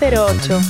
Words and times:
808. 0.00 0.60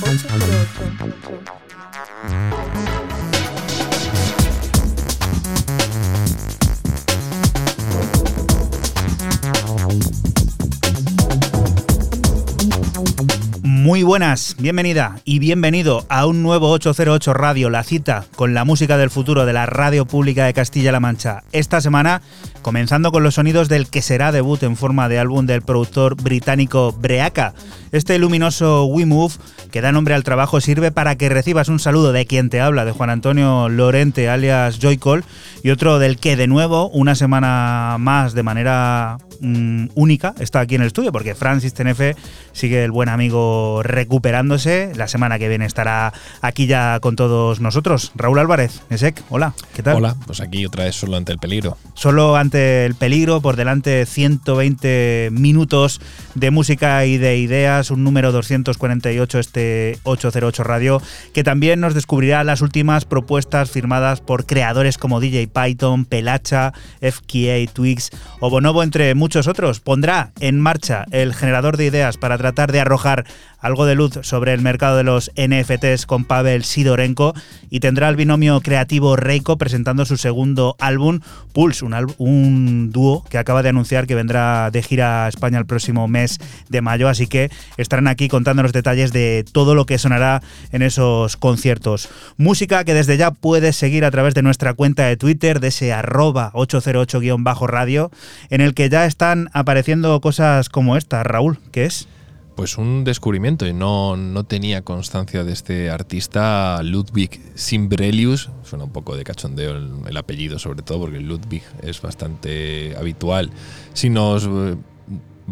Muy 13.63 14.03
buenas, 14.03 14.55
bienvenida 14.59 15.21
y 15.25 15.39
bienvenido 15.39 16.05
a 16.09 16.25
un 16.25 16.43
nuevo 16.43 16.69
808 16.71 17.33
Radio, 17.33 17.69
la 17.69 17.83
cita 17.83 18.25
con 18.35 18.53
la 18.53 18.65
música 18.65 18.97
del 18.97 19.09
futuro 19.09 19.45
de 19.45 19.53
la 19.53 19.65
radio 19.67 20.05
pública 20.05 20.45
de 20.45 20.53
Castilla-La 20.53 20.99
Mancha. 20.99 21.43
Esta 21.53 21.81
semana, 21.81 22.21
comenzando 22.61 23.11
con 23.11 23.23
los 23.23 23.35
sonidos 23.35 23.69
del 23.69 23.89
que 23.89 24.01
será 24.01 24.31
debut 24.31 24.61
en 24.63 24.75
forma 24.75 25.07
de 25.07 25.17
álbum 25.17 25.45
del 25.45 25.61
productor 25.61 26.15
británico 26.15 26.91
Breaca, 26.91 27.53
este 27.91 28.19
luminoso 28.19 28.85
WeMove 28.85 29.33
que 29.71 29.81
da 29.81 29.91
nombre 29.91 30.13
al 30.13 30.23
trabajo 30.23 30.61
sirve 30.61 30.91
para 30.91 31.15
que 31.15 31.29
recibas 31.29 31.69
un 31.69 31.79
saludo 31.79 32.11
de 32.11 32.25
quien 32.25 32.49
te 32.49 32.61
habla, 32.61 32.85
de 32.85 32.91
Juan 32.91 33.09
Antonio 33.09 33.69
Lorente 33.69 34.29
alias 34.29 34.79
Joycall, 34.79 35.23
y 35.63 35.69
otro 35.69 35.99
del 35.99 36.17
que 36.17 36.35
de 36.35 36.47
nuevo, 36.47 36.89
una 36.89 37.15
semana 37.15 37.97
más 37.99 38.33
de 38.33 38.43
manera 38.43 39.17
mm, 39.41 39.87
única, 39.95 40.33
está 40.39 40.59
aquí 40.61 40.75
en 40.75 40.81
el 40.81 40.87
estudio, 40.87 41.11
porque 41.11 41.35
Francis 41.35 41.73
Tenefe 41.73 42.15
sigue 42.51 42.83
el 42.83 42.91
buen 42.91 43.09
amigo 43.09 43.81
recuperándose. 43.83 44.91
La 44.95 45.07
semana 45.07 45.39
que 45.39 45.49
viene 45.49 45.65
estará 45.65 46.13
aquí 46.41 46.67
ya 46.67 46.99
con 46.99 47.15
todos 47.15 47.59
nosotros. 47.59 48.11
Raúl 48.15 48.39
Álvarez, 48.39 48.81
Esec, 48.89 49.21
hola, 49.29 49.53
¿qué 49.73 49.83
tal? 49.83 49.97
Hola, 49.97 50.15
pues 50.25 50.41
aquí 50.41 50.65
otra 50.65 50.85
vez 50.85 50.95
solo 50.95 51.17
ante 51.17 51.31
el 51.31 51.39
peligro. 51.39 51.77
Solo 51.93 52.35
ante 52.35 52.85
el 52.85 52.95
peligro, 52.95 53.41
por 53.41 53.55
delante 53.55 54.05
120 54.05 55.29
minutos 55.31 56.01
de 56.35 56.51
música 56.51 57.05
y 57.05 57.17
de 57.17 57.37
ideas, 57.37 57.78
un 57.89 58.03
número 58.03 58.33
248 58.33 59.39
este 59.39 59.97
808 60.03 60.63
Radio, 60.63 61.01
que 61.33 61.45
también 61.45 61.79
nos 61.79 61.93
descubrirá 61.93 62.43
las 62.43 62.61
últimas 62.61 63.05
propuestas 63.05 63.71
firmadas 63.71 64.19
por 64.19 64.45
creadores 64.45 64.97
como 64.97 65.21
DJ 65.21 65.47
Python, 65.47 66.03
Pelacha, 66.03 66.73
FKA, 66.99 67.71
Twix 67.71 68.11
o 68.41 68.49
Bonobo, 68.49 68.83
entre 68.83 69.15
muchos 69.15 69.47
otros. 69.47 69.79
Pondrá 69.79 70.31
en 70.41 70.59
marcha 70.59 71.05
el 71.11 71.33
generador 71.33 71.77
de 71.77 71.85
ideas 71.85 72.17
para 72.17 72.37
tratar 72.37 72.73
de 72.73 72.81
arrojar 72.81 73.25
algo 73.59 73.85
de 73.85 73.95
luz 73.95 74.19
sobre 74.21 74.53
el 74.53 74.61
mercado 74.61 74.97
de 74.97 75.03
los 75.03 75.31
NFTs 75.35 76.05
con 76.05 76.25
Pavel 76.25 76.63
Sidorenko 76.63 77.33
y 77.69 77.79
tendrá 77.79 78.09
el 78.09 78.15
binomio 78.15 78.61
creativo 78.61 79.15
Reiko 79.15 79.57
presentando 79.57 80.05
su 80.05 80.17
segundo 80.17 80.75
álbum, 80.79 81.19
Pulse, 81.53 81.85
un, 81.85 81.95
un 82.17 82.91
dúo 82.91 83.23
que 83.29 83.37
acaba 83.37 83.63
de 83.63 83.69
anunciar 83.69 84.07
que 84.07 84.15
vendrá 84.15 84.71
de 84.71 84.81
gira 84.81 85.25
a 85.25 85.29
España 85.29 85.59
el 85.59 85.65
próximo 85.65 86.07
mes 86.07 86.39
de 86.69 86.81
mayo, 86.81 87.09
así 87.09 87.27
que 87.27 87.51
estarán 87.81 88.07
aquí 88.07 88.27
contando 88.27 88.63
los 88.63 88.73
detalles 88.73 89.11
de 89.11 89.45
todo 89.51 89.75
lo 89.75 89.85
que 89.85 89.97
sonará 89.97 90.41
en 90.71 90.81
esos 90.81 91.37
conciertos. 91.37 92.09
Música 92.37 92.83
que 92.83 92.93
desde 92.93 93.17
ya 93.17 93.31
puedes 93.31 93.75
seguir 93.75 94.05
a 94.05 94.11
través 94.11 94.33
de 94.33 94.41
nuestra 94.41 94.73
cuenta 94.73 95.05
de 95.05 95.17
Twitter, 95.17 95.59
de 95.59 95.69
ese 95.69 95.93
arroba 95.93 96.51
808-radio, 96.53 98.11
en 98.49 98.61
el 98.61 98.73
que 98.73 98.89
ya 98.89 99.05
están 99.05 99.49
apareciendo 99.53 100.19
cosas 100.21 100.69
como 100.69 100.97
esta. 100.97 101.23
Raúl, 101.23 101.59
¿qué 101.71 101.85
es? 101.85 102.07
Pues 102.55 102.77
un 102.77 103.05
descubrimiento 103.05 103.65
y 103.65 103.71
no, 103.71 104.17
no 104.17 104.43
tenía 104.43 104.81
constancia 104.81 105.45
de 105.45 105.53
este 105.53 105.89
artista 105.89 106.83
Ludwig 106.83 107.39
Simbrelius. 107.55 108.49
Suena 108.63 108.83
un 108.83 108.91
poco 108.91 109.15
de 109.15 109.23
cachondeo 109.23 109.77
el, 109.77 109.91
el, 110.05 110.17
apellido, 110.17 110.59
sobre 110.59 110.81
todo 110.81 110.99
porque 110.99 111.21
Ludwig 111.21 111.63
es 111.83 112.01
bastante 112.01 112.97
habitual. 112.97 113.49
Si 113.93 114.09
nos 114.09 114.45
eh, 114.45 114.75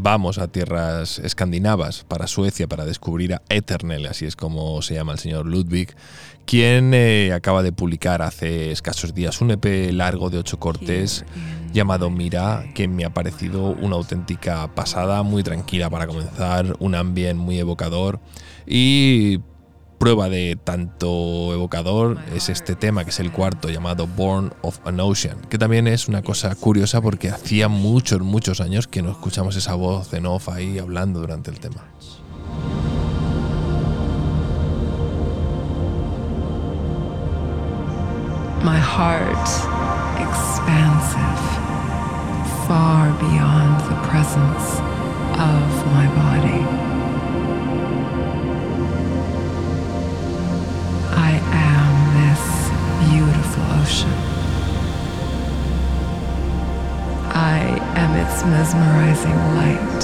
vamos 0.01 0.37
a 0.37 0.47
tierras 0.47 1.19
escandinavas, 1.19 2.05
para 2.07 2.27
Suecia, 2.27 2.67
para 2.67 2.85
descubrir 2.85 3.33
a 3.33 3.41
Eternel, 3.49 4.05
así 4.05 4.25
es 4.25 4.35
como 4.35 4.81
se 4.81 4.95
llama 4.95 5.13
el 5.13 5.19
señor 5.19 5.45
Ludwig, 5.45 5.95
quien 6.45 6.93
eh, 6.93 7.33
acaba 7.33 7.63
de 7.63 7.71
publicar 7.71 8.21
hace 8.21 8.71
escasos 8.71 9.13
días 9.13 9.41
un 9.41 9.51
EP 9.51 9.91
largo 9.91 10.29
de 10.29 10.37
ocho 10.37 10.59
cortes 10.59 11.25
llamado 11.73 12.09
Mira, 12.09 12.65
que 12.73 12.87
me 12.87 13.05
ha 13.05 13.09
parecido 13.09 13.71
una 13.71 13.95
auténtica 13.95 14.73
pasada, 14.73 15.23
muy 15.23 15.43
tranquila 15.43 15.89
para 15.89 16.07
comenzar, 16.07 16.75
un 16.79 16.95
ambiente 16.95 17.35
muy 17.35 17.59
evocador 17.59 18.19
y 18.65 19.39
prueba 19.97 20.29
de 20.29 20.57
tanto 20.63 21.53
evocador 21.53 22.17
es 22.35 22.49
este 22.49 22.75
tema 22.75 23.03
que 23.03 23.09
es 23.09 23.19
el 23.19 23.31
cuarto 23.31 23.69
llamado 23.69 24.07
Born 24.07 24.53
of 24.61 24.79
an 24.85 24.99
Ocean, 24.99 25.41
que 25.49 25.57
también 25.57 25.87
es 25.87 26.07
una 26.07 26.21
cosa 26.21 26.53
curiosa 26.55 27.01
porque 27.01 27.29
hacía 27.29 27.67
muchos, 27.67 28.21
muchos 28.21 28.61
años 28.61 28.87
que 28.87 29.01
no 29.01 29.11
escuchamos 29.11 29.55
esa 29.55 29.75
voz 29.75 30.13
en 30.13 30.25
off 30.25 30.49
ahí 30.49 30.79
hablando 30.79 31.19
durante 31.19 31.51
el 31.51 31.59
tema. 31.59 31.83
My 38.63 38.79
heart 38.79 39.47
expansive, 40.19 41.39
far 42.67 43.13
beyond 43.19 43.79
the 43.87 43.95
presence 44.09 44.81
of 45.39 45.85
my 45.93 46.07
body. 46.15 46.86
I 57.33 57.79
am 57.95 58.11
its 58.17 58.43
mesmerizing 58.43 59.39
light. 59.55 60.03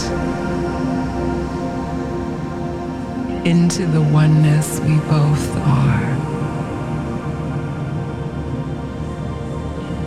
Into 3.46 3.86
the 3.86 4.02
oneness 4.02 4.80
we 4.80 4.96
both 5.10 5.58
are. 5.58 6.04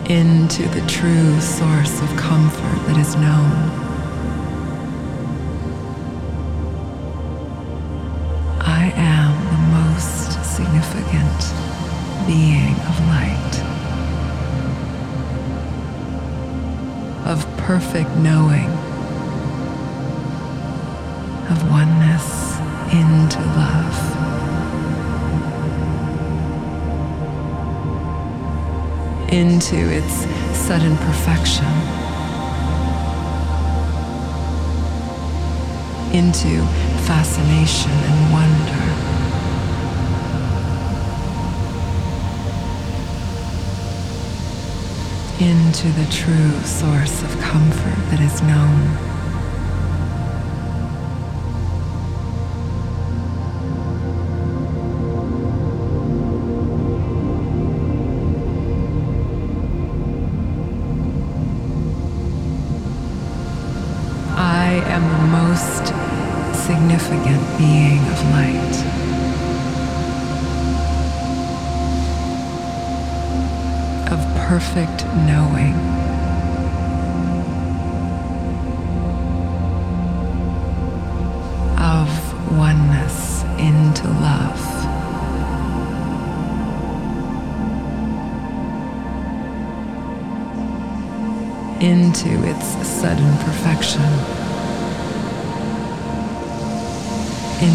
Into 0.09 0.63
the 0.69 0.81
true 0.87 1.39
source 1.39 2.01
of 2.01 2.17
comfort 2.17 2.79
that 2.87 2.97
is 2.97 3.15
known. 3.15 3.51
I 8.59 8.91
am 8.95 9.33
the 9.53 9.61
most 9.77 10.31
significant 10.55 11.39
being 12.25 12.73
of 12.73 12.99
light, 13.07 13.46
perfect 17.67 18.09
knowing, 18.15 18.69
of 21.51 21.69
oneness 21.69 22.57
into 22.93 23.41
love. 23.59 23.97
Into 29.33 29.75
its 29.75 30.13
sudden 30.57 30.95
perfection, 30.95 31.65
into 36.15 36.65
fascination 37.05 37.91
and 37.91 38.31
wonder. 38.31 38.56
Into 45.39 45.87
the 45.89 46.05
true 46.11 46.51
source 46.61 47.21
of 47.21 47.39
comfort 47.39 47.95
that 48.09 48.19
is 48.19 48.41
known. 48.41 49.06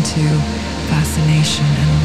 Into 0.03 0.37
fascination 0.91 1.65
and 1.65 2.02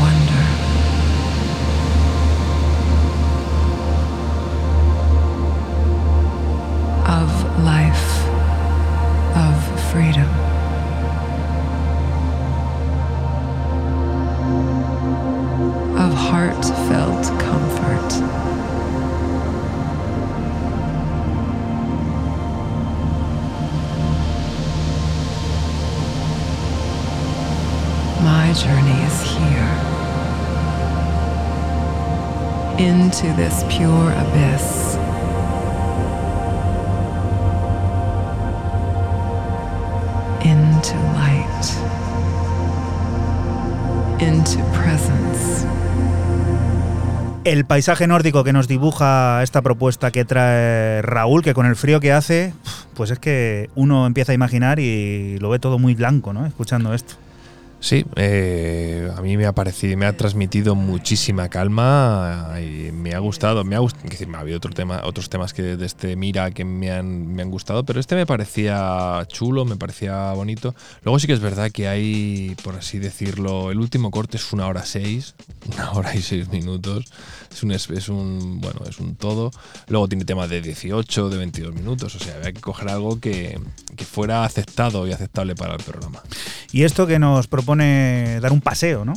into 40.43 40.95
light. 41.13 41.65
into 44.19 44.57
presence. 44.73 45.67
El 47.43 47.65
paisaje 47.65 48.07
nórdico 48.07 48.43
que 48.43 48.51
nos 48.51 48.67
dibuja 48.67 49.43
esta 49.43 49.61
propuesta 49.61 50.11
que 50.11 50.25
trae 50.25 51.03
Raúl, 51.03 51.43
que 51.43 51.53
con 51.53 51.67
el 51.67 51.75
frío 51.75 51.99
que 51.99 52.11
hace, 52.11 52.53
pues 52.95 53.11
es 53.11 53.19
que 53.19 53.69
uno 53.75 54.07
empieza 54.07 54.31
a 54.31 54.35
imaginar 54.35 54.79
y 54.79 55.37
lo 55.39 55.49
ve 55.49 55.59
todo 55.59 55.77
muy 55.77 55.93
blanco, 55.93 56.33
¿no? 56.33 56.47
Escuchando 56.47 56.95
esto. 56.95 57.15
Sí, 57.87 58.05
eh, 58.17 59.09
a 59.15 59.21
mí 59.21 59.37
me 59.37 59.45
ha 59.45 59.53
parecido, 59.53 59.95
me 59.95 60.05
ha 60.07 60.17
transmitido 60.17 60.75
muchísima 60.75 61.47
calma 61.47 62.57
y 62.59 62.91
me 62.91 63.13
ha 63.13 63.19
gustado. 63.19 63.63
Me 63.63 63.77
ha 63.77 63.79
gustado, 63.79 64.09
decir, 64.09 64.27
ha 64.35 64.39
habido 64.39 64.57
otro 64.57 64.73
tema, 64.73 65.03
otros 65.05 65.29
temas 65.29 65.53
que 65.53 65.61
de 65.61 65.85
este 65.85 66.17
Mira 66.17 66.51
que 66.51 66.65
me 66.65 66.91
han, 66.91 67.27
me 67.33 67.43
han 67.43 67.49
gustado, 67.49 67.85
pero 67.85 68.01
este 68.01 68.15
me 68.15 68.25
parecía 68.25 69.25
chulo, 69.29 69.63
me 69.63 69.77
parecía 69.77 70.33
bonito. 70.33 70.75
Luego 71.03 71.17
sí 71.17 71.27
que 71.27 71.33
es 71.33 71.39
verdad 71.39 71.71
que 71.71 71.87
hay, 71.87 72.57
por 72.61 72.75
así 72.75 72.99
decirlo, 72.99 73.71
el 73.71 73.79
último 73.79 74.11
corte 74.11 74.35
es 74.35 74.51
una 74.51 74.67
hora 74.67 74.85
seis, 74.85 75.35
una 75.73 75.91
hora 75.93 76.13
y 76.13 76.21
seis 76.21 76.49
minutos. 76.49 77.05
Es 77.49 77.63
un, 77.63 77.71
es 77.71 78.09
un 78.09 78.59
bueno, 78.59 78.81
es 78.89 78.99
un 78.99 79.15
todo. 79.15 79.49
Luego 79.87 80.09
tiene 80.09 80.25
temas 80.25 80.49
de 80.49 80.59
18, 80.59 81.29
de 81.29 81.37
22 81.37 81.73
minutos. 81.73 82.13
O 82.15 82.19
sea, 82.19 82.35
había 82.35 82.51
que 82.51 82.59
coger 82.59 82.89
algo 82.89 83.21
que, 83.21 83.57
que 83.95 84.03
fuera 84.03 84.43
aceptado 84.43 85.07
y 85.07 85.13
aceptable 85.13 85.55
para 85.55 85.75
el 85.75 85.83
programa. 85.83 86.21
Y 86.77 86.83
esto 86.83 87.07
que 87.07 87.17
nos 87.17 87.47
propone 87.47 88.39
dar 88.39 88.51
un 88.51 88.61
paseo, 88.61 89.03
¿no? 89.03 89.13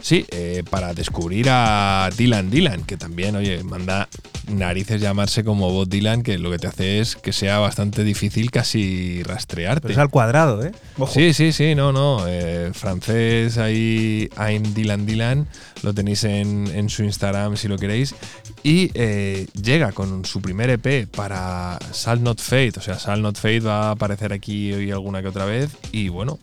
Sí, 0.00 0.24
eh, 0.30 0.64
para 0.70 0.94
descubrir 0.94 1.48
a 1.50 2.08
Dylan 2.16 2.50
Dylan, 2.50 2.84
que 2.84 2.96
también, 2.96 3.36
oye, 3.36 3.62
manda 3.62 4.08
narices 4.48 5.02
llamarse 5.02 5.44
como 5.44 5.70
Bob 5.70 5.86
Dylan, 5.86 6.22
que 6.22 6.38
lo 6.38 6.50
que 6.50 6.58
te 6.58 6.66
hace 6.66 7.00
es 7.00 7.16
que 7.16 7.34
sea 7.34 7.58
bastante 7.58 8.04
difícil 8.04 8.50
casi 8.50 9.22
rastrearte. 9.22 9.82
Pero 9.82 9.92
es 9.92 9.98
al 9.98 10.08
cuadrado, 10.08 10.64
¿eh? 10.64 10.72
Ojo. 10.96 11.12
Sí, 11.12 11.34
sí, 11.34 11.52
sí, 11.52 11.74
no, 11.74 11.92
no. 11.92 12.24
eh, 12.26 12.70
francés, 12.72 13.58
ahí, 13.58 14.30
I'm 14.38 14.74
Dylan 14.74 15.04
Dylan, 15.04 15.46
lo 15.82 15.92
tenéis 15.92 16.24
en, 16.24 16.68
en 16.74 16.88
su 16.88 17.04
Instagram 17.04 17.58
si 17.58 17.68
lo 17.68 17.76
queréis. 17.76 18.14
Y 18.62 18.90
eh, 18.94 19.46
llega 19.60 19.92
con 19.92 20.24
su 20.24 20.40
primer 20.40 20.70
EP 20.70 21.06
para 21.06 21.78
Sal 21.92 22.22
Not 22.22 22.40
Fade, 22.40 22.72
o 22.78 22.80
sea, 22.80 22.98
Sal 22.98 23.20
Not 23.20 23.36
Fade 23.36 23.60
va 23.60 23.88
a 23.88 23.90
aparecer 23.90 24.32
aquí 24.32 24.72
hoy 24.72 24.90
alguna 24.90 25.20
que 25.20 25.28
otra 25.28 25.44
vez. 25.44 25.70
Y 25.92 26.08
bueno, 26.08 26.38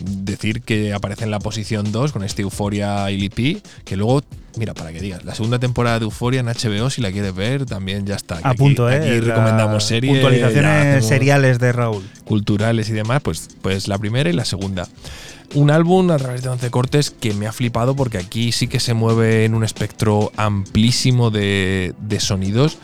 decir 0.00 0.62
que 0.62 0.92
aparece 0.92 1.24
en 1.24 1.30
la 1.30 1.38
posición 1.38 1.92
2 1.92 2.12
con 2.12 2.24
este 2.24 2.42
Euforia 2.42 3.10
ILP, 3.10 3.62
que 3.84 3.96
luego, 3.96 4.22
mira, 4.56 4.74
para 4.74 4.92
que 4.92 5.00
digas, 5.00 5.24
la 5.24 5.34
segunda 5.34 5.58
temporada 5.58 5.98
de 5.98 6.04
Euforia 6.04 6.40
en 6.40 6.46
HBO, 6.46 6.90
si 6.90 7.00
la 7.02 7.12
quieres 7.12 7.34
ver, 7.34 7.66
también 7.66 8.06
ya 8.06 8.14
está. 8.16 8.36
A 8.42 8.50
Aquí- 8.50 8.58
punto, 8.58 8.90
¿eh? 8.90 8.96
Aquí 8.96 9.20
recomendamos 9.20 9.84
series. 9.84 10.12
Puntualizaciones 10.14 11.06
seriales 11.06 11.58
de 11.58 11.72
Raúl. 11.72 12.02
culturales 12.24 12.88
y 12.88 12.92
demás, 12.92 13.20
pues, 13.22 13.48
pues 13.60 13.88
la 13.88 13.98
primera 13.98 14.30
y 14.30 14.32
la 14.32 14.44
segunda. 14.44 14.88
Un 15.54 15.70
álbum 15.70 16.10
a 16.10 16.16
través 16.16 16.42
de 16.42 16.48
11 16.48 16.70
cortes 16.70 17.10
que 17.10 17.34
me 17.34 17.46
ha 17.46 17.52
flipado 17.52 17.94
porque 17.94 18.16
aquí 18.16 18.52
sí 18.52 18.68
que 18.68 18.80
se 18.80 18.94
mueve 18.94 19.44
en 19.44 19.54
un 19.54 19.64
espectro 19.64 20.32
amplísimo 20.38 21.30
de, 21.30 21.94
de 22.00 22.20
sonidos. 22.20 22.78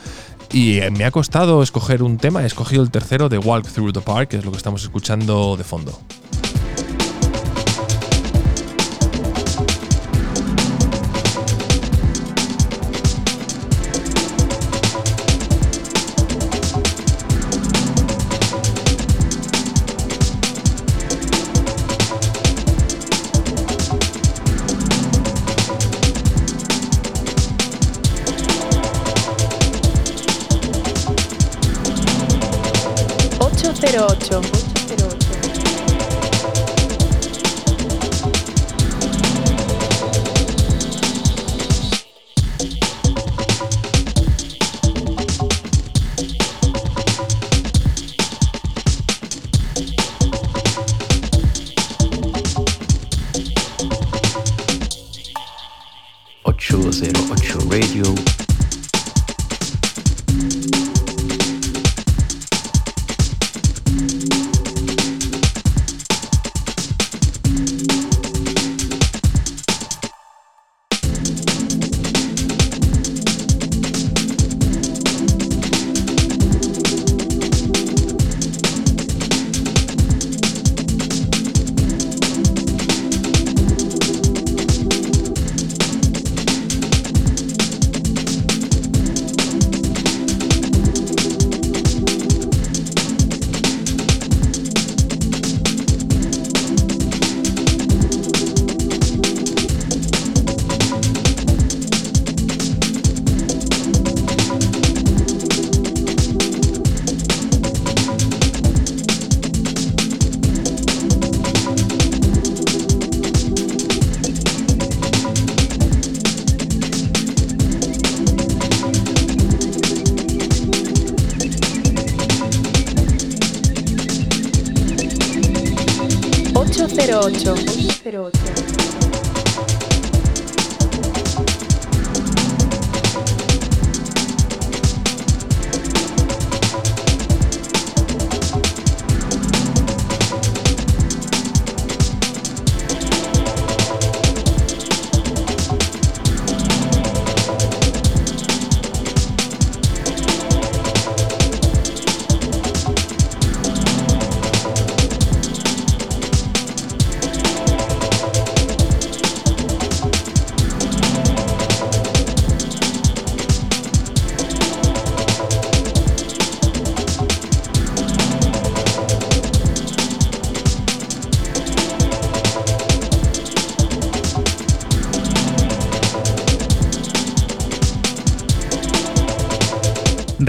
Y 0.52 0.78
eh, 0.78 0.90
me 0.90 1.04
ha 1.04 1.10
costado 1.10 1.62
escoger 1.62 2.02
un 2.02 2.16
tema, 2.18 2.42
he 2.42 2.46
escogido 2.46 2.82
el 2.82 2.90
tercero 2.90 3.28
de 3.28 3.38
Walk 3.38 3.66
Through 3.70 3.92
the 3.92 4.00
Park, 4.00 4.28
que 4.30 4.36
es 4.38 4.44
lo 4.44 4.50
que 4.50 4.56
estamos 4.58 4.82
escuchando 4.82 5.56
de 5.56 5.64
fondo. 5.64 5.98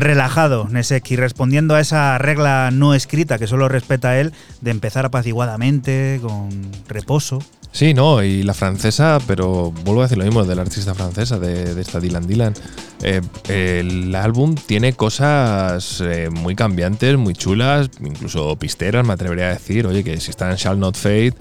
Relajado, 0.09 0.67
Nesek, 0.67 1.11
y 1.11 1.15
respondiendo 1.17 1.75
a 1.75 1.81
esa 1.81 2.17
regla 2.17 2.71
no 2.73 2.95
escrita 2.95 3.37
que 3.37 3.45
solo 3.45 3.69
respeta 3.69 4.19
él 4.19 4.33
de 4.59 4.71
empezar 4.71 5.05
apaciguadamente, 5.05 6.19
con 6.23 6.49
reposo. 6.87 7.43
Sí, 7.71 7.93
no, 7.93 8.23
y 8.23 8.41
la 8.41 8.55
francesa, 8.55 9.19
pero 9.27 9.71
vuelvo 9.85 10.01
a 10.01 10.05
decir 10.05 10.17
lo 10.17 10.25
mismo 10.25 10.43
de 10.43 10.55
la 10.55 10.63
artista 10.63 10.95
francesa, 10.95 11.37
de, 11.37 11.79
esta 11.79 11.99
Dylan 11.99 12.25
Dylan. 12.25 12.55
Eh, 13.03 13.21
el 13.47 14.15
álbum 14.15 14.55
tiene 14.55 14.93
cosas 14.93 16.01
eh, 16.01 16.31
muy 16.31 16.55
cambiantes, 16.55 17.15
muy 17.17 17.35
chulas, 17.35 17.91
incluso 18.03 18.55
pisteras, 18.55 19.05
me 19.05 19.13
atrevería 19.13 19.45
a 19.45 19.53
decir. 19.53 19.85
Oye, 19.85 20.03
que 20.03 20.19
si 20.19 20.31
está 20.31 20.49
en 20.49 20.57
Shall 20.57 20.79
Not 20.79 20.97
Fade 20.97 21.35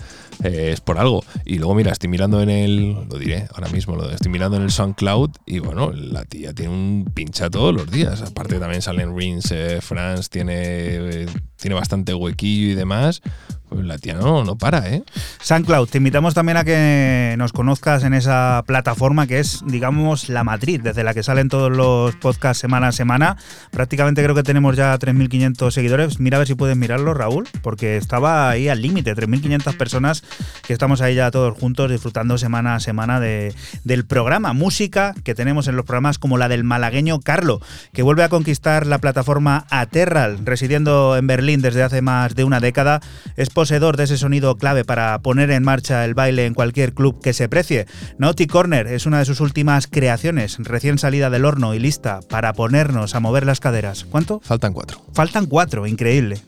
eh, 0.45 0.73
es 0.75 0.83
por 0.83 0.99
algo. 0.99 1.25
Y 1.51 1.57
luego, 1.57 1.75
mira, 1.75 1.93
estoy 1.93 2.11
mirando 2.11 2.43
en 2.43 2.51
el. 2.51 2.93
Lo 3.09 3.19
diré 3.19 3.49
ahora 3.55 3.71
mismo, 3.71 3.97
lo 3.97 4.11
estoy 4.11 4.31
mirando 4.31 4.59
en 4.59 4.65
el 4.65 4.71
SoundCloud 4.71 5.31
y 5.47 5.61
bueno, 5.61 5.93
la 5.93 6.27
tía 6.27 6.53
tiene 6.53 6.75
un 6.75 7.11
pincha 7.15 7.49
todos 7.49 7.75
los 7.75 7.91
días. 7.91 8.21
Aparte, 8.21 8.59
también 8.59 8.83
salen 8.83 9.17
Rins, 9.17 9.55
France, 9.81 10.29
tiene, 10.31 11.25
tiene 11.57 11.75
bastante 11.75 12.13
huequillo 12.13 12.73
y 12.73 12.75
demás. 12.75 13.23
La 13.89 13.97
tía 13.97 14.13
no, 14.13 14.45
no 14.45 14.59
para, 14.59 14.87
¿eh? 14.91 15.03
SoundCloud, 15.41 15.89
te 15.89 15.97
invitamos 15.97 16.35
también 16.35 16.59
a 16.59 16.65
que 16.65 17.35
nos 17.39 17.53
conozcas 17.53 18.05
en 18.05 18.13
esa 18.13 18.63
plataforma 18.67 19.27
que 19.27 19.39
es, 19.39 19.63
digamos, 19.67 20.29
la 20.29 20.45
matriz, 20.45 20.83
desde 20.83 21.05
la 21.05 21.15
que 21.15 21.23
salen 21.23 21.49
todos 21.49 21.73
los 21.73 22.15
podcasts 22.17 22.61
semana 22.61 22.89
a 22.89 22.93
semana. 22.93 23.39
Prácticamente 23.71 24.23
creo 24.23 24.35
que 24.35 24.43
tenemos 24.43 24.77
ya 24.77 24.95
3.500 24.99 25.71
seguidores. 25.71 26.21
Mira 26.21 26.37
a 26.37 26.41
ver 26.41 26.49
si 26.49 26.55
puedes 26.55 26.77
mirarlo, 26.77 27.15
Raúl, 27.15 27.49
porque 27.63 27.97
estaba 27.97 28.51
ahí 28.51 28.69
al 28.69 28.83
límite, 28.83 29.17
3.500 29.17 29.77
personas 29.79 30.23
que 30.67 30.75
estamos 30.75 31.01
ahí 31.01 31.15
ya 31.15 31.31
todos 31.31 31.57
juntos 31.59 31.91
disfrutando 31.91 32.37
semana 32.37 32.75
a 32.75 32.81
semana 32.81 33.21
de, 33.21 33.55
del 33.85 34.05
programa. 34.05 34.53
Música 34.53 35.15
que 35.25 35.35
tenemos 35.35 35.67
en 35.67 35.77
los 35.77 35.87
programas 35.87 36.19
como 36.19 36.37
la 36.37 36.49
del 36.49 36.63
malagueño 36.63 37.21
Carlo, 37.21 37.63
que 37.95 38.03
vuelve 38.03 38.23
a 38.23 38.29
conquistar 38.29 38.87
la 38.87 38.99
plataforma 38.99 39.65
Aterral, 39.71 40.45
residiendo 40.45 41.17
en 41.17 41.27
Berlín 41.27 41.63
desde 41.63 41.83
hace 41.83 42.03
más 42.03 42.35
de 42.35 42.45
una 42.45 42.61
década. 42.61 43.01
Es 43.37 43.49
poseedor 43.49 43.78
de 43.79 44.05
ese 44.05 44.19
sonido 44.19 44.57
clave 44.57 44.85
para 44.85 45.17
poner 45.21 45.51
en 45.53 45.63
marcha 45.63 46.05
el 46.05 46.15
baile 46.15 46.47
en 46.47 46.55
cualquier 46.55 46.95
club 46.95 47.21
que 47.23 47.33
se 47.33 47.49
precie. 47.49 47.87
Naughty 48.19 48.49
Corner 48.49 48.89
es 48.89 49.07
una 49.07 49.21
de 49.21 49.25
sus 49.25 49.41
últimas 49.41 49.87
creaciones, 49.87 50.59
recién 50.59 50.99
salida 50.99 51.31
del 51.31 51.45
horno 51.45 51.75
y 51.75 51.79
lista 51.79 52.21
para 52.29 52.53
ponernos 52.55 53.15
a 53.15 53.21
mover 53.21 53.47
las 53.47 53.61
caderas. 53.61 54.05
¿Cuánto? 54.05 54.41
Faltan 54.43 54.73
cuatro. 54.73 55.01
Faltan 55.15 55.47
cuatro, 55.47 55.87
increíble. 55.87 56.41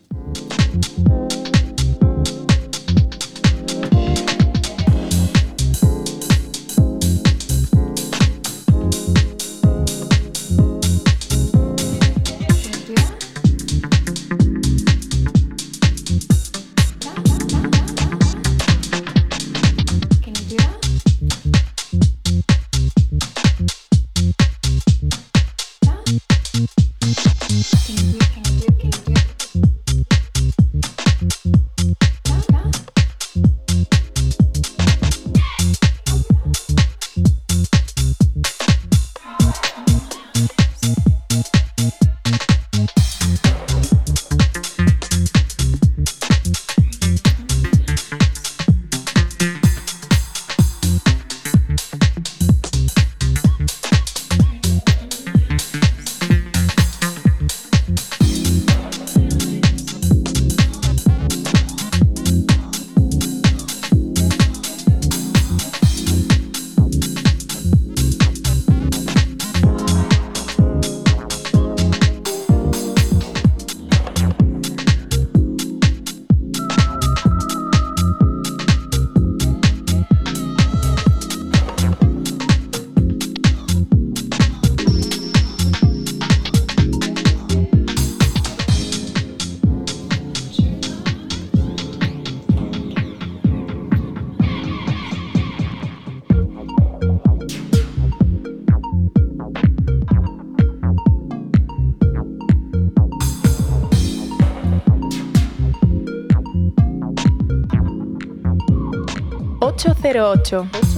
Cero 110.50 110.89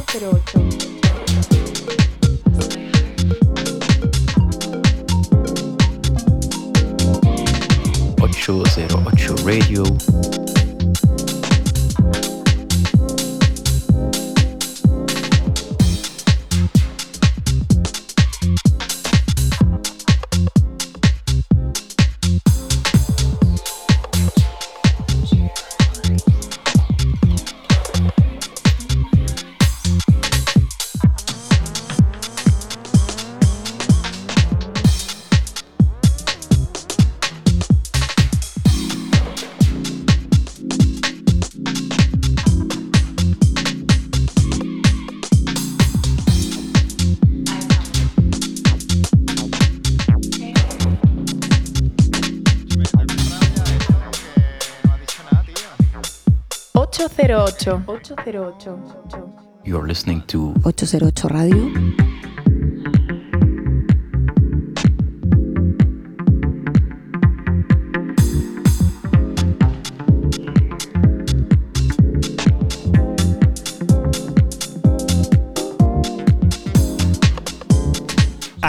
808. 57.62 58.10
808. 58.26 59.22
You're 59.64 59.86
listening 59.86 60.22
to 60.26 60.52
808 60.66 61.24
Radio. 61.30 62.01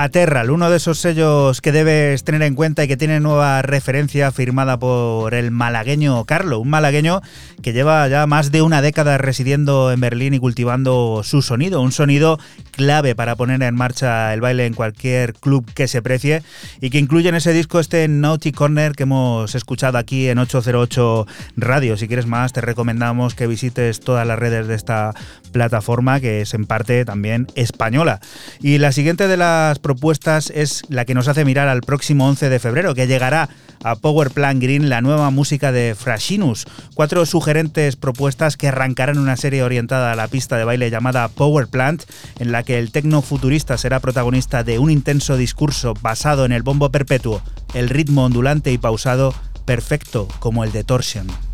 Aterral, 0.03 0.51
uno 0.51 0.69
de 0.69 0.75
esos 0.75 0.99
sellos 0.99 1.61
que 1.61 1.71
debes 1.71 2.25
tener 2.25 2.41
en 2.41 2.55
cuenta 2.55 2.83
y 2.83 2.89
que 2.89 2.97
tiene 2.97 3.21
nueva 3.21 3.61
referencia 3.61 4.33
firmada 4.33 4.77
por 4.77 5.33
el 5.33 5.49
malagueño 5.49 6.25
Carlo, 6.25 6.59
un 6.59 6.69
malagueño 6.69 7.21
que 7.61 7.71
lleva 7.71 8.05
ya 8.09 8.27
más 8.27 8.51
de 8.51 8.61
una 8.61 8.81
década 8.81 9.17
residiendo 9.17 9.93
en 9.93 10.01
Berlín 10.01 10.33
y 10.33 10.39
cultivando 10.39 11.21
su 11.23 11.41
sonido, 11.41 11.79
un 11.79 11.93
sonido 11.93 12.37
clave 12.71 13.15
para 13.15 13.37
poner 13.37 13.63
en 13.63 13.75
marcha 13.75 14.33
el 14.33 14.41
baile 14.41 14.65
en 14.65 14.73
cualquier 14.73 15.35
club 15.35 15.71
que 15.73 15.87
se 15.87 16.01
precie 16.01 16.43
y 16.81 16.89
que 16.89 16.99
incluye 16.99 17.29
en 17.29 17.35
ese 17.35 17.53
disco 17.53 17.79
este 17.79 18.05
Naughty 18.09 18.51
Corner 18.51 18.95
que 18.95 19.03
hemos 19.03 19.55
escuchado 19.55 19.97
aquí 19.97 20.27
en 20.27 20.37
808 20.37 21.27
Radio. 21.55 21.95
Si 21.95 22.09
quieres 22.09 22.25
más, 22.25 22.51
te 22.51 22.59
recomendamos 22.59 23.35
que 23.35 23.47
visites 23.47 24.01
todas 24.01 24.27
las 24.27 24.37
redes 24.37 24.67
de 24.67 24.75
esta 24.75 25.13
plataforma 25.53 26.19
que 26.19 26.41
es 26.41 26.53
en 26.53 26.65
parte 26.65 27.05
también 27.05 27.47
española. 27.55 28.19
Y 28.59 28.79
la 28.79 28.91
siguiente 28.91 29.29
de 29.29 29.37
las 29.37 29.79
propuestas 29.79 30.51
es 30.53 30.83
la 30.89 31.05
que 31.05 31.13
nos 31.13 31.29
hace 31.29 31.45
mirar 31.45 31.69
al 31.69 31.79
próximo 31.79 32.27
11 32.27 32.49
de 32.49 32.59
febrero, 32.59 32.93
que 32.93 33.07
llegará 33.07 33.47
a 33.83 33.95
Power 33.95 34.31
Plant 34.31 34.61
Green 34.61 34.89
la 34.89 35.01
nueva 35.01 35.29
música 35.29 35.71
de 35.71 35.95
Frashinus. 35.97 36.65
Cuatro 36.95 37.25
sugerentes 37.25 37.95
propuestas 37.95 38.57
que 38.57 38.69
arrancarán 38.69 39.17
una 39.17 39.37
serie 39.37 39.63
orientada 39.63 40.11
a 40.11 40.15
la 40.15 40.27
pista 40.27 40.57
de 40.57 40.63
baile 40.63 40.89
llamada 40.89 41.27
Power 41.27 41.67
Plant, 41.67 42.03
en 42.39 42.51
la 42.51 42.63
que 42.63 42.79
el 42.79 42.91
tecno 42.91 43.21
futurista 43.21 43.77
será 43.77 43.99
protagonista 43.99 44.63
de 44.63 44.79
un 44.79 44.89
intenso 44.89 45.37
discurso 45.37 45.93
basado 46.01 46.45
en 46.45 46.51
el 46.51 46.63
bombo 46.63 46.91
perpetuo, 46.91 47.41
el 47.73 47.89
ritmo 47.89 48.25
ondulante 48.25 48.71
y 48.71 48.77
pausado 48.77 49.33
perfecto 49.65 50.27
como 50.39 50.63
el 50.63 50.71
de 50.71 50.83
Torsion. 50.83 51.52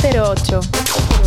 08. 0.00 1.17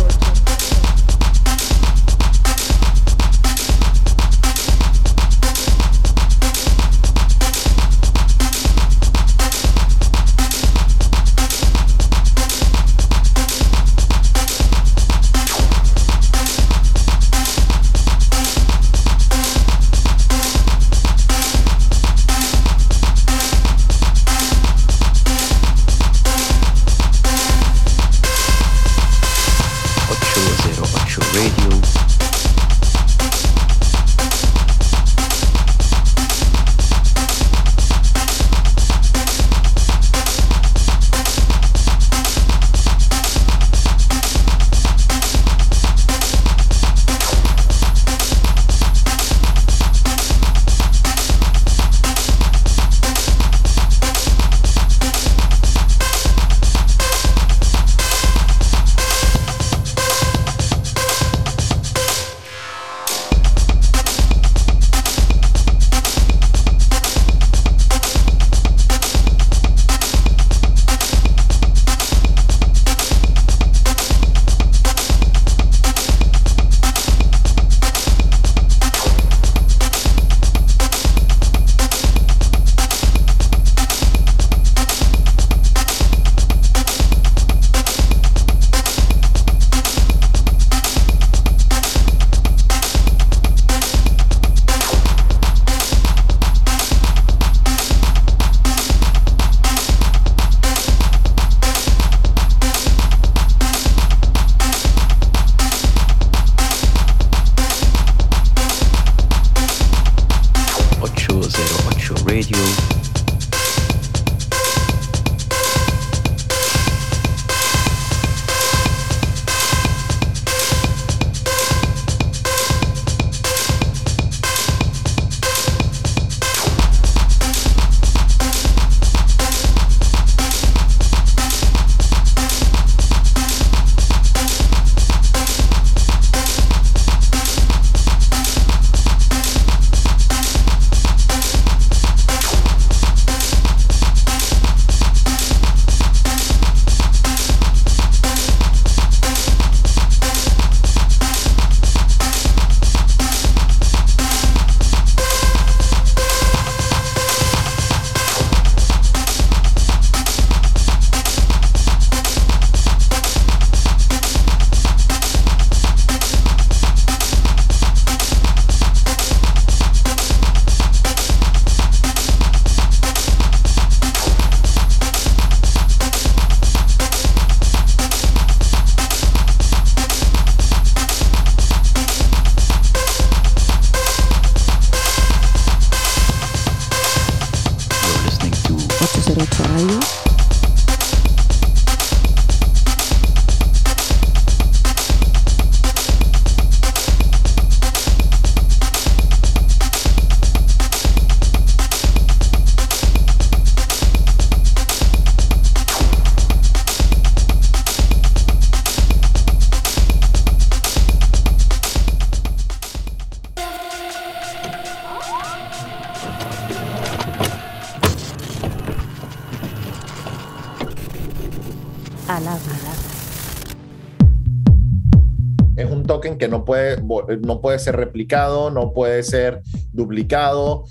808. 226.46 227.38
no 227.42 227.60
puede 227.60 227.78
ser 227.78 227.96
replicado, 227.96 228.70
no 228.70 228.92
puede 228.92 229.22
ser 229.22 229.62
duplicado, 229.92 230.84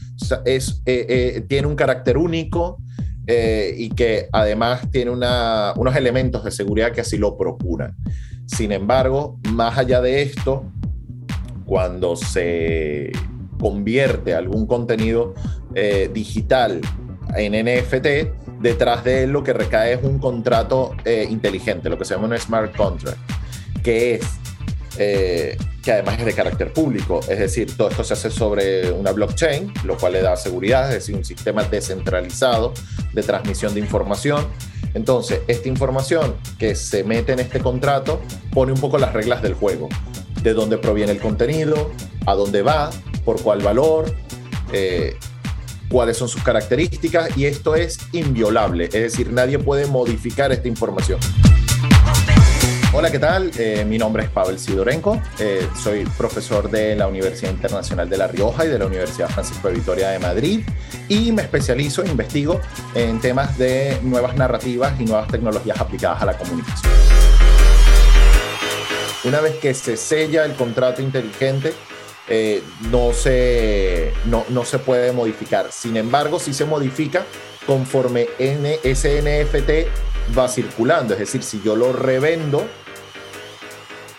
eh, 0.45 0.59
eh, 0.85 1.45
tiene 1.47 1.67
un 1.67 1.75
carácter 1.75 2.17
único. 2.17 2.77
eh, 3.27 3.75
y 3.77 3.89
que 3.89 4.27
además 4.31 4.89
tiene 4.91 5.11
unos 5.11 5.95
elementos 5.95 6.43
de 6.43 6.49
seguridad 6.49 6.91
que 6.91 7.01
así 7.01 7.17
lo 7.17 7.37
procuran. 7.37 7.95
Sin 8.47 8.71
embargo, 8.71 9.39
más 9.53 9.77
allá 9.77 10.01
de 10.01 10.23
esto, 10.23 10.65
cuando 11.65 12.15
se 12.15 13.11
convierte 13.59 14.33
algún 14.33 14.65
contenido 14.65 15.35
digital 16.11 16.81
en 17.37 17.53
NFT, 17.53 18.59
detrás 18.59 19.03
de 19.03 19.23
él 19.23 19.29
lo 19.29 19.43
que 19.43 19.53
recae 19.53 19.93
es 19.93 20.03
un 20.03 20.17
contrato 20.17 20.95
inteligente, 21.29 21.89
lo 21.89 21.99
que 21.99 22.05
se 22.05 22.15
llama 22.15 22.27
un 22.27 22.37
smart 22.39 22.75
contract, 22.75 23.19
que 23.83 24.15
es 24.15 24.40
eh, 24.97 25.57
que 25.83 25.91
además 25.91 26.19
es 26.19 26.25
de 26.25 26.33
carácter 26.33 26.73
público, 26.73 27.21
es 27.27 27.39
decir, 27.39 27.75
todo 27.75 27.89
esto 27.89 28.03
se 28.03 28.13
hace 28.13 28.29
sobre 28.29 28.91
una 28.91 29.11
blockchain, 29.11 29.73
lo 29.85 29.97
cual 29.97 30.13
le 30.13 30.21
da 30.21 30.35
seguridad, 30.35 30.89
es 30.89 30.95
decir, 30.95 31.15
un 31.15 31.25
sistema 31.25 31.63
descentralizado 31.63 32.73
de 33.13 33.23
transmisión 33.23 33.73
de 33.73 33.79
información. 33.79 34.45
Entonces, 34.93 35.41
esta 35.47 35.69
información 35.69 36.35
que 36.59 36.75
se 36.75 37.03
mete 37.03 37.31
en 37.33 37.39
este 37.39 37.59
contrato 37.59 38.21
pone 38.51 38.73
un 38.73 38.79
poco 38.79 38.97
las 38.97 39.13
reglas 39.13 39.41
del 39.41 39.53
juego, 39.53 39.89
de 40.43 40.53
dónde 40.53 40.77
proviene 40.77 41.13
el 41.13 41.19
contenido, 41.19 41.91
a 42.25 42.35
dónde 42.35 42.61
va, 42.61 42.91
por 43.23 43.41
cuál 43.41 43.61
valor, 43.61 44.13
eh, 44.73 45.15
cuáles 45.89 46.17
son 46.17 46.29
sus 46.29 46.43
características 46.43 47.37
y 47.37 47.45
esto 47.45 47.75
es 47.75 47.99
inviolable, 48.11 48.85
es 48.85 48.91
decir, 48.91 49.31
nadie 49.31 49.59
puede 49.59 49.87
modificar 49.87 50.51
esta 50.51 50.67
información. 50.67 51.19
Hola, 52.93 53.09
¿qué 53.09 53.19
tal? 53.19 53.51
Eh, 53.57 53.85
mi 53.85 53.97
nombre 53.97 54.23
es 54.23 54.29
Pavel 54.29 54.59
Sidorenko, 54.59 55.21
eh, 55.39 55.65
soy 55.81 56.03
profesor 56.17 56.69
de 56.69 56.93
la 56.93 57.07
Universidad 57.07 57.49
Internacional 57.49 58.09
de 58.09 58.17
La 58.17 58.27
Rioja 58.27 58.65
y 58.65 58.67
de 58.67 58.77
la 58.77 58.85
Universidad 58.85 59.29
Francisco 59.29 59.69
de 59.69 59.75
Vitoria 59.75 60.09
de 60.09 60.19
Madrid 60.19 60.65
y 61.07 61.31
me 61.31 61.41
especializo, 61.41 62.03
investigo 62.03 62.59
en 62.93 63.21
temas 63.21 63.57
de 63.57 63.97
nuevas 64.03 64.35
narrativas 64.35 64.99
y 64.99 65.05
nuevas 65.05 65.29
tecnologías 65.29 65.79
aplicadas 65.79 66.21
a 66.21 66.25
la 66.25 66.37
comunicación. 66.37 66.91
Una 69.23 69.39
vez 69.39 69.55
que 69.59 69.73
se 69.73 69.95
sella 69.95 70.43
el 70.43 70.55
contrato 70.55 71.01
inteligente, 71.01 71.71
eh, 72.27 72.61
no, 72.89 73.13
se, 73.13 74.11
no, 74.25 74.43
no, 74.49 74.65
se 74.65 74.79
puede 74.79 75.13
modificar. 75.13 75.71
Sin 75.71 75.95
embargo, 75.95 76.39
sí 76.39 76.53
se 76.53 76.65
modifica 76.65 77.23
conforme 77.65 78.27
ese 78.37 79.21
NFT 79.21 80.37
va 80.37 80.47
circulando. 80.49 81.13
Es 81.13 81.19
decir, 81.19 81.43
si 81.43 81.61
yo 81.61 81.75
lo 81.75 81.93
revendo, 81.93 82.67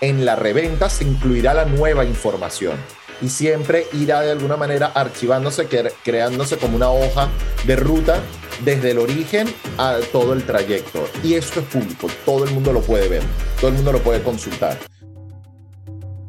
en 0.03 0.25
la 0.25 0.35
reventa 0.35 0.91
se 0.91 1.05
incluirá 1.05 1.55
la 1.55 1.65
nueva 1.65 2.05
información 2.05 2.75
y 3.23 3.29
siempre 3.29 3.87
irá 3.93 4.21
de 4.21 4.33
alguna 4.33 4.57
manera 4.57 4.87
archivándose, 4.87 5.69
creándose 6.05 6.59
como 6.59 6.75
una 6.75 6.91
hoja 6.91 7.31
de 7.65 7.77
ruta 7.77 8.21
desde 8.65 8.91
el 8.91 8.99
origen 8.99 9.47
a 9.79 9.99
todo 10.11 10.33
el 10.33 10.43
trayecto. 10.45 11.07
Y 11.23 11.35
esto 11.35 11.61
es 11.61 11.67
público, 11.67 12.09
todo 12.27 12.45
el 12.45 12.51
mundo 12.51 12.73
lo 12.73 12.81
puede 12.81 13.09
ver, 13.09 13.23
todo 13.61 13.69
el 13.69 13.77
mundo 13.77 13.93
lo 13.93 14.01
puede 14.01 14.25
consultar. 14.25 14.77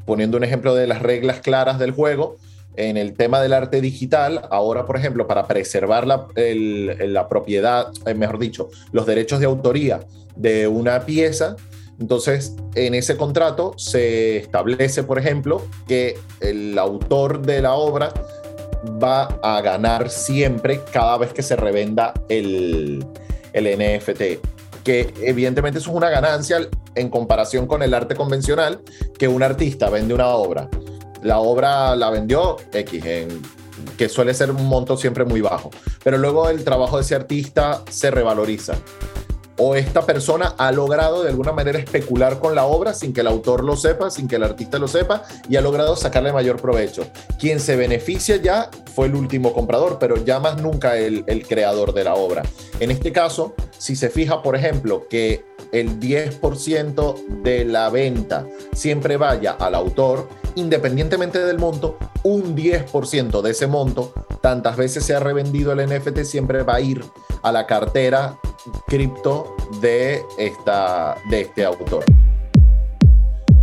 Poniendo 0.06 0.38
un 0.38 0.44
ejemplo 0.44 0.76
de 0.76 0.86
las 0.86 1.02
reglas 1.02 1.40
claras 1.40 1.80
del 1.80 1.92
juego, 1.92 2.38
en 2.76 2.96
el 2.96 3.14
tema 3.14 3.42
del 3.42 3.54
arte 3.54 3.82
digital, 3.82 4.48
ahora, 4.52 4.86
por 4.86 4.98
ejemplo, 4.98 5.26
para 5.26 5.48
preservar 5.48 6.06
la, 6.06 6.28
propiedad, 7.28 7.88
eh, 8.06 8.14
mejor 8.14 8.38
dicho, 8.38 8.70
los 8.92 9.08
derechos 9.08 9.40
de 9.40 9.46
autoría 9.48 10.02
de 10.36 10.68
una 10.68 11.06
pieza, 11.06 11.56
entonces, 12.00 12.56
en 12.76 12.96
ese 12.96 13.18
contrato 13.18 13.74
se 13.78 14.38
establece, 14.38 15.04
por 15.04 15.20
ejemplo, 15.20 15.62
que 15.88 16.18
el 16.42 16.78
autor 16.78 17.42
de 17.42 17.62
la 17.62 17.74
obra 17.74 18.14
va 19.02 19.24
a 19.42 19.62
ganar 19.62 20.10
siempre 20.10 20.82
cada 20.92 21.18
vez 21.18 21.34
que 21.34 21.42
se 21.42 21.56
revenda 21.56 22.14
el, 22.30 23.06
el 23.54 23.78
NFT 23.78 24.44
que 24.84 25.14
evidentemente 25.22 25.80
eso 25.80 25.92
es 25.92 25.96
una 25.96 26.10
ganancia 26.10 26.58
en 26.96 27.10
comparación 27.10 27.68
con 27.68 27.82
el 27.84 27.94
arte 27.94 28.16
convencional, 28.16 28.82
que 29.18 29.28
un 29.28 29.42
artista 29.42 29.90
vende 29.90 30.14
una 30.14 30.28
obra. 30.28 30.70
La 31.22 31.40
obra 31.40 31.96
la 31.96 32.10
vendió 32.10 32.58
X, 32.72 33.04
que 33.98 34.10
suele 34.10 34.34
ser 34.34 34.52
un 34.52 34.66
monto 34.66 34.98
siempre 34.98 35.26
muy 35.26 35.42
bajo, 35.42 35.72
pero 36.04 36.18
luego 36.18 36.50
el 36.50 36.64
trabajo 36.64 36.98
de 36.98 37.04
ese 37.04 37.16
artista 37.16 37.82
se 37.90 38.12
revaloriza 38.12 38.76
o 39.58 39.76
esta 39.76 40.06
persona 40.06 40.56
ha 40.58 40.72
logrado 40.72 41.24
de 41.24 41.30
alguna 41.30 41.52
manera 41.52 41.80
especular 41.80 42.40
con 42.40 42.56
la 42.56 42.66
obra 42.66 42.94
sin 42.94 43.14
que 43.14 43.22
el 43.22 43.28
autor 43.28 43.64
lo 43.64 43.76
sepa, 43.76 44.10
sin 44.10 44.28
que 44.28 44.38
el 44.38 44.44
artista 44.44 44.80
lo 44.80 44.88
sepa, 44.88 45.24
y 45.50 45.56
ha 45.56 45.62
logrado 45.62 45.96
sacarle 45.96 46.34
mayor 46.34 46.62
provecho. 46.62 47.06
Quien 47.40 47.60
se 47.60 47.76
beneficia 47.76 48.38
ya 48.38 48.70
fue 48.94 49.08
el 49.08 49.16
último 49.16 49.54
comprador, 49.54 49.98
pero 50.00 50.24
ya 50.24 50.40
más 50.40 50.62
nunca 50.62 50.98
el, 50.98 51.24
creador 51.48 51.94
de 51.94 52.04
la 52.04 52.16
obra. 52.16 52.44
En 52.80 52.92
este 52.92 53.12
caso, 53.12 53.54
si 53.78 53.96
se 53.96 54.10
fija, 54.10 54.42
por 54.42 54.56
ejemplo, 54.56 55.08
que 55.10 55.46
el 55.72 56.00
10% 56.00 57.42
de 57.44 57.66
la 57.66 57.90
venta 57.90 58.46
siempre 58.74 59.18
vaya 59.18 59.52
al 59.52 59.76
autor, 59.76 60.30
independientemente 60.56 61.40
del 61.40 61.60
monto, 61.60 61.98
un 62.24 62.56
10% 62.56 63.42
de 63.42 63.52
ese 63.52 63.68
monto, 63.68 64.14
tantas 64.42 64.78
veces 64.78 65.04
se 65.04 65.16
ha 65.16 65.20
revendido 65.20 65.72
el 65.72 65.88
NFT, 65.88 66.24
siempre 66.24 66.64
va 66.64 66.76
a 66.76 66.82
ir 66.82 67.04
a 67.42 67.52
la 67.52 67.66
cartera 67.66 68.38
cripto 68.88 69.56
de, 69.82 70.22
esta, 70.38 71.16
de 71.30 71.42
este 71.42 71.66
autor. 71.66 72.04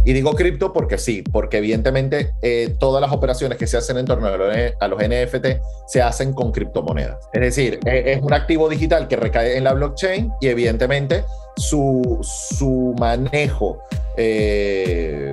Y 0.04 0.14
digo 0.14 0.32
cripto 0.32 0.72
porque 0.72 0.96
sí, 0.96 1.22
porque 1.22 1.58
evidentemente 1.58 2.32
eh, 2.40 2.74
todas 2.78 3.02
las 3.02 3.12
operaciones 3.12 3.58
que 3.58 3.66
se 3.66 3.76
hacen 3.76 3.98
en 3.98 4.06
torno 4.06 4.28
a 4.28 4.88
los, 4.88 4.98
NFT 4.98 5.46
se 5.86 6.00
hacen 6.00 6.32
con 6.32 6.52
criptomonedas. 6.52 7.18
Es 7.32 7.40
decir, 7.40 7.78
e, 7.84 8.12
es 8.12 8.22
un 8.22 8.32
activo 8.32 8.68
digital 8.68 9.08
que 9.08 9.16
recae 9.16 9.58
en 9.58 9.64
la 9.64 9.74
blockchain 9.74 10.32
y 10.40 10.48
evidentemente 10.48 11.24
su, 11.56 12.18
su 12.22 12.94
manejo 12.98 13.82
eh, 14.16 15.30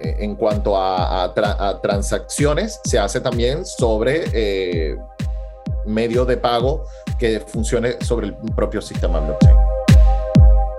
en 0.00 0.36
cuanto 0.36 0.76
a, 0.76 1.32
transacciones 1.82 2.80
se 2.84 2.98
hace 2.98 3.20
también 3.20 3.64
sobre 3.64 4.24
eh, 4.32 4.96
medio 5.86 6.24
de 6.24 6.36
pago 6.36 6.84
que 7.18 7.40
funcione 7.40 7.96
sobre 8.00 8.28
el 8.28 8.34
propio 8.34 8.80
sistema 8.80 9.20
blockchain. 9.20 9.56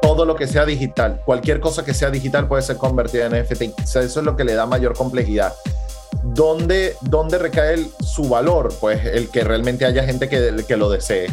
Todo 0.02 0.26
lo 0.26 0.36
que 0.36 0.48
sea 0.48 0.66
digital, 0.66 1.22
cualquier 1.26 1.60
cosa 1.60 1.84
que 1.84 1.94
sea 1.94 2.10
digital 2.10 2.48
puede 2.48 2.64
ser 2.64 2.78
convertida 2.78 3.26
en 3.26 3.44
NFT. 3.44 3.80
eso 3.80 4.02
es 4.02 4.16
lo 4.18 4.36
que 4.36 4.44
le 4.44 4.54
da 4.56 4.66
mayor 4.66 4.96
complejidad. 4.96 5.54
¿Dónde, 6.24 6.96
dónde 7.02 7.38
recae 7.38 7.86
su 8.02 8.28
valor? 8.28 8.74
Pues 8.80 9.06
el 9.06 9.30
que 9.30 9.44
realmente 9.44 9.86
haya 9.86 10.04
gente 10.04 10.28
que, 10.28 10.64
que 10.68 10.78
lo 10.78 10.90
desee. 10.90 11.28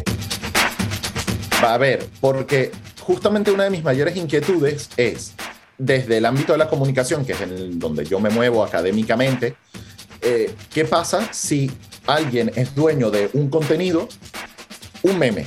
Va 1.63 1.75
a 1.75 1.79
ver, 1.79 2.07
porque 2.21 2.71
justamente 3.01 3.51
una 3.51 3.65
de 3.65 3.71
mis 3.71 3.83
mayores 3.83 4.17
inquietudes 4.17 4.91
es, 4.97 5.33
desde 5.79 6.19
el 6.19 6.27
ámbito 6.27 6.53
de 6.53 6.59
la 6.59 6.69
comunicación, 6.69 7.25
que 7.25 7.33
es 7.33 7.39
donde 7.79 8.05
yo 8.05 8.21
me 8.21 8.31
muevo 8.31 8.65
académicamente, 8.65 9.57
eh, 10.23 10.55
¿qué 10.73 10.85
pasa 10.85 11.33
si 11.33 11.71
alguien 12.07 12.51
es 12.55 12.75
dueño 12.75 13.11
de 13.11 13.31
un 13.33 13.51
contenido 13.51 14.09
un 15.03 15.19
meme. 15.19 15.47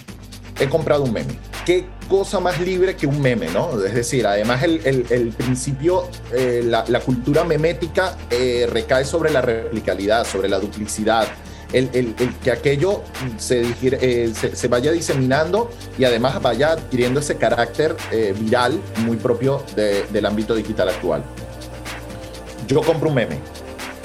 He 0.60 0.68
comprado 0.68 1.04
un 1.04 1.14
meme. 1.14 1.34
¿Qué 1.66 1.86
cosa 2.08 2.40
más 2.40 2.60
libre 2.60 2.96
que 2.96 3.06
un 3.06 3.22
meme, 3.22 3.50
no? 3.50 3.84
Es 3.84 3.94
decir, 3.94 4.26
además 4.26 4.64
el, 4.64 4.82
el, 4.86 5.30
principio, 5.30 6.10
eh, 6.34 6.64
la, 6.66 7.00
cultura 7.02 7.44
memética 7.44 8.18
eh, 8.30 8.68
recae 8.70 9.06
sobre 9.06 9.32
la 9.32 9.42
replicabilidad, 9.42 10.26
sobre 10.26 10.50
la 10.50 10.60
duplicidad, 10.60 11.28
el, 11.74 12.16
que 12.44 12.52
aquello 12.52 13.04
se, 13.38 13.64
eh, 13.82 14.34
se, 14.34 14.68
vaya 14.68 14.92
diseminando 14.92 15.70
y 15.98 16.04
además 16.04 16.42
vaya 16.42 16.72
adquiriendo 16.72 17.20
ese 17.20 17.38
carácter 17.38 17.96
viral 18.40 18.80
muy 19.06 19.18
propio 19.18 19.64
de, 19.76 20.06
del 20.12 20.26
ámbito 20.26 20.56
digital 20.56 20.90
actual. 20.90 21.24
Yo 22.68 22.82
compro 22.82 23.10
un 23.10 23.16
meme 23.16 23.40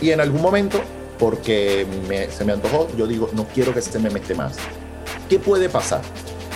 y 0.01 0.11
en 0.11 0.21
algún 0.21 0.43
momento, 0.43 0.81
porque 1.19 1.87
se 2.37 2.45
me 2.45 2.53
antojó, 2.53 2.89
yo 2.97 3.07
digo, 3.07 3.31
no 3.33 3.47
quiero 3.47 3.73
que 3.73 3.79
este 3.79 3.99
meme 3.99 4.21
esté 4.21 4.35
más 4.35 4.57
¿qué 5.29 5.39
puede 5.39 5.69
pasar? 5.69 6.03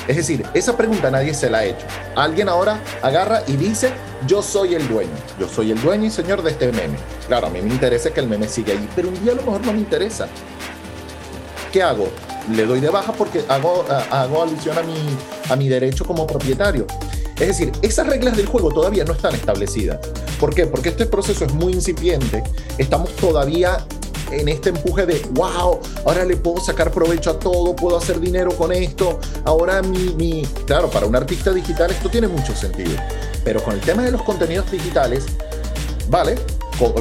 Es 0.06 0.16
decir, 0.16 0.44
esa 0.54 0.76
pregunta 0.76 1.10
nadie 1.10 1.34
se 1.34 1.50
la 1.50 1.58
ha 1.58 1.64
hecho. 1.64 1.86
Alguien 2.16 2.48
ahora 2.48 2.80
agarra 3.02 3.42
y 3.46 3.56
dice, 3.56 3.90
yo 4.26 4.42
soy 4.42 4.74
el 4.74 4.88
dueño, 4.88 5.12
yo 5.38 5.48
soy 5.48 5.70
el 5.70 5.82
dueño 5.82 6.06
y 6.06 6.10
señor 6.10 6.42
de 6.42 6.50
este 6.50 6.72
meme. 6.72 6.96
Claro, 7.26 7.48
a 7.48 7.50
mí 7.50 7.60
me 7.60 7.68
interesa 7.68 8.10
que 8.10 8.20
el 8.20 8.28
meme 8.28 8.48
siga 8.48 8.72
ahí, 8.72 8.88
pero 8.96 9.08
un 9.08 9.22
día 9.22 9.32
a 9.32 9.34
lo 9.34 9.42
mejor 9.42 9.66
no 9.66 9.72
me 9.72 9.80
interesa. 9.80 10.28
¿Qué 11.72 11.82
hago? 11.82 12.08
Le 12.52 12.64
doy 12.64 12.80
de 12.80 12.88
baja 12.88 13.12
porque 13.12 13.44
hago, 13.48 13.84
hago 14.10 14.42
alusión 14.42 14.78
a 14.78 14.82
mi, 14.82 14.94
a 15.50 15.56
mi 15.56 15.68
derecho 15.68 16.04
como 16.04 16.26
propietario. 16.26 16.86
Es 17.38 17.48
decir, 17.48 17.72
esas 17.82 18.06
reglas 18.06 18.36
del 18.36 18.46
juego 18.46 18.72
todavía 18.72 19.04
no 19.04 19.12
están 19.12 19.34
establecidas. 19.34 19.98
¿Por 20.40 20.54
qué? 20.54 20.66
Porque 20.66 20.88
este 20.88 21.06
proceso 21.06 21.44
es 21.44 21.52
muy 21.52 21.72
incipiente. 21.72 22.42
Estamos 22.78 23.14
todavía 23.16 23.86
en 24.30 24.48
este 24.48 24.70
empuje 24.70 25.06
de, 25.06 25.22
wow, 25.32 25.80
ahora 26.04 26.24
le 26.24 26.36
puedo 26.36 26.60
sacar 26.60 26.90
provecho 26.90 27.30
a 27.30 27.38
todo, 27.38 27.74
puedo 27.74 27.96
hacer 27.96 28.20
dinero 28.20 28.50
con 28.52 28.72
esto, 28.72 29.18
ahora 29.44 29.82
mi, 29.82 30.14
mi... 30.14 30.46
Claro, 30.66 30.90
para 30.90 31.06
un 31.06 31.16
artista 31.16 31.52
digital 31.52 31.90
esto 31.90 32.08
tiene 32.08 32.28
mucho 32.28 32.54
sentido, 32.54 32.92
pero 33.44 33.62
con 33.62 33.74
el 33.74 33.80
tema 33.80 34.02
de 34.04 34.12
los 34.12 34.22
contenidos 34.22 34.70
digitales, 34.70 35.24
vale, 36.10 36.36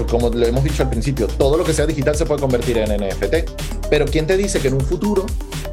como 0.09 0.29
lo 0.29 0.45
hemos 0.45 0.63
dicho 0.63 0.83
al 0.83 0.89
principio, 0.89 1.27
todo 1.27 1.57
lo 1.57 1.63
que 1.63 1.73
sea 1.73 1.85
digital 1.85 2.15
se 2.15 2.25
puede 2.25 2.39
convertir 2.39 2.77
en 2.77 2.89
NFT, 2.89 3.76
pero 3.89 4.05
¿quién 4.05 4.27
te 4.27 4.37
dice 4.37 4.59
que 4.59 4.67
en 4.67 4.75
un 4.75 4.81
futuro 4.81 5.25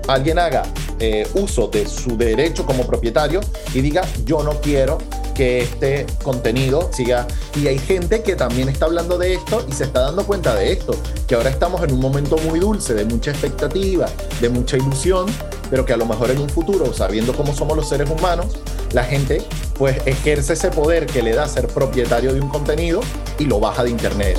alguien 0.08 0.38
haga 0.38 0.62
eh, 1.00 1.26
uso 1.34 1.68
de 1.68 1.86
su 1.86 2.16
derecho 2.16 2.64
como 2.66 2.86
propietario 2.86 3.40
y 3.72 3.80
diga, 3.80 4.02
yo 4.24 4.42
no 4.42 4.60
quiero 4.60 4.98
que 5.34 5.60
este 5.60 6.06
contenido 6.22 6.90
siga. 6.92 7.26
Y 7.56 7.66
hay 7.66 7.78
gente 7.78 8.22
que 8.22 8.36
también 8.36 8.68
está 8.68 8.86
hablando 8.86 9.18
de 9.18 9.34
esto 9.34 9.64
y 9.68 9.72
se 9.72 9.84
está 9.84 10.00
dando 10.00 10.24
cuenta 10.24 10.54
de 10.54 10.72
esto, 10.72 10.94
que 11.26 11.34
ahora 11.34 11.50
estamos 11.50 11.82
en 11.82 11.92
un 11.92 12.00
momento 12.00 12.36
muy 12.38 12.60
dulce, 12.60 12.94
de 12.94 13.04
mucha 13.04 13.32
expectativa, 13.32 14.06
de 14.40 14.48
mucha 14.48 14.76
ilusión, 14.76 15.26
pero 15.70 15.84
que 15.84 15.92
a 15.92 15.96
lo 15.96 16.06
mejor 16.06 16.30
en 16.30 16.38
un 16.38 16.48
futuro, 16.48 16.92
sabiendo 16.94 17.34
cómo 17.34 17.54
somos 17.54 17.76
los 17.76 17.88
seres 17.88 18.08
humanos, 18.08 18.46
la 18.92 19.02
gente 19.02 19.42
pues 19.76 19.98
ejerce 20.06 20.52
ese 20.52 20.70
poder 20.70 21.06
que 21.06 21.22
le 21.22 21.34
da 21.34 21.48
ser 21.48 21.66
propietario 21.66 22.32
de 22.32 22.40
un 22.40 22.48
contenido 22.48 23.00
y 23.38 23.44
lo 23.46 23.58
baja 23.58 23.82
de 23.82 23.90
internet. 23.90 24.38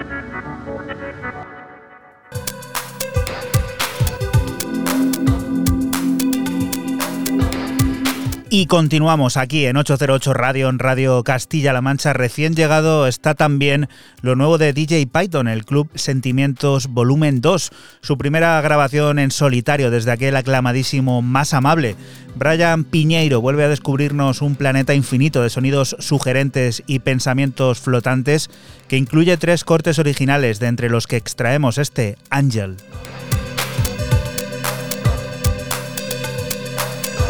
Y 8.53 8.65
continuamos 8.65 9.37
aquí 9.37 9.65
en 9.65 9.77
808 9.77 10.33
Radio, 10.33 10.67
en 10.67 10.77
Radio 10.77 11.23
Castilla-La 11.23 11.79
Mancha. 11.79 12.11
Recién 12.11 12.53
llegado 12.53 13.07
está 13.07 13.33
también 13.33 13.87
lo 14.21 14.35
nuevo 14.35 14.57
de 14.57 14.73
DJ 14.73 15.07
Python, 15.07 15.47
el 15.47 15.63
Club 15.63 15.89
Sentimientos 15.95 16.87
Volumen 16.87 17.39
2, 17.39 17.71
su 18.01 18.17
primera 18.17 18.59
grabación 18.59 19.19
en 19.19 19.31
solitario 19.31 19.89
desde 19.89 20.11
aquel 20.11 20.35
aclamadísimo 20.35 21.21
Más 21.21 21.53
Amable. 21.53 21.95
Brian 22.35 22.83
Piñeiro 22.83 23.39
vuelve 23.39 23.63
a 23.63 23.69
descubrirnos 23.69 24.41
un 24.41 24.55
planeta 24.55 24.93
infinito 24.93 25.41
de 25.41 25.49
sonidos 25.49 25.95
sugerentes 25.99 26.83
y 26.87 26.99
pensamientos 26.99 27.79
flotantes 27.79 28.49
que 28.89 28.97
incluye 28.97 29.37
tres 29.37 29.63
cortes 29.63 29.97
originales, 29.97 30.59
de 30.59 30.67
entre 30.67 30.89
los 30.89 31.07
que 31.07 31.15
extraemos 31.15 31.77
este 31.77 32.17
Angel. 32.29 32.75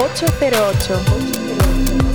808. 0.01 2.10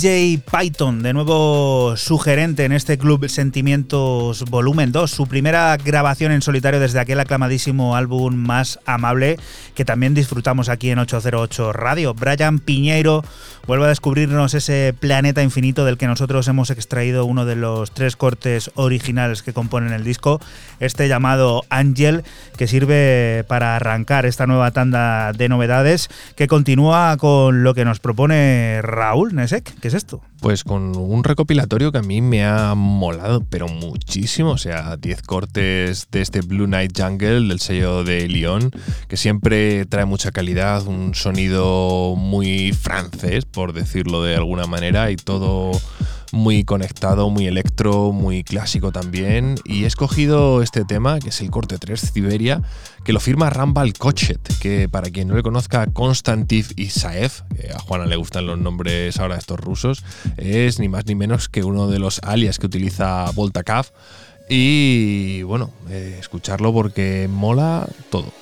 DJ 0.00 0.38
Python, 0.38 1.02
de 1.02 1.12
nuevo 1.12 1.96
sugerente 1.96 2.64
en 2.64 2.70
este 2.70 2.98
club 2.98 3.28
Sentimientos 3.28 4.44
Volumen 4.44 4.92
2, 4.92 5.10
su 5.10 5.26
primera 5.26 5.76
grabación 5.76 6.30
en 6.30 6.40
solitario 6.40 6.78
desde 6.78 7.00
aquel 7.00 7.18
aclamadísimo 7.18 7.96
álbum 7.96 8.36
más 8.36 8.78
amable 8.86 9.40
que 9.74 9.84
también 9.84 10.14
disfrutamos 10.14 10.68
aquí 10.68 10.90
en 10.90 11.00
808 11.00 11.72
Radio. 11.72 12.14
Brian 12.14 12.60
Piñeiro 12.60 13.24
vuelve 13.66 13.86
a 13.86 13.88
descubrirnos 13.88 14.54
ese 14.54 14.94
planeta 14.98 15.42
infinito 15.42 15.84
del 15.84 15.98
que 15.98 16.06
nosotros 16.06 16.46
hemos 16.46 16.70
extraído 16.70 17.24
uno 17.24 17.44
de 17.44 17.56
los 17.56 17.90
tres 17.90 18.14
cortes 18.14 18.70
originales 18.76 19.42
que 19.42 19.52
componen 19.52 19.92
el 19.92 20.04
disco, 20.04 20.40
este 20.78 21.08
llamado 21.08 21.64
Angel, 21.70 22.22
que 22.56 22.68
sirve 22.68 23.44
para 23.48 23.74
arrancar 23.74 24.26
esta 24.26 24.46
nueva 24.46 24.70
tanda 24.70 25.32
de 25.32 25.48
novedades 25.48 26.08
que 26.36 26.46
continúa 26.46 27.16
con 27.16 27.64
lo 27.64 27.74
que 27.74 27.84
nos 27.84 27.98
propone 27.98 28.80
Raúl 28.82 29.34
Nesek. 29.34 29.74
¿Qué 29.88 29.96
es 29.96 30.02
esto? 30.02 30.20
Pues 30.42 30.64
con 30.64 30.94
un 30.98 31.24
recopilatorio 31.24 31.92
que 31.92 31.96
a 31.96 32.02
mí 32.02 32.20
me 32.20 32.44
ha 32.44 32.74
molado, 32.74 33.42
pero 33.48 33.68
muchísimo. 33.68 34.50
O 34.50 34.58
sea, 34.58 34.98
10 34.98 35.22
cortes 35.22 36.08
de 36.10 36.20
este 36.20 36.42
Blue 36.42 36.66
Night 36.66 36.92
Jungle 36.94 37.48
del 37.48 37.58
sello 37.58 38.04
de 38.04 38.28
Lyon, 38.28 38.70
que 39.08 39.16
siempre 39.16 39.86
trae 39.86 40.04
mucha 40.04 40.30
calidad, 40.30 40.86
un 40.86 41.14
sonido 41.14 42.16
muy 42.16 42.74
francés, 42.74 43.46
por 43.46 43.72
decirlo 43.72 44.22
de 44.22 44.36
alguna 44.36 44.66
manera, 44.66 45.10
y 45.10 45.16
todo 45.16 45.72
muy 46.32 46.64
conectado, 46.64 47.30
muy 47.30 47.46
electro, 47.46 48.12
muy 48.12 48.44
clásico 48.44 48.92
también. 48.92 49.56
Y 49.64 49.84
he 49.84 49.86
escogido 49.86 50.62
este 50.62 50.84
tema, 50.84 51.18
que 51.18 51.30
es 51.30 51.40
el 51.40 51.50
corte 51.50 51.78
3, 51.78 52.00
Siberia, 52.00 52.62
que 53.04 53.12
lo 53.12 53.20
firma 53.20 53.50
Rambal 53.50 53.92
Kochet, 53.94 54.40
que 54.58 54.88
para 54.88 55.10
quien 55.10 55.28
no 55.28 55.34
le 55.34 55.42
conozca, 55.42 55.86
Konstantiv 55.86 56.72
Isaev, 56.76 57.32
a 57.74 57.78
Juana 57.78 58.06
le 58.06 58.16
gustan 58.16 58.46
los 58.46 58.58
nombres 58.58 59.18
ahora 59.18 59.36
estos 59.36 59.58
rusos, 59.60 60.04
es 60.36 60.78
ni 60.78 60.88
más 60.88 61.06
ni 61.06 61.14
menos 61.14 61.48
que 61.48 61.64
uno 61.64 61.88
de 61.88 61.98
los 61.98 62.20
alias 62.22 62.58
que 62.58 62.66
utiliza 62.66 63.30
Voltakav. 63.32 63.86
Y 64.48 65.42
bueno, 65.42 65.70
eh, 65.90 66.16
escucharlo 66.18 66.72
porque 66.72 67.28
mola 67.30 67.86
todo. 68.10 68.32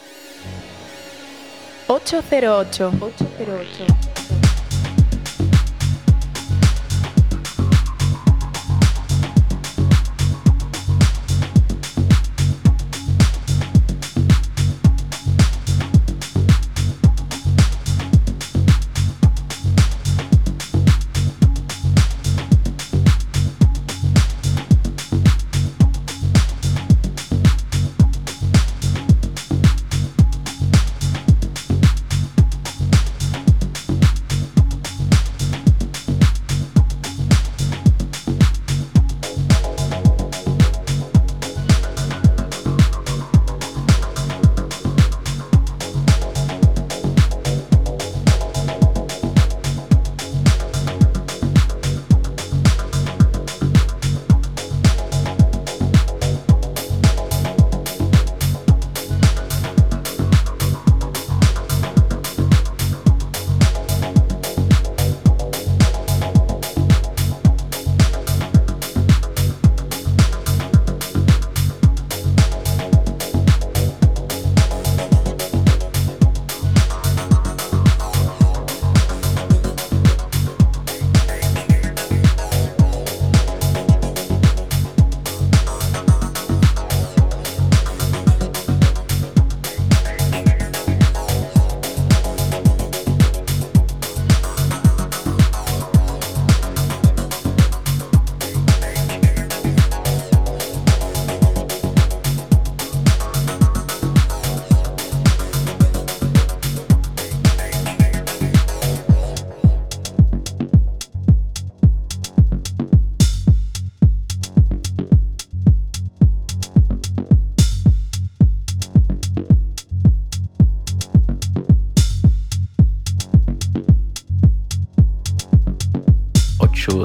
808. 1.89 2.93
808. 3.01 4.56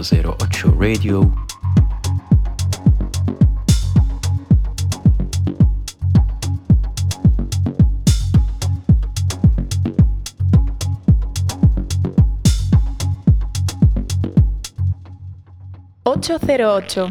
808 0.01 0.71
Radio. 0.79 1.31
Ocho 16.03 16.39
cero 16.39 16.73
ocho. 16.73 17.07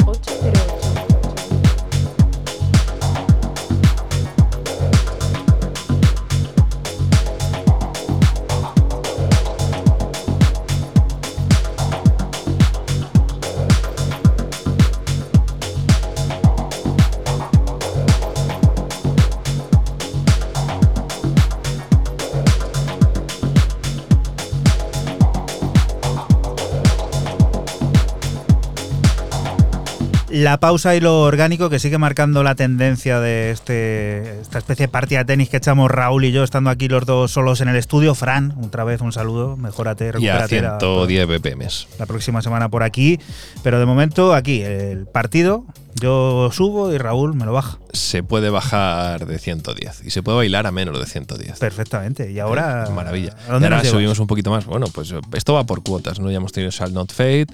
La 30.40 30.60
pausa 30.60 30.94
y 30.94 31.00
lo 31.00 31.22
orgánico 31.22 31.70
que 31.70 31.78
sigue 31.78 31.98
marcando 31.98 32.42
la 32.42 32.54
tendencia 32.54 33.20
de 33.20 33.50
este, 33.50 34.40
esta 34.40 34.58
especie 34.58 34.86
de 34.86 34.88
partida 34.92 35.20
de 35.20 35.24
tenis 35.24 35.48
que 35.48 35.56
echamos 35.56 35.90
Raúl 35.90 36.24
y 36.24 36.32
yo 36.32 36.44
estando 36.44 36.70
aquí 36.70 36.88
los 36.88 37.04
dos 37.04 37.32
solos 37.32 37.60
en 37.60 37.68
el 37.68 37.76
estudio. 37.76 38.14
Fran, 38.14 38.54
otra 38.64 38.84
vez 38.84 39.00
un 39.00 39.12
saludo, 39.12 39.56
mejórate, 39.56 40.12
recupérate. 40.12 40.54
Y 40.54 40.58
a 40.58 40.78
110 40.78 41.26
BPM. 41.26 41.66
La 41.98 42.06
próxima 42.06 42.42
semana 42.42 42.68
por 42.68 42.82
aquí, 42.82 43.18
pero 43.62 43.80
de 43.80 43.86
momento 43.86 44.34
aquí, 44.34 44.62
el 44.62 45.06
partido, 45.06 45.64
yo 46.00 46.50
subo 46.52 46.92
y 46.92 46.98
Raúl 46.98 47.34
me 47.34 47.44
lo 47.44 47.52
baja. 47.52 47.79
Se 47.92 48.22
puede 48.22 48.50
bajar 48.50 49.26
de 49.26 49.38
110 49.38 50.02
y 50.04 50.10
se 50.10 50.22
puede 50.22 50.38
bailar 50.38 50.66
a 50.66 50.70
menos 50.70 50.98
de 50.98 51.06
110. 51.06 51.58
Perfectamente. 51.58 52.30
Y 52.30 52.38
ahora. 52.38 52.88
maravilla. 52.94 53.34
ahora 53.48 53.84
subimos 53.84 54.18
un 54.18 54.26
poquito 54.26 54.50
más. 54.50 54.66
Bueno, 54.66 54.86
pues 54.92 55.12
esto 55.34 55.54
va 55.54 55.64
por 55.64 55.82
cuotas, 55.82 56.20
¿no? 56.20 56.30
Ya 56.30 56.36
hemos 56.36 56.52
tenido 56.52 56.70
Shall 56.70 56.92
Not 56.92 57.12
Fade, 57.12 57.46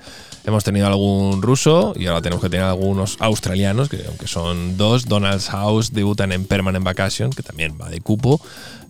hemos 0.45 0.64
tenido 0.64 0.87
algún 0.87 1.43
ruso 1.43 1.95
y 1.97 2.07
ahora 2.07 2.22
tenemos 2.22 2.43
que 2.43 2.51
tener 2.51 2.64
algunos 2.64 3.16
australianos, 3.20 3.89
que 3.89 4.05
aunque 4.07 4.26
son 4.26 4.76
dos, 4.76 5.07
Donald's 5.07 5.49
House 5.49 5.93
debutan 5.93 6.32
en 6.32 6.45
Permanent 6.45 6.84
Vacation, 6.84 7.30
que 7.30 7.43
también 7.43 7.76
va 7.80 7.89
de 7.89 8.01
cupo, 8.01 8.41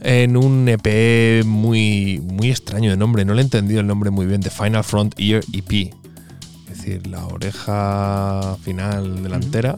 en 0.00 0.36
un 0.36 0.68
EP 0.68 1.44
muy, 1.44 2.20
muy 2.22 2.50
extraño 2.50 2.90
de 2.90 2.96
nombre, 2.96 3.24
no 3.24 3.34
le 3.34 3.40
he 3.40 3.44
entendido 3.44 3.80
el 3.80 3.86
nombre 3.86 4.10
muy 4.10 4.26
bien, 4.26 4.40
The 4.40 4.50
Final 4.50 4.84
Front 4.84 5.18
Ear 5.18 5.42
EP. 5.52 5.92
Es 6.70 6.78
decir, 6.82 7.06
la 7.06 7.26
oreja 7.26 8.56
final 8.62 9.22
delantera, 9.22 9.76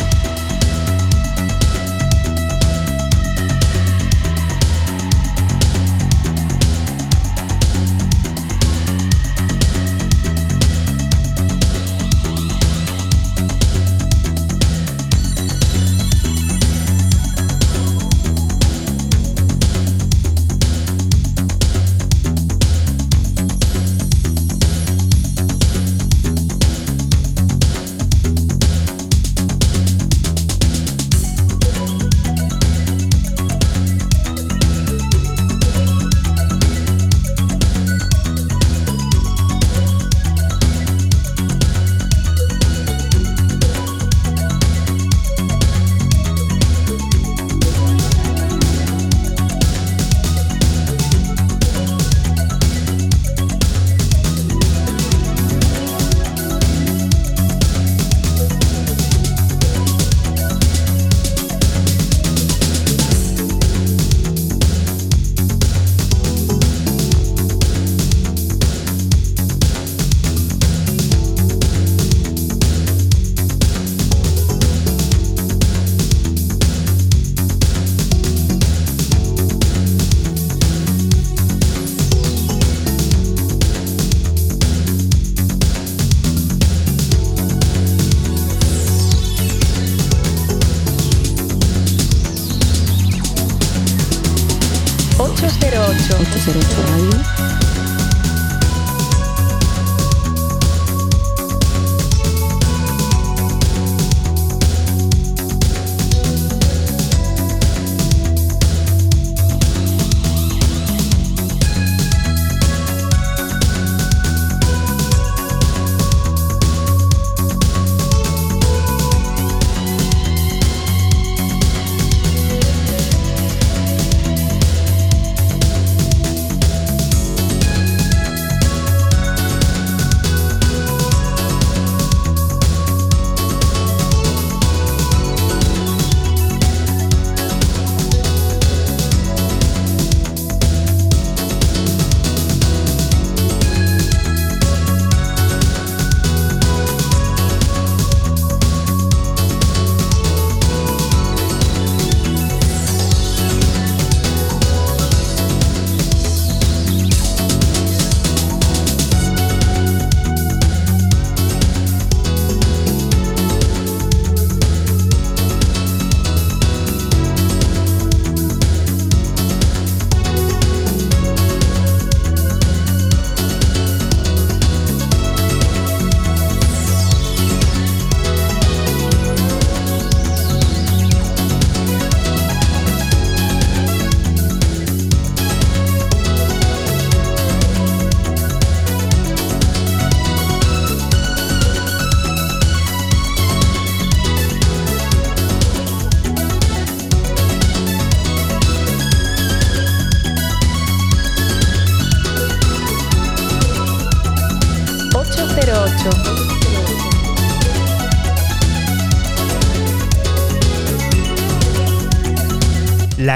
808 95.48 96.74
Radio. 96.90 97.75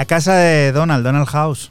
La 0.01 0.05
casa 0.05 0.33
de 0.33 0.71
Donald, 0.71 1.03
Donald 1.03 1.27
House. 1.27 1.69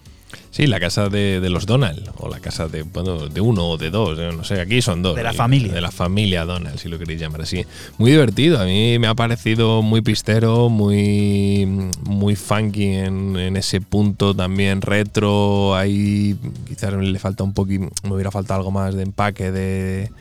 Sí, 0.53 0.69
la 0.69 0.79
casa 0.79 1.09
de, 1.09 1.41
los 1.51 1.67
Donald, 1.67 2.13
o 2.17 2.29
la 2.29 2.39
casa 2.39 2.69
de, 2.69 2.85
de 2.85 3.41
uno 3.41 3.71
o 3.71 3.77
de 3.77 3.91
dos, 3.91 4.17
no 4.17 4.45
sé, 4.45 4.61
aquí 4.61 4.83
son 4.83 5.03
dos. 5.03 5.17
De 5.17 5.25
la 5.25 5.33
familia. 5.33 5.73
De 5.73 5.81
la 5.81 5.91
familia 5.91 6.45
Donald, 6.45 6.79
si 6.79 6.89
lo 6.89 6.97
queréis 6.97 7.21
llamar 7.21 7.43
así. 7.43 7.67
Muy 7.99 8.13
divertido, 8.13 8.61
a 8.61 8.67
mí 8.67 9.01
me 9.01 9.09
ha 9.09 9.17
parecido 9.17 9.83
muy 9.83 10.01
pistero, 10.01 10.69
muy, 10.69 11.67
muy 12.05 12.37
funky 12.37 12.85
en, 12.99 13.57
ese 13.57 13.81
punto 13.81 14.33
también 14.33 14.81
retro. 14.81 15.75
Ahí 15.75 16.37
quizás 16.69 16.93
le 16.93 17.19
falta 17.19 17.43
un 17.43 17.53
poquito, 17.53 17.89
me 18.05 18.15
hubiera 18.15 18.31
faltado 18.31 18.61
algo 18.61 18.71
más 18.71 18.95
de 18.95 19.03
empaque 19.03 19.51
de, 19.51 20.13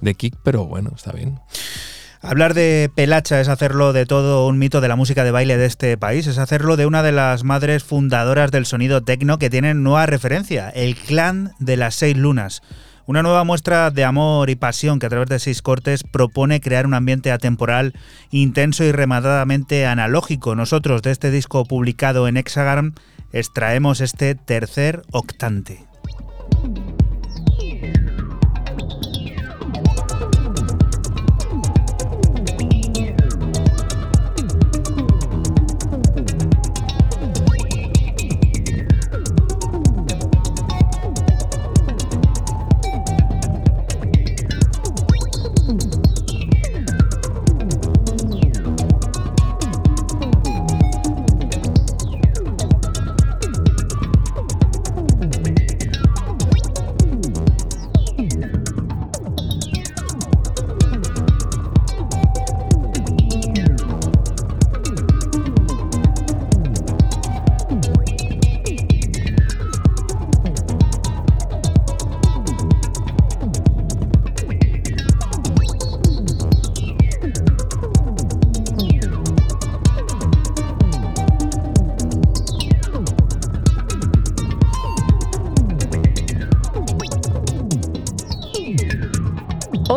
de 0.00 0.14
kick, 0.14 0.36
pero 0.44 0.66
bueno, 0.66 0.92
está 0.94 1.10
bien. 1.10 1.40
Hablar 2.26 2.54
de 2.54 2.90
Pelacha 2.92 3.40
es 3.40 3.48
hacerlo 3.48 3.92
de 3.92 4.04
todo 4.04 4.48
un 4.48 4.58
mito 4.58 4.80
de 4.80 4.88
la 4.88 4.96
música 4.96 5.22
de 5.22 5.30
baile 5.30 5.56
de 5.56 5.66
este 5.66 5.96
país, 5.96 6.26
es 6.26 6.38
hacerlo 6.38 6.76
de 6.76 6.84
una 6.84 7.04
de 7.04 7.12
las 7.12 7.44
madres 7.44 7.84
fundadoras 7.84 8.50
del 8.50 8.66
sonido 8.66 9.00
tecno 9.00 9.38
que 9.38 9.48
tienen 9.48 9.84
nueva 9.84 10.06
referencia, 10.06 10.68
el 10.70 10.96
clan 10.96 11.52
de 11.60 11.76
las 11.76 11.94
seis 11.94 12.16
lunas. 12.16 12.62
Una 13.06 13.22
nueva 13.22 13.44
muestra 13.44 13.92
de 13.92 14.02
amor 14.02 14.50
y 14.50 14.56
pasión 14.56 14.98
que 14.98 15.06
a 15.06 15.08
través 15.08 15.28
de 15.28 15.38
seis 15.38 15.62
cortes 15.62 16.02
propone 16.02 16.60
crear 16.60 16.84
un 16.84 16.94
ambiente 16.94 17.30
atemporal, 17.30 17.92
intenso 18.32 18.82
y 18.82 18.90
rematadamente 18.90 19.86
analógico. 19.86 20.56
Nosotros 20.56 21.02
de 21.02 21.12
este 21.12 21.30
disco 21.30 21.64
publicado 21.64 22.26
en 22.26 22.38
Hexagram 22.38 22.94
extraemos 23.32 24.00
este 24.00 24.34
tercer 24.34 25.02
octante. 25.12 25.86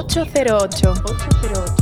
808. 0.10 0.96
808. 1.06 1.79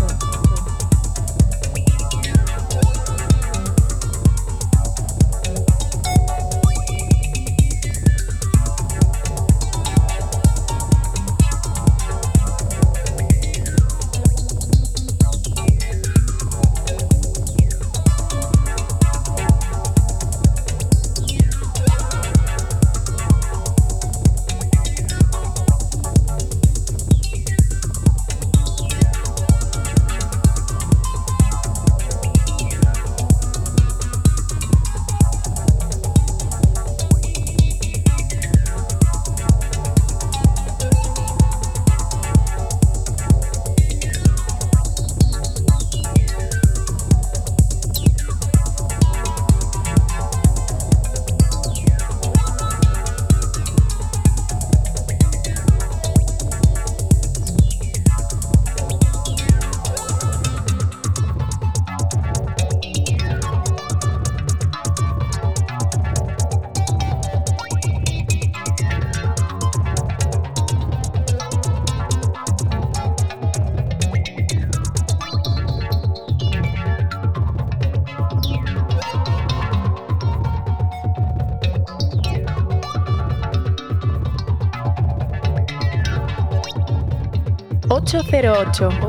808 88.08 89.07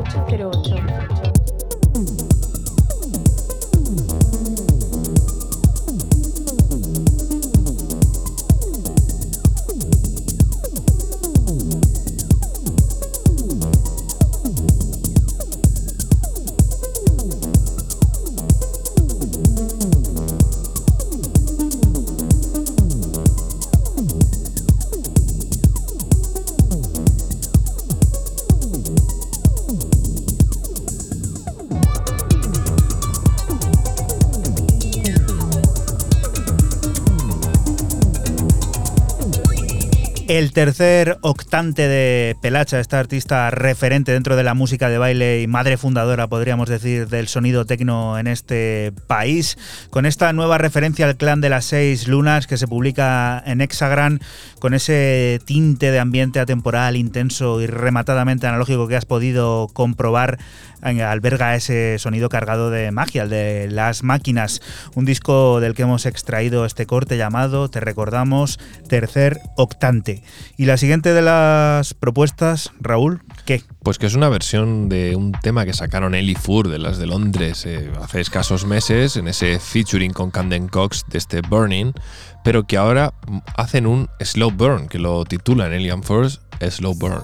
El 40.48 40.54
tercer 40.54 41.18
octante 41.20 41.88
de 41.88 42.34
Pelacha, 42.40 42.80
esta 42.80 42.98
artista 42.98 43.50
referente 43.50 44.12
dentro 44.12 44.34
de 44.34 44.42
la 44.42 44.54
música 44.54 44.88
de 44.88 44.96
baile 44.96 45.42
y 45.42 45.46
madre 45.46 45.76
fundadora, 45.76 46.26
podríamos 46.26 46.70
decir, 46.70 47.06
del 47.06 47.28
sonido 47.28 47.66
tecno 47.66 48.18
en 48.18 48.26
este 48.26 48.94
país, 49.06 49.58
con 49.90 50.06
esta 50.06 50.32
nueva 50.32 50.56
referencia 50.56 51.04
al 51.04 51.18
clan 51.18 51.42
de 51.42 51.50
las 51.50 51.66
seis 51.66 52.08
lunas 52.08 52.46
que 52.46 52.56
se 52.56 52.66
publica 52.66 53.42
en 53.44 53.60
Hexagram, 53.60 54.20
con 54.58 54.72
ese 54.72 55.38
tinte 55.44 55.90
de 55.90 55.98
ambiente 55.98 56.40
atemporal, 56.40 56.96
intenso 56.96 57.60
y 57.60 57.66
rematadamente 57.66 58.46
analógico 58.46 58.88
que 58.88 58.96
has 58.96 59.04
podido 59.04 59.68
comprobar 59.74 60.38
alberga 60.80 61.56
ese 61.56 61.98
sonido 61.98 62.28
cargado 62.28 62.70
de 62.70 62.90
magia, 62.90 63.24
el 63.24 63.30
de 63.30 63.68
las 63.70 64.02
máquinas. 64.02 64.62
Un 64.94 65.04
disco 65.04 65.60
del 65.60 65.74
que 65.74 65.82
hemos 65.82 66.06
extraído 66.06 66.64
este 66.64 66.86
corte 66.86 67.16
llamado, 67.16 67.68
te 67.68 67.80
recordamos, 67.80 68.58
Tercer 68.88 69.40
Octante. 69.56 70.22
Y 70.56 70.64
la 70.64 70.76
siguiente 70.76 71.14
de 71.14 71.22
las 71.22 71.94
propuestas, 71.94 72.72
Raúl, 72.80 73.22
¿qué? 73.44 73.62
Pues 73.82 73.98
que 73.98 74.06
es 74.06 74.14
una 74.14 74.28
versión 74.28 74.88
de 74.88 75.14
un 75.16 75.32
tema 75.32 75.64
que 75.64 75.72
sacaron 75.72 76.14
Ellie 76.14 76.34
Fur 76.34 76.68
de 76.68 76.78
las 76.78 76.98
de 76.98 77.06
Londres 77.06 77.64
eh, 77.66 77.90
hace 78.00 78.20
escasos 78.20 78.64
meses, 78.66 79.16
en 79.16 79.28
ese 79.28 79.58
featuring 79.60 80.12
con 80.12 80.30
Camden 80.30 80.68
Cox 80.68 81.04
de 81.08 81.18
este 81.18 81.40
Burning, 81.42 81.92
pero 82.42 82.66
que 82.66 82.76
ahora 82.76 83.14
hacen 83.56 83.86
un 83.86 84.08
Slow 84.20 84.50
Burn, 84.50 84.88
que 84.88 84.98
lo 84.98 85.24
titulan 85.24 85.72
Alien 85.72 86.02
Force 86.02 86.40
Slow 86.60 86.94
Burn. 86.94 87.22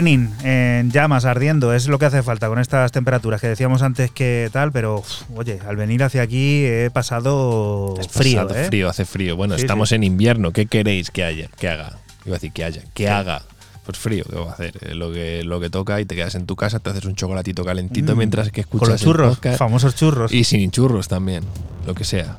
Burning, 0.00 0.28
en 0.44 0.90
llamas, 0.90 1.26
ardiendo, 1.26 1.74
es 1.74 1.86
lo 1.86 1.98
que 1.98 2.06
hace 2.06 2.22
falta 2.22 2.48
con 2.48 2.58
estas 2.58 2.90
temperaturas 2.90 3.38
que 3.38 3.48
decíamos 3.48 3.82
antes 3.82 4.10
que 4.10 4.48
tal, 4.50 4.72
pero 4.72 5.00
uf, 5.00 5.22
oye, 5.36 5.58
al 5.68 5.76
venir 5.76 6.02
hacia 6.02 6.22
aquí 6.22 6.64
he 6.64 6.90
pasado 6.90 7.96
frío, 8.10 8.46
pasado 8.46 8.58
¿eh? 8.60 8.64
frío, 8.66 8.88
hace 8.88 9.04
frío. 9.04 9.36
Bueno, 9.36 9.56
Sí, 9.56 9.60
estamos 9.62 9.90
sí. 9.90 9.96
en 9.96 10.04
invierno. 10.04 10.52
¿Qué 10.52 10.64
queréis 10.64 11.10
que 11.10 11.22
haya? 11.22 11.48
Que 11.58 11.68
haga. 11.68 11.98
Iba 12.24 12.36
a 12.36 12.38
decir 12.38 12.50
que 12.52 12.64
haya. 12.64 12.82
Que 12.94 13.10
haga. 13.10 13.42
Pues 13.84 13.98
frío, 13.98 14.24
¿qué 14.30 14.36
va 14.36 14.50
a 14.50 14.54
hacer? 14.54 14.72
Es 14.80 14.94
lo 14.96 15.12
que, 15.12 15.42
lo 15.44 15.60
que 15.60 15.68
toca 15.68 16.00
y 16.00 16.06
te 16.06 16.14
quedas 16.16 16.34
en 16.34 16.46
tu 16.46 16.56
casa, 16.56 16.78
te 16.78 16.88
haces 16.88 17.04
un 17.04 17.14
chocolatito 17.14 17.62
calentito 17.62 18.14
Mm. 18.14 18.18
mientras 18.18 18.50
que 18.50 18.62
escuchas 18.62 18.80
Con 18.88 18.92
los 18.92 19.00
churros, 19.02 19.38
famosos 19.58 19.94
churros. 19.96 20.32
Y 20.32 20.44
sin 20.44 20.70
churros 20.70 21.08
también, 21.08 21.44
lo 21.86 21.94
que 21.94 22.04
sea. 22.04 22.38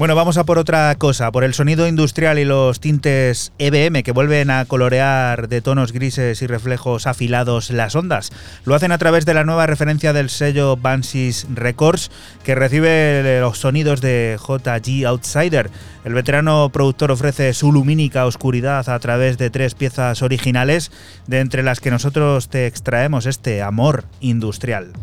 Bueno, 0.00 0.14
vamos 0.14 0.38
a 0.38 0.44
por 0.44 0.58
otra 0.58 0.94
cosa, 0.94 1.30
por 1.30 1.44
el 1.44 1.52
sonido 1.52 1.86
industrial 1.86 2.38
y 2.38 2.46
los 2.46 2.80
tintes 2.80 3.52
EBM 3.58 4.02
que 4.02 4.12
vuelven 4.12 4.48
a 4.48 4.64
colorear 4.64 5.46
de 5.46 5.60
tonos 5.60 5.92
grises 5.92 6.40
y 6.40 6.46
reflejos 6.46 7.06
afilados 7.06 7.68
las 7.68 7.94
ondas. 7.94 8.32
Lo 8.64 8.74
hacen 8.74 8.92
a 8.92 8.96
través 8.96 9.26
de 9.26 9.34
la 9.34 9.44
nueva 9.44 9.66
referencia 9.66 10.14
del 10.14 10.30
sello 10.30 10.78
Bansis 10.78 11.46
Records 11.52 12.10
que 12.44 12.54
recibe 12.54 13.40
los 13.42 13.58
sonidos 13.58 14.00
de 14.00 14.38
JG 14.38 15.06
Outsider. 15.06 15.70
El 16.06 16.14
veterano 16.14 16.70
productor 16.72 17.10
ofrece 17.10 17.52
su 17.52 17.70
lumínica 17.70 18.24
oscuridad 18.24 18.88
a 18.88 18.98
través 19.00 19.36
de 19.36 19.50
tres 19.50 19.74
piezas 19.74 20.22
originales, 20.22 20.90
de 21.26 21.40
entre 21.40 21.62
las 21.62 21.80
que 21.80 21.90
nosotros 21.90 22.48
te 22.48 22.66
extraemos 22.66 23.26
este 23.26 23.60
amor 23.60 24.06
industrial. 24.20 24.94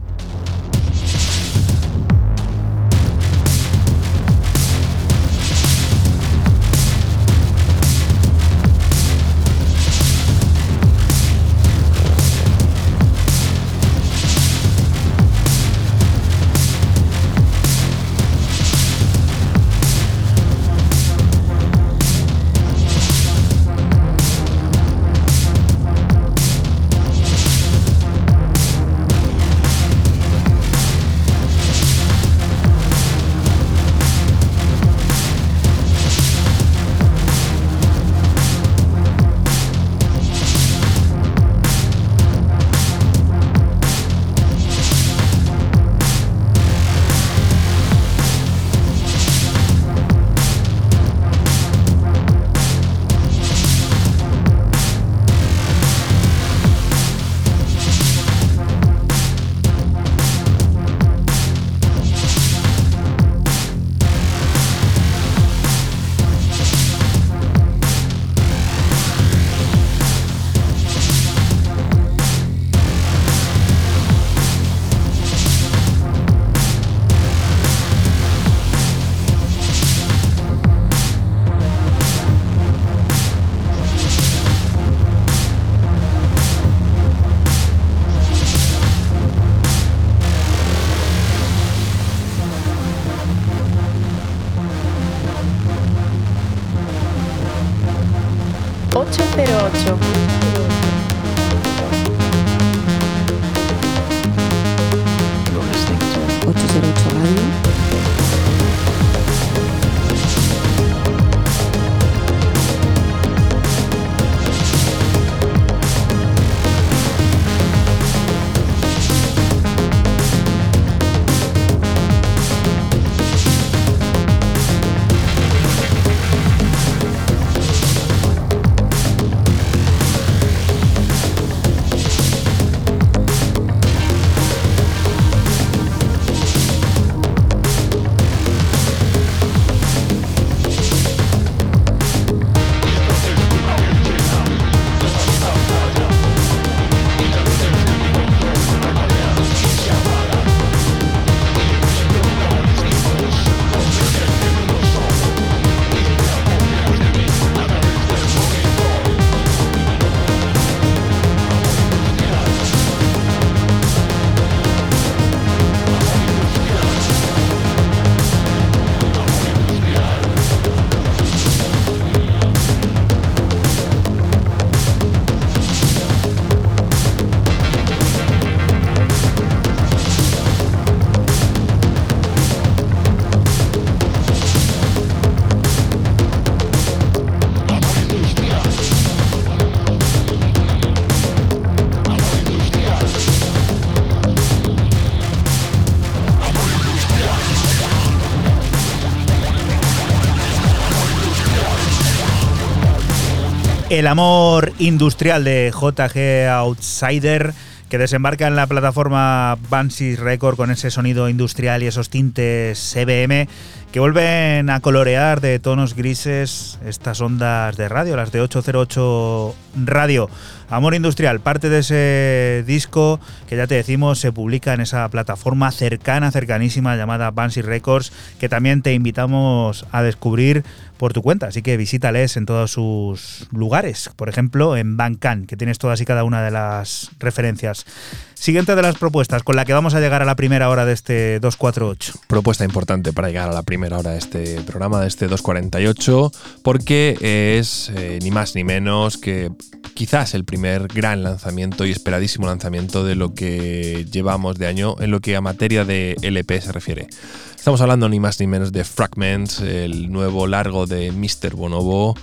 El 203.97 204.05
amor 204.05 204.73
industrial 204.77 205.43
de 205.43 205.73
JG 205.73 206.51
Outsider 206.51 207.55
que 207.89 207.97
desembarca 207.97 208.45
en 208.45 208.55
la 208.55 208.67
plataforma 208.67 209.57
Banshee 209.71 210.15
Record 210.15 210.55
con 210.55 210.69
ese 210.69 210.91
sonido 210.91 211.29
industrial 211.29 211.81
y 211.81 211.87
esos 211.87 212.11
tintes 212.11 212.93
CBM 212.93 213.47
que 213.91 213.99
vuelven 213.99 214.69
a 214.69 214.81
colorear 214.81 215.41
de 215.41 215.57
tonos 215.57 215.95
grises 215.95 216.77
estas 216.85 217.21
ondas 217.21 217.75
de 217.75 217.89
radio, 217.89 218.15
las 218.15 218.31
de 218.31 218.41
808 218.41 219.55
Radio. 219.83 220.29
Amor 220.70 220.95
Industrial, 220.95 221.39
parte 221.39 221.70
de 221.70 221.80
ese 221.80 222.63
disco 222.68 223.22
que 223.47 223.55
ya 223.55 223.68
te 223.68 223.76
decimos 223.76 224.20
se 224.20 224.34
publica 224.34 224.74
en 224.74 224.82
esa 224.82 225.07
plataforma 225.09 225.72
cercana, 225.72 226.30
cercanísima 226.30 226.97
llamada 226.97 227.32
Banshee 227.32 227.61
Records, 227.61 228.11
que 228.39 228.49
también 228.49 228.82
te 228.82 228.93
invitamos 228.93 229.86
a 229.91 230.03
descubrir 230.03 230.65
por 230.97 231.13
tu 231.13 231.22
cuenta. 231.22 231.47
Así 231.47 231.61
que 231.61 231.78
visítales 231.78 232.36
en 232.36 232.45
todos 232.45 232.72
sus 232.72 233.47
lugares, 233.51 234.09
por 234.15 234.28
ejemplo 234.28 234.76
en 234.76 234.97
Bandcamp, 234.97 235.47
que 235.47 235.55
tienes 235.55 235.78
todas 235.78 236.01
y 236.01 236.05
cada 236.05 236.24
una 236.26 236.43
de 236.43 236.51
las 236.51 237.11
referencias. 237.20 237.86
Siguiente 238.34 238.76
de 238.76 238.82
las 238.82 238.97
propuestas 238.97 239.43
con 239.43 239.55
la 239.55 239.65
que 239.65 239.74
vamos 239.74 239.95
a 239.95 239.99
llegar 239.99 240.22
a 240.22 240.26
la 240.26 240.36
primera 240.36 240.70
hora 240.70 240.86
de 240.86 240.93
este 240.93 241.39
248. 241.39 242.13
Propuesta 242.28 242.65
importante 242.65 243.13
para 243.13 243.30
llegar 243.30 243.49
a 243.49 243.53
la 243.53 243.63
primera 243.63 243.97
hora 243.97 244.11
de 244.11 244.18
este 244.18 244.61
programa, 244.61 245.01
de 245.01 245.07
este 245.07 245.28
248, 245.28 246.32
porque 246.61 247.18
es 247.57 247.91
eh, 247.95 248.20
ni 248.22 248.32
más 248.32 248.53
ni 248.55 248.63
menos 248.63 249.18
que 249.18 249.49
quizás 249.97 250.35
el 250.35 250.45
primer 250.45 250.87
gran 250.89 251.23
lanzamiento 251.23 251.83
y 251.83 251.89
esperadísimo 251.89 252.45
lanzamiento 252.45 253.03
de 253.03 253.15
lo 253.15 253.33
que 253.33 254.05
llevamos 254.11 254.59
de 254.59 254.67
año 254.67 254.95
en 254.99 255.09
lo 255.09 255.21
que 255.21 255.35
a 255.35 255.41
materia 255.41 255.85
de 255.85 256.15
LP 256.21 256.61
se 256.61 256.71
refiere. 256.71 257.07
Estamos 257.55 257.81
hablando 257.81 258.07
ni 258.07 258.19
más 258.19 258.39
ni 258.39 258.45
menos 258.45 258.71
de 258.71 258.83
Fragments, 258.83 259.59
el 259.59 260.11
nuevo 260.11 260.45
largo 260.45 260.85
de 260.85 261.11
Mr. 261.11 261.55
Bonobo, 261.55 262.15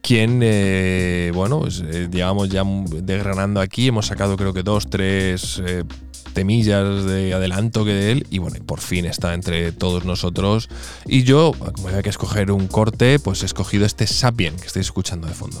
quien, 0.00 0.40
eh, 0.42 1.30
bueno, 1.34 1.60
pues, 1.60 1.84
eh, 1.86 2.08
llevamos 2.10 2.48
ya 2.48 2.64
desgranando 3.02 3.60
aquí, 3.60 3.88
hemos 3.88 4.06
sacado 4.06 4.38
creo 4.38 4.54
que 4.54 4.62
dos, 4.62 4.88
tres 4.88 5.60
eh, 5.66 5.84
temillas 6.32 7.04
de 7.04 7.34
adelanto 7.34 7.84
que 7.84 7.92
de 7.92 8.12
él 8.12 8.26
y 8.30 8.38
bueno, 8.38 8.56
por 8.64 8.80
fin 8.80 9.04
está 9.04 9.34
entre 9.34 9.72
todos 9.72 10.06
nosotros 10.06 10.70
y 11.04 11.24
yo, 11.24 11.52
como 11.74 11.88
había 11.88 12.02
que 12.02 12.08
escoger 12.08 12.50
un 12.52 12.68
corte, 12.68 13.18
pues 13.18 13.42
he 13.42 13.46
escogido 13.46 13.84
este 13.84 14.06
Sapien 14.06 14.56
que 14.56 14.66
estáis 14.66 14.86
escuchando 14.86 15.26
de 15.26 15.34
fondo. 15.34 15.60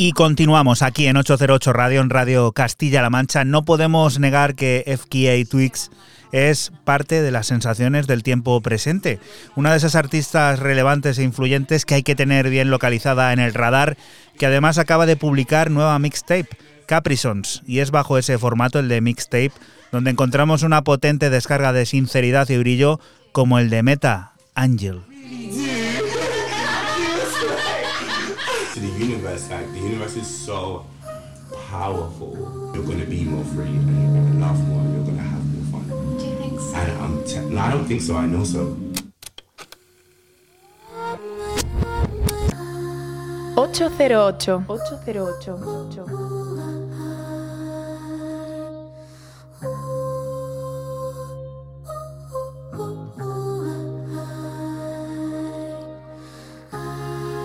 Y 0.00 0.12
continuamos 0.12 0.82
aquí 0.82 1.08
en 1.08 1.16
808 1.16 1.72
Radio, 1.72 2.00
en 2.00 2.08
Radio 2.08 2.52
Castilla-La 2.52 3.10
Mancha. 3.10 3.44
No 3.44 3.64
podemos 3.64 4.20
negar 4.20 4.54
que 4.54 4.84
FKA 4.86 5.44
Twix 5.50 5.90
es 6.30 6.70
parte 6.84 7.20
de 7.20 7.32
las 7.32 7.48
sensaciones 7.48 8.06
del 8.06 8.22
tiempo 8.22 8.60
presente. 8.60 9.18
Una 9.56 9.72
de 9.72 9.78
esas 9.78 9.96
artistas 9.96 10.60
relevantes 10.60 11.18
e 11.18 11.24
influyentes 11.24 11.84
que 11.84 11.96
hay 11.96 12.04
que 12.04 12.14
tener 12.14 12.48
bien 12.48 12.70
localizada 12.70 13.32
en 13.32 13.40
el 13.40 13.54
radar, 13.54 13.96
que 14.38 14.46
además 14.46 14.78
acaba 14.78 15.04
de 15.04 15.16
publicar 15.16 15.72
nueva 15.72 15.98
mixtape, 15.98 16.50
Caprisons, 16.86 17.64
y 17.66 17.80
es 17.80 17.90
bajo 17.90 18.18
ese 18.18 18.38
formato, 18.38 18.78
el 18.78 18.86
de 18.86 19.00
mixtape, 19.00 19.50
donde 19.90 20.12
encontramos 20.12 20.62
una 20.62 20.84
potente 20.84 21.28
descarga 21.28 21.72
de 21.72 21.86
sinceridad 21.86 22.48
y 22.50 22.58
brillo 22.58 23.00
como 23.32 23.58
el 23.58 23.68
de 23.68 23.82
Meta 23.82 24.34
Angel. 24.54 25.00
To 28.78 28.86
the 28.86 29.04
universe. 29.04 29.50
Like 29.50 29.70
the 29.72 29.78
universe 29.78 30.16
is 30.16 30.26
so 30.26 30.86
powerful, 31.68 32.72
you're 32.74 32.84
going 32.84 33.00
to 33.00 33.06
be 33.06 33.24
more 33.24 33.44
free 33.44 33.66
and 33.66 34.02
you're 34.02 34.12
going 34.12 34.32
to 34.32 34.38
laugh 34.38 34.58
more 34.68 34.80
and 34.80 34.94
you're 34.94 35.04
going 35.04 35.16
to 35.16 35.22
have 35.22 35.44
more 35.54 35.80
fun. 35.80 36.18
Do 36.18 36.26
you 36.26 36.36
think 36.36 36.60
so? 36.60 36.74
And 36.74 37.02
I'm 37.02 37.24
te- 37.24 37.54
no, 37.54 37.60
I 37.60 37.70
don't 37.70 37.86
think 37.86 38.02
so. 38.02 38.16
I 38.16 38.26
know 38.26 38.44
so. 38.44 38.76
Ocho 43.56 43.88
cero 43.96 44.26
ocho. 44.26 44.64
Ocho 44.68 45.00
cero 45.04 45.26
ocho. 45.26 45.56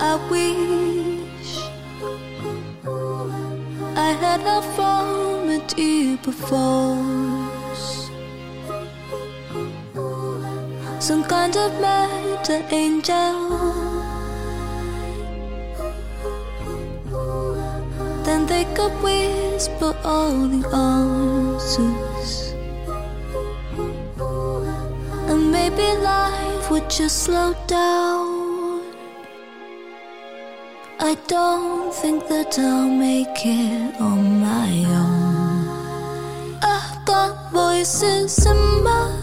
I 0.05 0.15
wish 0.29 1.02
I 3.95 4.11
had 4.13 4.41
a 4.41 4.63
deeper 5.67 6.31
force. 6.31 8.09
Some 10.99 11.23
kind 11.23 11.55
of 11.55 11.79
mad 11.79 12.49
angel. 12.71 13.33
Then 18.23 18.45
they 18.45 18.65
could 18.75 18.93
whisper 19.03 19.95
all 20.03 20.47
the 20.47 20.63
answers. 20.75 22.53
And 25.29 25.51
maybe 25.51 25.85
life 26.01 26.71
would 26.71 26.89
just 26.89 27.23
slow 27.23 27.53
down. 27.67 28.42
I 30.99 31.17
don't 31.27 31.93
think 31.93 32.27
that 32.27 32.57
I'll 32.59 32.89
make 32.89 33.45
it 33.45 33.99
on 33.99 34.39
my 34.39 34.85
own. 34.87 36.57
I've 36.61 37.05
got 37.05 37.51
voices 37.51 38.45
in 38.45 38.83
my 38.83 39.22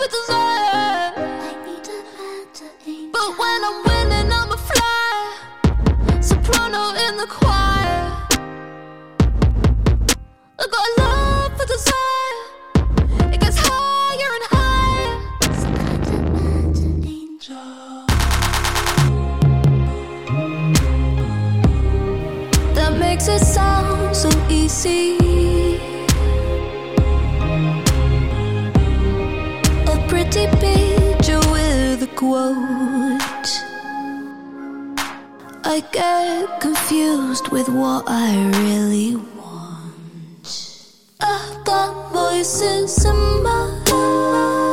for 0.00 0.08
desire. 0.08 1.12
But 3.12 3.28
when 3.38 3.64
I'm 3.68 3.78
winning, 3.86 4.32
I'm 4.32 4.50
a 4.52 4.56
fly. 4.56 5.36
Soprano 6.20 6.82
in 7.04 7.16
the 7.18 7.26
choir. 7.28 8.00
I 10.58 10.64
got 10.74 10.86
a 10.88 10.92
love 11.00 11.52
for 11.58 11.66
desire. 11.74 12.40
It 13.34 13.40
gets 13.40 13.58
higher 13.58 14.32
and 14.38 14.46
higher. 14.54 15.18
That 22.74 22.92
makes 22.98 23.28
it 23.28 23.40
sound 23.40 24.16
so 24.16 24.30
easy. 24.48 25.29
Quote. 32.20 33.48
I 35.64 35.82
get 35.90 36.60
confused 36.60 37.48
with 37.48 37.70
what 37.70 38.04
I 38.06 38.28
really 38.60 39.16
want. 39.16 40.76
I've 41.18 41.64
got 41.64 42.12
voices 42.12 43.06
in 43.06 43.42
my 43.42 43.64
head. 43.86 44.69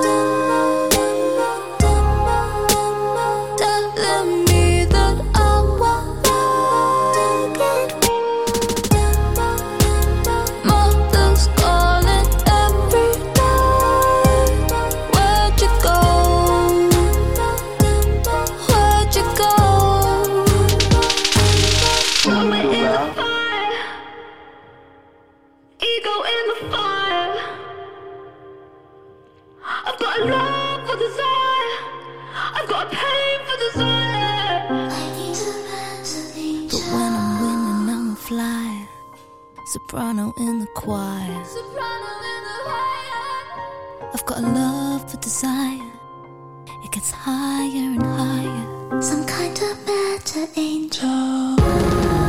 Soprano 40.28 40.52
in 40.52 40.60
the 40.60 40.68
choir. 40.68 41.44
I've 44.14 44.26
got 44.26 44.40
a 44.40 44.42
love 44.42 45.10
for 45.10 45.18
desire. 45.18 45.92
It 46.84 46.92
gets 46.92 47.12
higher 47.12 47.92
and 47.94 48.02
higher. 48.02 49.02
Some 49.02 49.26
kind 49.26 49.58
of 49.58 49.86
better 49.86 50.48
angel. 50.56 52.27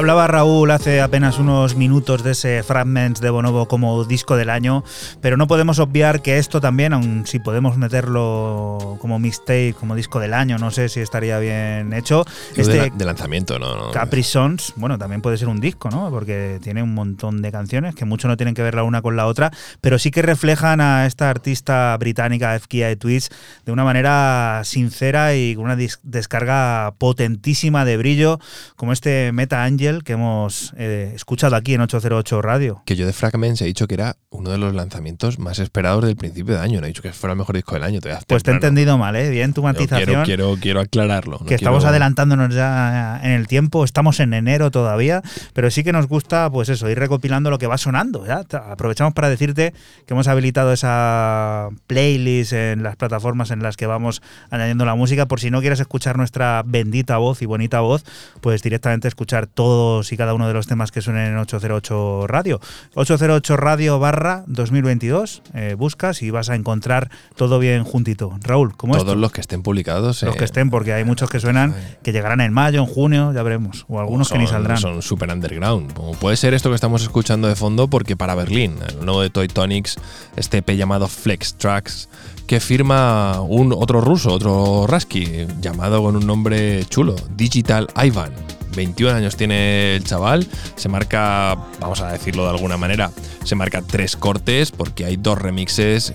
Hablaba 0.00 0.26
Raúl 0.26 0.70
hace 0.70 1.02
apenas 1.02 1.38
unos 1.38 1.76
minutos 1.76 2.22
de 2.22 2.30
ese 2.30 2.62
Fragments 2.62 3.20
de 3.20 3.28
Bonobo 3.28 3.68
como 3.68 4.02
disco 4.06 4.34
del 4.34 4.48
año, 4.48 4.82
pero 5.20 5.36
no 5.36 5.46
podemos 5.46 5.78
obviar 5.78 6.22
que 6.22 6.38
esto 6.38 6.58
también, 6.58 6.94
aun 6.94 7.26
si 7.26 7.38
podemos 7.38 7.76
meterlo 7.76 8.96
como 8.98 9.18
mixtape, 9.18 9.74
como 9.78 9.94
disco 9.94 10.18
del 10.18 10.32
año, 10.32 10.56
no 10.56 10.70
sé 10.70 10.88
si 10.88 11.00
estaría 11.00 11.38
bien 11.38 11.92
hecho. 11.92 12.24
Este 12.56 12.72
de, 12.72 12.78
la- 12.88 12.96
de 12.96 13.04
lanzamiento, 13.04 13.58
no, 13.58 13.76
no. 13.76 13.90
Capri 13.90 14.22
Sons, 14.22 14.72
bueno, 14.76 14.96
también 14.96 15.20
puede 15.20 15.36
ser 15.36 15.48
un 15.48 15.60
disco, 15.60 15.90
¿no? 15.90 16.08
Porque 16.08 16.58
tiene 16.62 16.82
un 16.82 16.94
montón 16.94 17.42
de 17.42 17.52
canciones 17.52 17.94
que 17.94 18.06
mucho 18.06 18.26
no 18.26 18.38
tienen 18.38 18.54
que 18.54 18.62
ver 18.62 18.74
la 18.76 18.84
una 18.84 19.02
con 19.02 19.16
la 19.16 19.26
otra, 19.26 19.52
pero 19.82 19.98
sí 19.98 20.10
que 20.10 20.22
reflejan 20.22 20.80
a 20.80 21.04
esta 21.04 21.28
artista 21.28 21.94
británica, 21.98 22.56
Efkia 22.56 22.96
Twist, 22.96 23.34
de 23.66 23.72
una 23.72 23.84
manera 23.84 24.62
sincera 24.64 25.34
y 25.34 25.54
con 25.56 25.66
una 25.66 25.76
descarga 25.76 26.94
potentísima 26.96 27.84
de 27.84 27.98
brillo, 27.98 28.40
como 28.76 28.94
este 28.94 29.32
Meta 29.32 29.62
Angel 29.64 29.89
que 29.98 30.12
hemos 30.14 30.72
eh, 30.76 31.12
escuchado 31.14 31.56
aquí 31.56 31.74
en 31.74 31.80
808 31.82 32.42
Radio. 32.42 32.82
Que 32.86 32.96
yo 32.96 33.06
de 33.06 33.12
Fragments 33.12 33.60
he 33.62 33.64
dicho 33.64 33.86
que 33.86 33.94
era 33.94 34.16
uno 34.30 34.50
de 34.50 34.58
los 34.58 34.74
lanzamientos 34.74 35.38
más 35.38 35.58
esperados 35.58 36.04
del 36.04 36.16
principio 36.16 36.54
de 36.54 36.60
año. 36.60 36.80
No 36.80 36.86
he 36.86 36.88
dicho 36.88 37.02
que 37.02 37.12
fuera 37.12 37.32
el 37.32 37.38
mejor 37.38 37.56
disco 37.56 37.74
del 37.74 37.84
año. 37.84 38.00
Pues 38.26 38.42
te 38.42 38.50
he 38.50 38.54
entendido 38.54 38.96
mal, 38.96 39.16
¿eh? 39.16 39.28
Bien 39.30 39.52
tu 39.52 39.62
matización. 39.62 40.06
Quiero, 40.06 40.24
quiero, 40.24 40.56
quiero 40.60 40.80
aclararlo. 40.80 41.38
no 41.40 41.46
que 41.46 41.54
estamos 41.54 41.84
adelantándonos 41.84 42.54
ya 42.54 43.20
en 43.22 43.32
el 43.32 43.48
tiempo, 43.48 43.84
estamos 43.84 44.20
en 44.20 44.34
enero 44.34 44.70
todavía, 44.70 45.22
pero 45.52 45.70
sí 45.70 45.84
que 45.84 45.92
nos 45.92 46.06
gusta, 46.06 46.50
pues 46.50 46.68
eso, 46.68 46.88
ir 46.88 46.98
recopilando 46.98 47.50
lo 47.50 47.58
que 47.58 47.66
va 47.66 47.78
sonando. 47.78 48.24
Aprovechamos 48.52 49.12
para 49.14 49.28
decirte 49.28 49.74
que 50.06 50.14
hemos 50.14 50.28
habilitado 50.28 50.72
esa 50.72 51.68
playlist 51.86 52.52
en 52.52 52.82
las 52.82 52.96
plataformas 52.96 53.50
en 53.50 53.62
las 53.62 53.76
que 53.76 53.86
vamos 53.86 54.22
añadiendo 54.50 54.84
la 54.84 54.94
música, 54.94 55.26
por 55.26 55.40
si 55.40 55.50
no 55.50 55.60
quieres 55.60 55.80
escuchar 55.80 56.16
nuestra 56.16 56.62
bendita 56.64 57.16
voz 57.18 57.42
y 57.42 57.46
bonita 57.46 57.80
voz, 57.80 58.04
pues 58.40 58.62
directamente 58.62 59.08
escuchar 59.08 59.46
todos 59.80 60.12
y 60.12 60.16
cada 60.18 60.34
uno 60.34 60.46
de 60.46 60.52
los 60.52 60.66
temas 60.66 60.92
que 60.92 61.00
suenen 61.00 61.32
en 61.32 61.38
808 61.38 62.26
Radio. 62.26 62.60
808 62.96 63.56
Radio 63.56 63.98
barra 63.98 64.44
2022, 64.46 65.42
eh, 65.54 65.74
buscas 65.78 66.20
y 66.20 66.30
vas 66.30 66.50
a 66.50 66.54
encontrar 66.54 67.10
todo 67.34 67.58
bien 67.58 67.84
juntito. 67.84 68.36
Raúl, 68.42 68.76
¿cómo 68.76 68.94
es? 68.94 69.02
Todos 69.02 69.16
los 69.16 69.32
que 69.32 69.40
estén 69.40 69.62
publicados. 69.62 70.22
Los 70.22 70.34
eh, 70.34 70.38
que 70.38 70.44
estén, 70.44 70.68
porque 70.68 70.92
hay 70.92 71.04
muchos 71.04 71.30
que 71.30 71.40
suenan 71.40 71.74
que 72.02 72.12
llegarán 72.12 72.42
en 72.42 72.52
mayo, 72.52 72.80
en 72.80 72.86
junio, 72.86 73.32
ya 73.32 73.42
veremos. 73.42 73.86
O 73.88 73.98
algunos 73.98 74.28
que 74.30 74.36
ni 74.36 74.46
saldrán. 74.46 74.76
Son 74.76 75.00
super 75.00 75.32
underground. 75.32 75.94
Como 75.94 76.12
puede 76.12 76.36
ser 76.36 76.52
esto 76.52 76.68
que 76.68 76.74
estamos 76.74 77.00
escuchando 77.00 77.48
de 77.48 77.56
fondo, 77.56 77.88
porque 77.88 78.16
para 78.16 78.34
Berlín, 78.34 78.74
el 78.86 79.06
nuevo 79.06 79.22
de 79.22 79.30
Toy 79.30 79.48
Tonics, 79.48 79.96
este 80.36 80.58
EP 80.58 80.72
llamado 80.72 81.08
Flex 81.08 81.54
Tracks, 81.54 82.10
que 82.46 82.60
firma 82.60 83.40
un 83.40 83.72
otro 83.72 84.00
ruso, 84.00 84.32
otro 84.32 84.86
Rasky, 84.86 85.46
llamado 85.60 86.02
con 86.02 86.16
un 86.16 86.26
nombre 86.26 86.84
chulo, 86.86 87.16
Digital 87.36 87.88
Ivan. 88.02 88.32
21 88.74 89.16
años 89.16 89.36
tiene 89.36 89.96
el 89.96 90.04
chaval, 90.04 90.46
se 90.76 90.88
marca, 90.88 91.56
vamos 91.80 92.00
a 92.00 92.12
decirlo 92.12 92.44
de 92.44 92.50
alguna 92.50 92.76
manera, 92.76 93.10
se 93.44 93.54
marca 93.54 93.82
tres 93.82 94.16
cortes 94.16 94.70
porque 94.70 95.04
hay 95.04 95.16
dos 95.16 95.38
remixes 95.38 96.12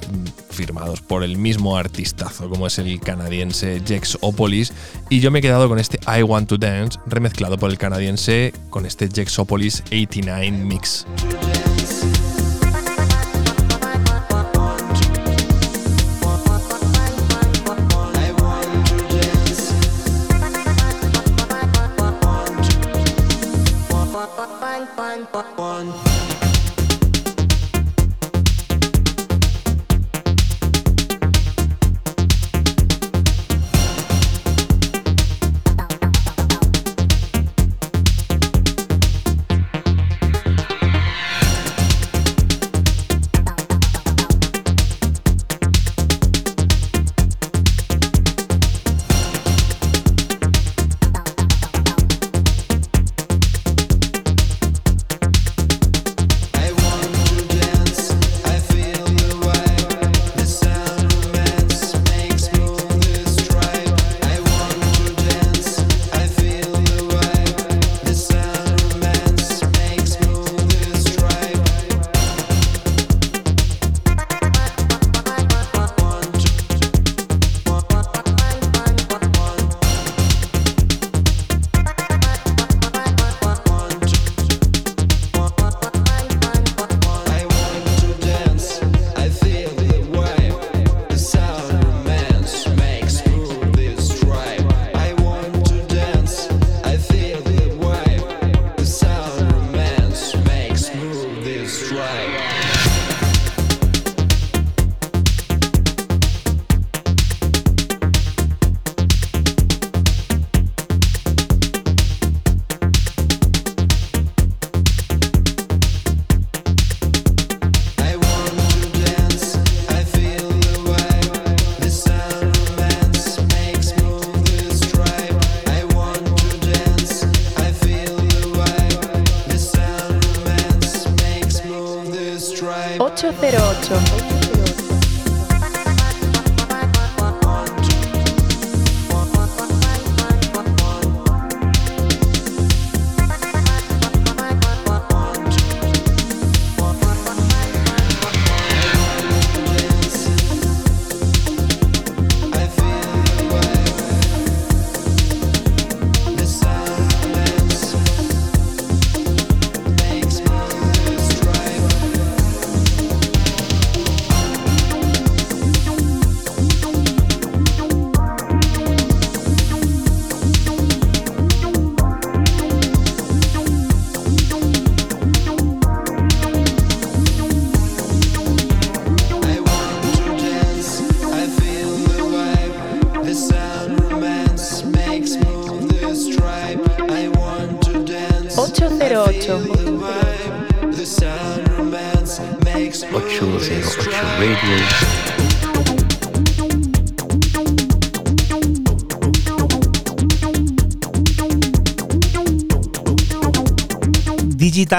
firmados 0.50 1.02
por 1.02 1.24
el 1.24 1.38
mismo 1.38 1.78
artistazo 1.78 2.50
como 2.50 2.68
es 2.68 2.78
el 2.80 3.00
canadiense 3.00 3.82
Jex 3.86 4.18
Opolis 4.22 4.72
y 5.10 5.20
yo 5.20 5.32
me 5.32 5.40
he 5.40 5.42
quedado 5.42 5.68
con 5.68 5.80
este 5.80 6.00
I 6.08 6.24
Want 6.24 6.48
to 6.48 6.58
Dance 6.58 6.98
remezclado 7.06 7.58
por 7.58 7.70
el 7.70 7.78
canadiense 7.78 8.54
con 8.70 8.86
este 8.86 9.10
Jex 9.10 9.38
Opolis 9.38 9.84
89 9.88 10.52
mix. 10.52 11.06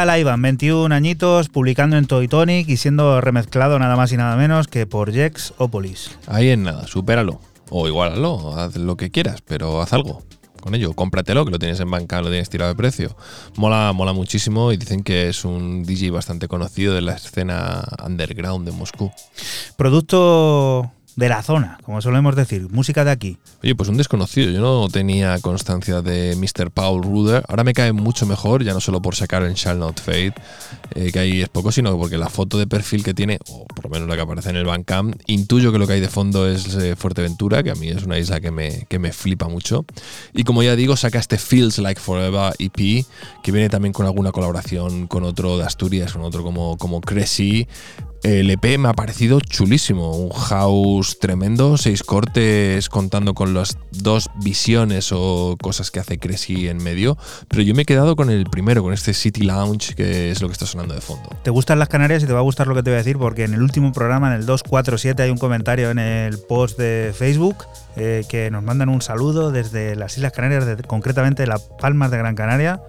Digital 0.07 0.20
Ivan, 0.20 0.43
21 0.43 0.95
añitos, 0.95 1.49
publicando 1.49 1.97
en 1.97 2.07
Toy 2.07 2.28
Tonic 2.28 2.69
y 2.69 2.77
siendo 2.77 3.20
remezclado 3.20 3.77
nada 3.81 3.97
más 3.97 4.12
y 4.12 4.16
nada 4.16 4.37
menos 4.37 4.69
que 4.69 4.87
por 4.87 5.12
Jex 5.12 5.53
Opolis. 5.59 6.16
Ahí 6.28 6.51
en 6.51 6.62
nada, 6.62 6.87
supéralo. 6.87 7.41
O 7.70 7.89
igualalo, 7.89 8.57
haz 8.57 8.77
lo 8.77 8.97
que 8.97 9.11
quieras, 9.11 9.43
pero 9.43 9.83
haz 9.83 9.93
algo 9.93 10.23
con 10.61 10.77
ello. 10.77 10.93
Cómpratelo, 10.93 11.45
que 11.45 11.51
lo 11.51 11.59
tienes 11.59 11.81
en 11.81 11.91
banca, 11.91 12.23
lo 12.23 12.28
tienes 12.28 12.49
tirado 12.49 12.70
de 12.70 12.77
precio. 12.77 13.16
Mola, 13.57 13.93
mola 13.93 14.12
muchísimo 14.12 14.70
y 14.70 14.77
dicen 14.77 15.03
que 15.03 15.28
es 15.28 15.45
un 15.45 15.83
DJ 15.83 16.12
bastante 16.12 16.47
conocido 16.47 16.95
de 16.95 17.01
la 17.01 17.15
escena 17.15 17.83
underground 18.05 18.65
de 18.65 18.73
Moscú. 18.73 19.11
Producto 19.77 20.93
de 21.16 21.30
la 21.30 21.43
zona, 21.43 21.78
como 21.82 22.02
solemos 22.02 22.36
decir, 22.36 22.68
música 22.70 23.02
de 23.02 23.10
aquí. 23.10 23.38
Oye, 23.62 23.74
pues 23.74 23.88
un 23.88 23.97
desconocido, 23.97 24.51
yo 24.51 24.60
no 24.60 24.88
tenía 24.88 25.38
constancia 25.40 26.02
de 26.02 26.36
Mr. 26.36 26.70
Paul 26.70 27.02
Ruder, 27.02 27.43
ahora 27.48 27.64
me 27.64 27.72
cae 27.72 27.93
mucho 27.93 28.26
mejor, 28.26 28.62
ya 28.62 28.74
no 28.74 28.80
solo 28.80 29.01
por 29.01 29.16
sacar 29.16 29.43
en 29.44 29.55
Shall 29.55 29.78
Not 29.78 29.98
Fade, 29.98 30.34
eh, 30.94 31.10
que 31.10 31.18
ahí 31.18 31.40
es 31.40 31.48
poco, 31.48 31.72
sino 31.72 31.97
porque 31.97 32.18
la 32.18 32.28
foto 32.28 32.59
de 32.59 32.66
perfil 32.66 33.02
que 33.02 33.14
tiene, 33.14 33.38
o 33.48 33.64
por 33.64 33.84
lo 33.84 33.90
menos 33.90 34.09
la 34.09 34.14
que 34.14 34.20
aparece 34.20 34.51
en 34.51 34.56
el 34.56 34.66
Bandcamp, 34.66 35.16
intuyo 35.26 35.72
que 35.72 35.78
lo 35.78 35.86
que 35.86 35.94
hay 35.94 36.01
de 36.01 36.09
fondo 36.09 36.47
es 36.47 36.74
eh, 36.74 36.97
Fuerteventura, 36.97 37.62
que 37.62 37.70
a 37.70 37.74
mí 37.74 37.88
es 37.88 38.02
una 38.02 38.18
isla 38.18 38.40
que 38.40 38.51
me, 38.51 38.84
que 38.88 38.98
me 38.98 39.12
flipa 39.12 39.48
mucho. 39.48 39.86
Y 40.34 40.44
como 40.44 40.62
ya 40.62 40.76
digo, 40.76 40.97
saca 40.97 41.18
este 41.18 41.38
Feels 41.38 41.78
Like 41.78 42.01
Forever 42.01 42.52
EP, 42.59 43.06
que 43.43 43.52
viene 43.52 43.70
también 43.70 43.94
con 43.94 44.05
alguna 44.05 44.32
colaboración 44.32 45.06
con 45.06 45.24
otro 45.24 45.56
de 45.56 45.64
Asturias, 45.64 46.12
con 46.12 46.22
otro 46.22 46.43
como, 46.43 46.76
como 46.76 47.01
Cressy, 47.01 47.66
el 48.27 48.51
EP 48.51 48.77
me 48.77 48.89
ha 48.89 48.93
parecido 48.93 49.40
chulísimo, 49.40 50.16
un 50.16 50.31
house 50.31 51.20
tremendo, 51.20 51.77
seis 51.77 52.03
cortes 52.03 52.89
contando 52.89 53.35
con 53.35 53.55
las 53.55 53.78
dos 53.93 54.31
visiones 54.43 55.12
o 55.12 55.57
cosas 55.62 55.93
que 55.93 56.01
hace 56.01 56.19
Cresci 56.19 56.66
en 56.66 56.78
medio, 56.78 57.16
pero 57.47 57.62
yo 57.62 57.73
me 57.77 57.82
he 57.82 57.85
quedado 57.85 58.16
con 58.16 58.28
el 58.28 58.47
primero, 58.47 58.82
con 58.82 58.93
este 58.93 59.15
City 59.15 59.43
Lounge, 59.43 59.94
que 59.94 60.32
es 60.32 60.43
lo 60.43 60.48
que 60.48 60.55
está 60.55 60.66
sonando 60.66 60.93
de 60.94 61.01
fondo. 61.01 61.28
¿Te 61.44 61.51
gustan 61.51 61.78
las 61.78 61.89
Canarias 61.89 62.24
y 62.24 62.27
te 62.27 62.32
va 62.32 62.40
a 62.40 62.43
gustar 62.43 62.66
lo 62.66 62.74
que 62.74 62.82
te 62.82 62.90
voy 62.90 62.97
a 62.97 62.98
decir? 62.98 63.16
Porque 63.16 63.44
en 63.44 63.55
el 63.55 63.62
último 63.62 63.93
programa, 63.93 64.35
en 64.35 64.40
el 64.40 64.47
247, 64.47 65.23
hay 65.23 65.31
un 65.31 65.39
comentario 65.39 65.90
en 65.90 66.01
el 66.01 66.40
post 66.40 66.77
de 66.81 67.15
Facebook 67.16 67.59
eh, 67.97 68.24
que 68.28 68.51
nos 68.51 68.62
mandan 68.62 68.89
un 68.89 69.02
saludo 69.02 69.51
desde 69.51 69.97
las 69.97 70.16
Islas 70.16 70.32
Canarias, 70.32 70.64
concretamente 70.86 71.43
de 71.43 71.48
las 71.48 71.62
Palmas 71.62 72.10
de 72.10 72.18
Gran 72.18 72.35
Canaria 72.35 72.81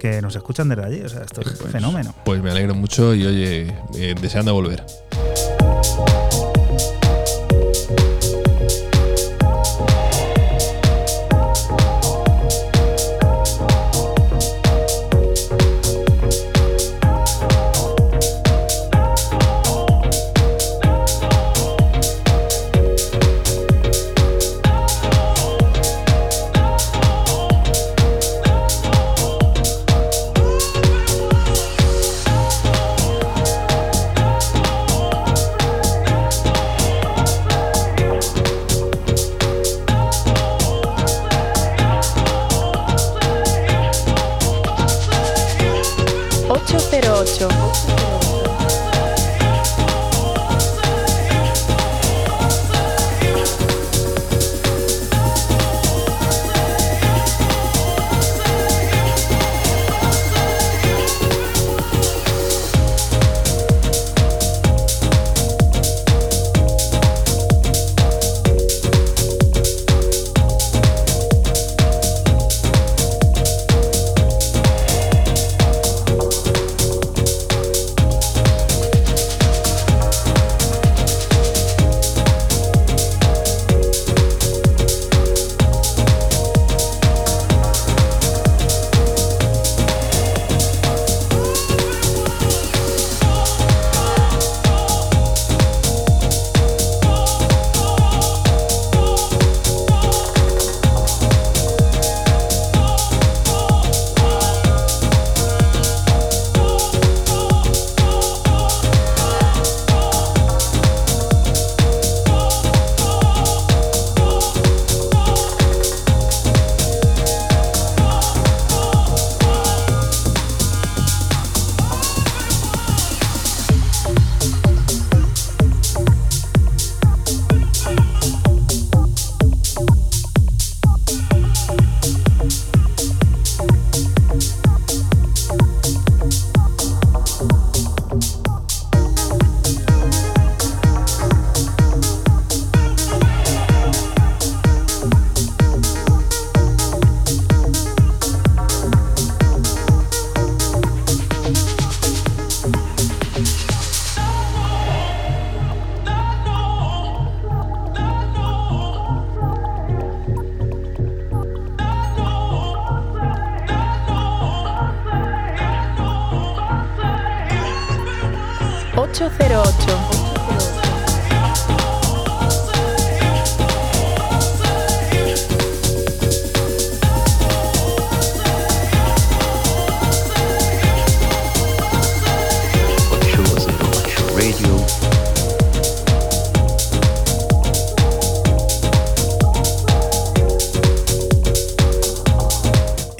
que 0.00 0.20
nos 0.22 0.34
escuchan 0.34 0.68
desde 0.68 0.84
allí. 0.84 1.00
O 1.02 1.08
sea, 1.08 1.22
esto 1.22 1.40
es 1.42 1.46
un 1.48 1.56
Pues- 1.58 1.72
fenómeno. 1.72 2.14
Pues 2.24 2.42
me 2.42 2.50
alegro 2.50 2.74
mucho 2.74 3.14
y 3.14 3.24
oye, 3.26 3.72
eh, 3.96 4.14
deseando 4.20 4.52
volver. 4.54 4.82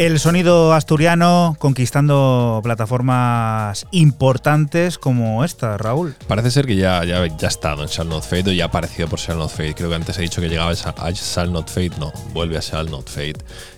El 0.02 0.18
sonido 0.18 0.72
asturiano 0.72 1.54
conquistando 1.60 2.58
plataformas 2.64 3.86
importantes 3.92 4.98
como 4.98 5.44
esta, 5.44 5.78
Raúl. 5.78 6.16
Parece 6.26 6.50
ser 6.50 6.66
que 6.66 6.74
ya, 6.74 7.04
ya, 7.04 7.24
ya 7.24 7.46
ha 7.46 7.48
estado 7.48 7.84
en 7.84 7.88
Shall 7.88 8.08
Not 8.08 8.24
Fade 8.24 8.50
o 8.50 8.52
ya 8.52 8.64
ha 8.64 8.66
aparecido 8.66 9.06
por 9.06 9.20
Shall 9.20 9.38
Not 9.38 9.50
Fade. 9.50 9.74
Creo 9.74 9.90
que 9.90 9.94
antes 9.94 10.18
he 10.18 10.22
dicho 10.22 10.40
que 10.40 10.48
llegaba 10.48 10.72
a 10.72 11.10
Shall 11.12 11.52
Not 11.52 11.70
Fade. 11.70 11.92
No, 12.00 12.12
vuelve 12.32 12.58
a 12.58 12.60
Shall 12.60 12.90
Not 12.90 13.08
Fade. 13.08 13.36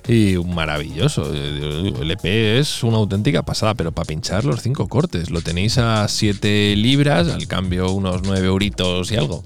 Y 0.09 0.39
maravilloso. 0.39 1.31
El 1.31 2.11
EP 2.11 2.25
es 2.59 2.83
una 2.83 2.97
auténtica 2.97 3.43
pasada, 3.43 3.75
pero 3.75 3.93
para 3.93 4.07
pinchar 4.07 4.47
los 4.47 4.63
cinco 4.63 4.89
cortes. 4.89 5.29
Lo 5.29 5.43
tenéis 5.43 5.77
a 5.77 6.09
7 6.09 6.75
libras, 6.77 7.29
al 7.29 7.47
cambio 7.47 7.93
unos 7.93 8.23
9 8.23 8.47
euritos 8.47 9.13
y 9.13 9.17
algo. 9.17 9.45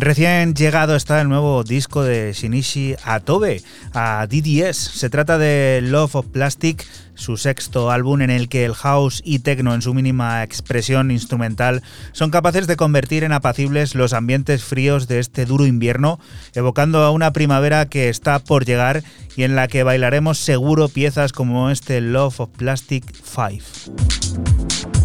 Recién 0.00 0.54
llegado 0.54 0.94
está 0.94 1.20
el 1.20 1.28
nuevo 1.28 1.64
disco 1.64 2.04
de 2.04 2.32
Shinichi 2.32 2.94
Atobe 3.02 3.62
a 3.94 4.26
DDS. 4.26 4.76
Se 4.76 5.10
trata 5.10 5.38
de 5.38 5.80
Love 5.82 6.16
of 6.16 6.26
Plastic, 6.26 6.86
su 7.14 7.36
sexto 7.36 7.90
álbum 7.90 8.22
en 8.22 8.30
el 8.30 8.48
que 8.48 8.64
el 8.64 8.74
house 8.74 9.22
y 9.24 9.40
techno 9.40 9.74
en 9.74 9.82
su 9.82 9.94
mínima 9.94 10.42
expresión 10.42 11.10
instrumental 11.10 11.82
son 12.12 12.30
capaces 12.30 12.66
de 12.66 12.76
convertir 12.76 13.24
en 13.24 13.32
apacibles 13.32 13.94
los 13.94 14.12
ambientes 14.12 14.62
fríos 14.62 15.08
de 15.08 15.18
este 15.18 15.44
duro 15.46 15.66
invierno, 15.66 16.20
evocando 16.54 17.02
a 17.02 17.10
una 17.10 17.32
primavera 17.32 17.86
que 17.86 18.08
está 18.08 18.38
por 18.38 18.64
llegar 18.64 19.02
y 19.36 19.42
en 19.42 19.56
la 19.56 19.68
que 19.68 19.82
bailaremos 19.82 20.38
seguro 20.38 20.88
piezas 20.88 21.32
como 21.32 21.70
este 21.70 22.00
Love 22.00 22.40
of 22.40 22.50
Plastic 22.56 23.04
5. 23.24 24.97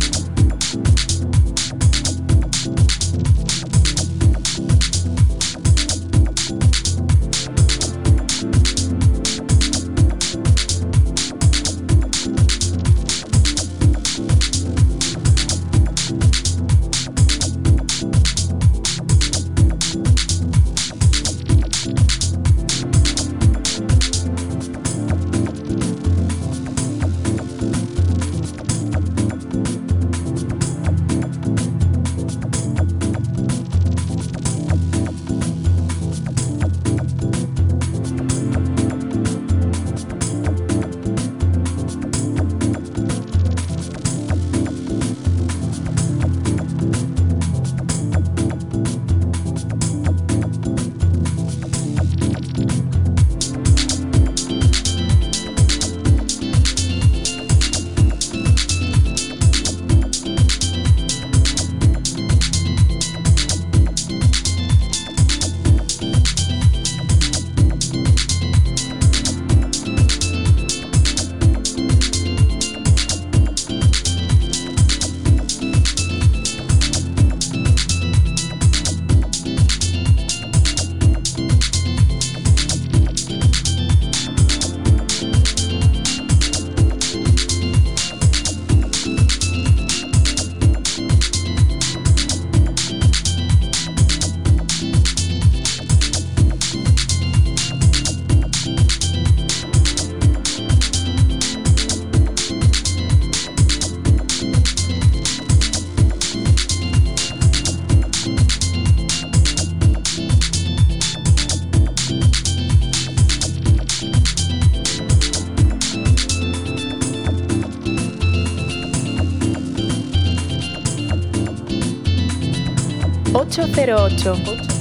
808. 123.76 124.73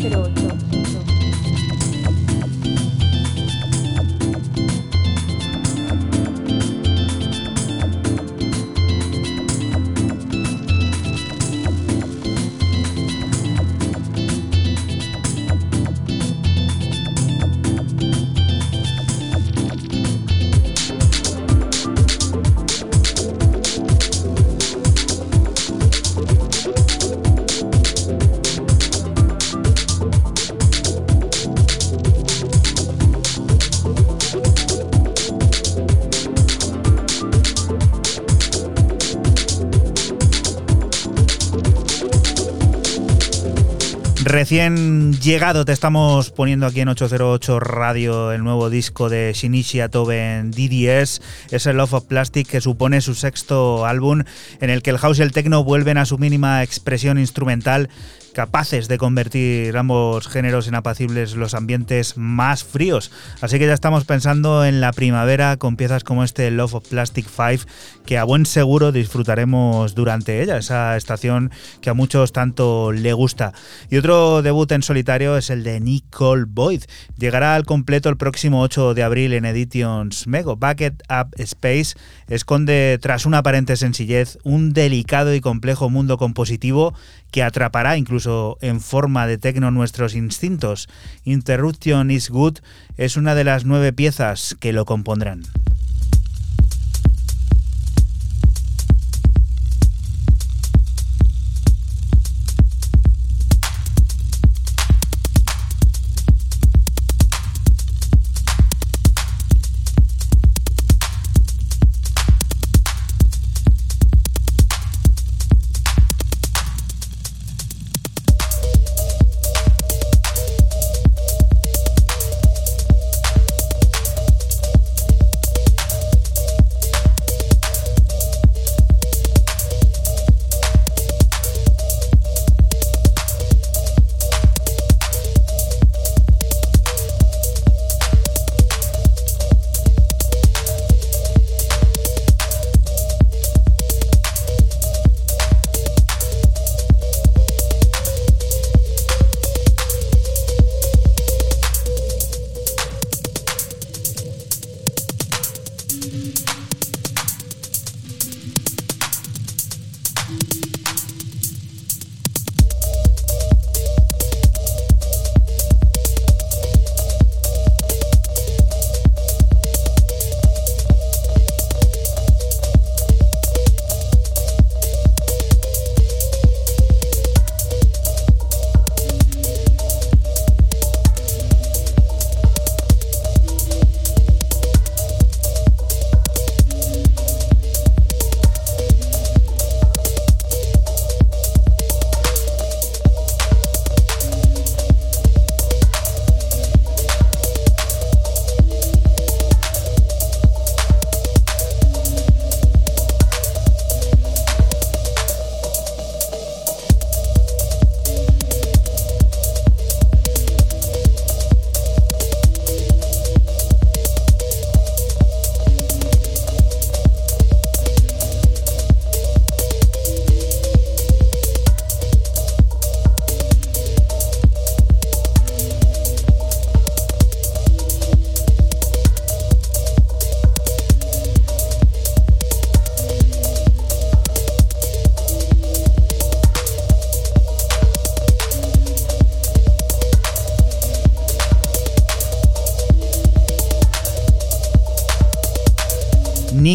Recién 44.53 45.15
llegado 45.15 45.65
te 45.65 45.73
estamos 45.73 46.31
poniendo 46.31 46.66
aquí 46.66 46.83
en 46.83 46.89
808 46.89 47.59
Radio 47.59 48.33
el 48.33 48.45
nuevo 48.45 48.69
disco 48.69 49.09
de 49.09 49.33
Shinichi 49.35 49.79
Toben 49.91 50.51
DDS, 50.51 51.23
es 51.51 51.65
el 51.65 51.79
Love 51.79 51.95
of 51.95 52.05
Plastic 52.05 52.49
que 52.49 52.61
supone 52.61 53.01
su 53.01 53.15
sexto 53.15 53.87
álbum 53.87 54.24
en 54.61 54.69
el 54.69 54.83
que 54.83 54.91
el 54.91 54.99
house 54.99 55.20
y 55.20 55.23
el 55.23 55.33
techno 55.33 55.65
vuelven 55.65 55.97
a 55.97 56.05
su 56.05 56.19
mínima 56.19 56.62
expresión 56.62 57.19
instrumental 57.19 57.89
capaces 58.33 58.89
de 58.89 58.99
convertir 58.99 59.77
ambos 59.77 60.27
géneros 60.27 60.66
en 60.66 60.74
apacibles 60.74 61.35
los 61.35 61.55
ambientes 61.55 62.16
más 62.16 62.65
fríos. 62.65 63.11
Así 63.43 63.59
que 63.59 63.66
ya 63.66 63.74
estamos 63.74 64.05
pensando 64.05 64.64
en 64.64 64.81
la 64.81 64.93
primavera 64.93 65.56
con 65.56 65.74
piezas 65.74 66.05
como 66.05 66.23
este 66.23 66.48
Love 66.52 66.74
of 66.74 66.89
Plastic 66.89 67.27
5 67.27 67.64
que 68.06 68.16
a 68.16 68.23
buen 68.23 68.47
seguro 68.47 68.93
disfrutaremos 68.93 69.97
durante 69.97 70.43
ella, 70.43 70.59
esa 70.59 70.97
estación 70.97 71.51
que 71.81 71.90
a 71.90 71.94
muchos 71.94 72.31
tanto 72.31 72.93
le 72.93 73.12
gusta. 73.12 73.52
Y 73.90 73.97
otro 73.97 74.43
debut 74.43 74.70
en 74.70 74.85
solitario 74.85 75.36
es 75.36 75.51
el 75.51 75.64
de 75.64 75.81
Nicole 75.81 76.44
Boyd. 76.47 76.85
Llegará 77.19 77.56
al 77.56 77.64
completo 77.64 78.09
el 78.09 78.16
próximo 78.16 78.62
8 78.62 78.94
de 78.94 79.02
abril 79.02 79.32
en 79.32 79.44
Editions 79.44 80.28
Mego. 80.28 80.55
Bucket 80.55 81.02
Up 81.10 81.35
Space 81.36 81.97
esconde 82.28 82.98
tras 83.02 83.27
una 83.27 83.39
aparente 83.39 83.77
sencillez 83.77 84.39
un 84.44 84.73
delicado 84.73 85.35
y 85.35 85.40
complejo 85.40 85.90
mundo 85.90 86.16
compositivo 86.16 86.94
que 87.32 87.43
atrapará 87.43 87.97
incluso 87.97 88.59
en 88.60 88.81
forma 88.81 89.27
de 89.27 89.39
tecno 89.39 89.73
nuestros 89.73 90.14
instintos. 90.14 90.89
Interruption 91.24 92.10
is 92.10 92.31
Good 92.31 92.59
es 92.97 93.16
una 93.16 93.32
de 93.35 93.45
las 93.45 93.65
nueve 93.65 93.93
piezas 93.93 94.57
que 94.61 94.73
lo 94.73 94.85
compondrán. 94.85 95.43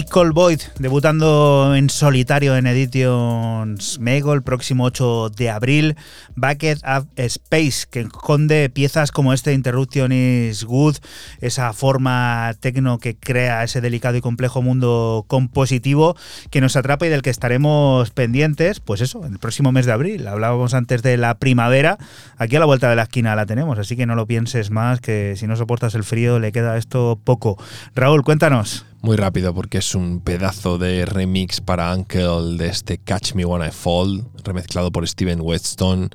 Nicole 0.07 0.31
Boyd, 0.31 0.61
debutando 0.79 1.75
en 1.75 1.89
solitario 1.89 2.55
en 2.55 2.65
Editions 2.65 3.99
Mego 3.99 4.33
el 4.33 4.41
próximo 4.41 4.85
8 4.85 5.31
de 5.35 5.49
abril. 5.49 5.97
Bucket 6.37 6.79
of 6.85 7.07
Space, 7.15 7.87
que 7.89 8.01
esconde 8.01 8.69
piezas 8.69 9.11
como 9.11 9.33
este 9.33 9.53
Interruption 9.53 10.11
is 10.11 10.63
Good, 10.63 10.97
esa 11.41 11.73
forma 11.73 12.53
tecno 12.59 12.99
que 12.99 13.17
crea 13.17 13.63
ese 13.63 13.81
delicado 13.81 14.17
y 14.17 14.21
complejo 14.21 14.61
mundo 14.61 15.25
compositivo 15.27 16.15
que 16.51 16.61
nos 16.61 16.75
atrapa 16.75 17.07
y 17.07 17.09
del 17.09 17.23
que 17.23 17.31
estaremos 17.31 18.11
pendientes, 18.11 18.79
pues 18.79 19.01
eso, 19.01 19.25
el 19.25 19.39
próximo 19.39 19.71
mes 19.71 19.87
de 19.87 19.93
abril. 19.93 20.27
Hablábamos 20.27 20.75
antes 20.75 21.01
de 21.01 21.17
la 21.17 21.39
primavera, 21.39 21.97
aquí 22.37 22.55
a 22.55 22.59
la 22.59 22.65
vuelta 22.65 22.89
de 22.89 22.95
la 22.95 23.03
esquina 23.03 23.35
la 23.35 23.47
tenemos, 23.47 23.79
así 23.79 23.95
que 23.95 24.05
no 24.05 24.15
lo 24.15 24.27
pienses 24.27 24.69
más, 24.69 25.01
que 25.01 25.33
si 25.37 25.47
no 25.47 25.55
soportas 25.55 25.95
el 25.95 26.03
frío 26.03 26.39
le 26.39 26.51
queda 26.51 26.77
esto 26.77 27.19
poco. 27.23 27.57
Raúl, 27.95 28.23
cuéntanos. 28.23 28.85
Muy 29.01 29.15
rápido 29.15 29.53
porque 29.53 29.77
es 29.77 29.95
un 29.95 30.21
pedazo 30.21 30.77
de 30.77 31.05
remix 31.05 31.61
para 31.61 31.93
Uncle 31.93 32.57
de 32.57 32.67
este 32.67 32.97
Catch 32.97 33.35
Me 33.35 33.45
When 33.45 33.65
I 33.65 33.71
Fall, 33.71 34.25
remezclado 34.43 34.91
por 34.91 35.07
Steven 35.07 35.39
Whetstone, 35.39 36.09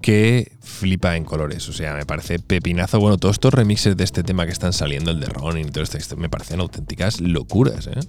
que 0.00 0.52
flipa 0.60 1.16
en 1.16 1.24
colores. 1.24 1.68
O 1.68 1.72
sea, 1.72 1.94
me 1.94 2.06
parece 2.06 2.38
pepinazo. 2.38 3.00
Bueno, 3.00 3.18
todos 3.18 3.36
estos 3.36 3.54
remixes 3.54 3.96
de 3.96 4.04
este 4.04 4.22
tema 4.22 4.46
que 4.46 4.52
están 4.52 4.72
saliendo, 4.72 5.10
el 5.10 5.20
de 5.20 5.26
Ronin 5.26 5.68
y 5.68 5.70
todo 5.70 5.84
esto, 5.84 6.16
me 6.16 6.28
parecen 6.28 6.60
auténticas 6.60 7.20
locuras, 7.20 7.86
¿eh? 7.86 8.00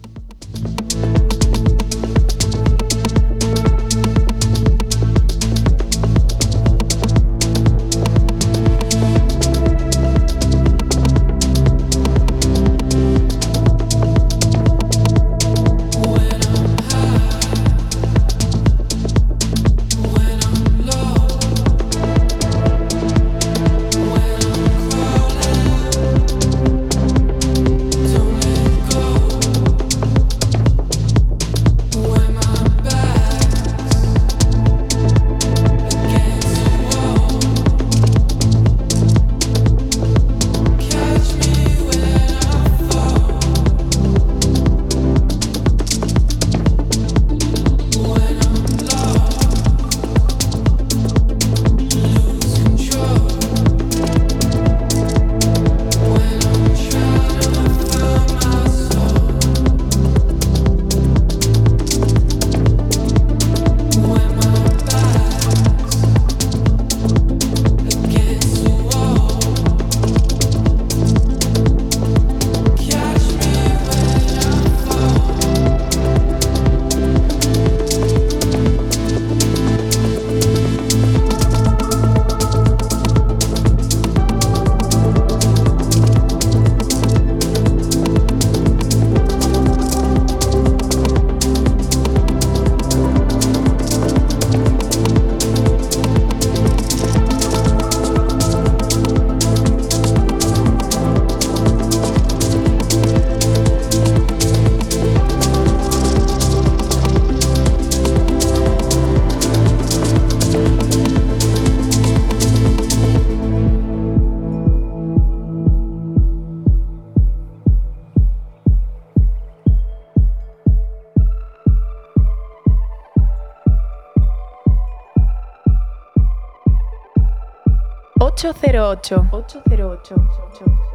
808. 128.67 129.29
808. 129.31 130.11
808. 130.11 130.86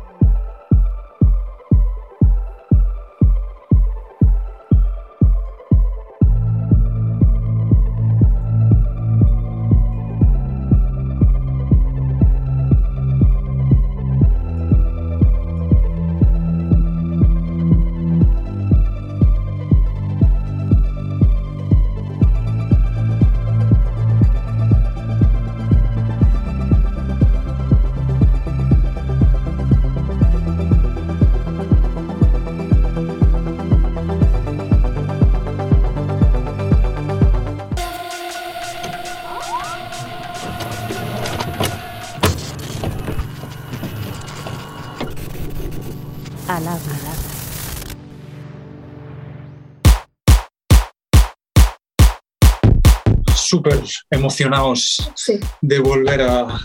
Emocionados 54.12 55.10
Sí. 55.16 55.40
de 55.60 55.78
volver 55.80 56.22
a, 56.22 56.60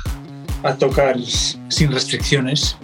a 0.64 0.76
tocar 0.76 1.16
sin 1.70 1.92
restricciones, 1.92 2.76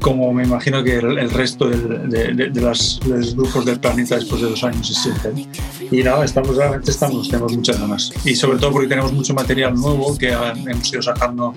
como 0.00 0.32
me 0.32 0.44
imagino 0.44 0.82
que 0.82 0.96
el, 0.96 1.18
el 1.18 1.30
resto 1.30 1.68
del- 1.68 2.08
de, 2.08 2.32
de- 2.32 2.50
de 2.50 2.60
las- 2.62 2.98
de 3.04 3.18
los 3.18 3.36
grupos 3.36 3.64
del 3.66 3.78
planeta 3.78 4.16
después 4.16 4.40
de 4.40 4.48
dos 4.48 4.64
años 4.64 4.88
se 4.88 4.94
sienten. 4.94 5.46
Y 5.90 6.02
nada, 6.02 6.24
estamos 6.24 6.56
realmente 6.56 6.90
estamos, 6.90 7.28
tenemos 7.28 7.52
muchas 7.54 7.78
ganas. 7.78 8.10
Y 8.24 8.34
sobre 8.34 8.58
todo 8.58 8.72
porque 8.72 8.88
tenemos 8.88 9.12
mucho 9.12 9.34
material 9.34 9.74
nuevo 9.74 10.16
que 10.16 10.30
hemos 10.30 10.90
ido 10.92 11.02
sacando 11.02 11.54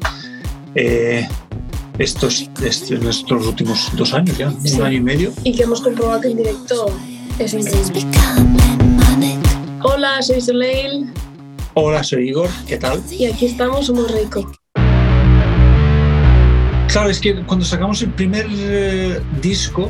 eh, 0.75 1.27
estos, 1.97 2.49
en 2.89 3.07
estos 3.07 3.47
últimos 3.47 3.89
dos 3.95 4.13
años 4.13 4.37
ya, 4.37 4.51
Sí. 4.65 4.75
un 4.75 4.81
año 4.83 4.97
y 4.97 5.01
medio. 5.01 5.31
Y 5.45 5.53
que 5.55 5.63
hemos 5.63 5.79
comprobado 5.79 6.19
que 6.21 6.29
en 6.31 6.37
directo 6.37 6.87
es 7.39 7.53
increíble. 7.53 8.05
Hola, 9.83 10.21
soy 10.21 10.41
Soleil 10.41 11.11
Hola, 11.75 12.03
soy 12.03 12.29
Igor, 12.29 12.49
¿qué 12.67 12.77
tal? 12.77 13.01
y 13.09 13.25
aquí 13.25 13.47
estamos, 13.47 13.87
somos 13.87 14.11
Rico. 14.11 14.51
Claro, 16.87 17.09
es 17.09 17.19
que 17.19 17.43
cuando 17.45 17.65
sacamos 17.65 17.99
el 18.03 18.11
primer 18.13 18.45
eh, 18.51 19.19
disco, 19.41 19.89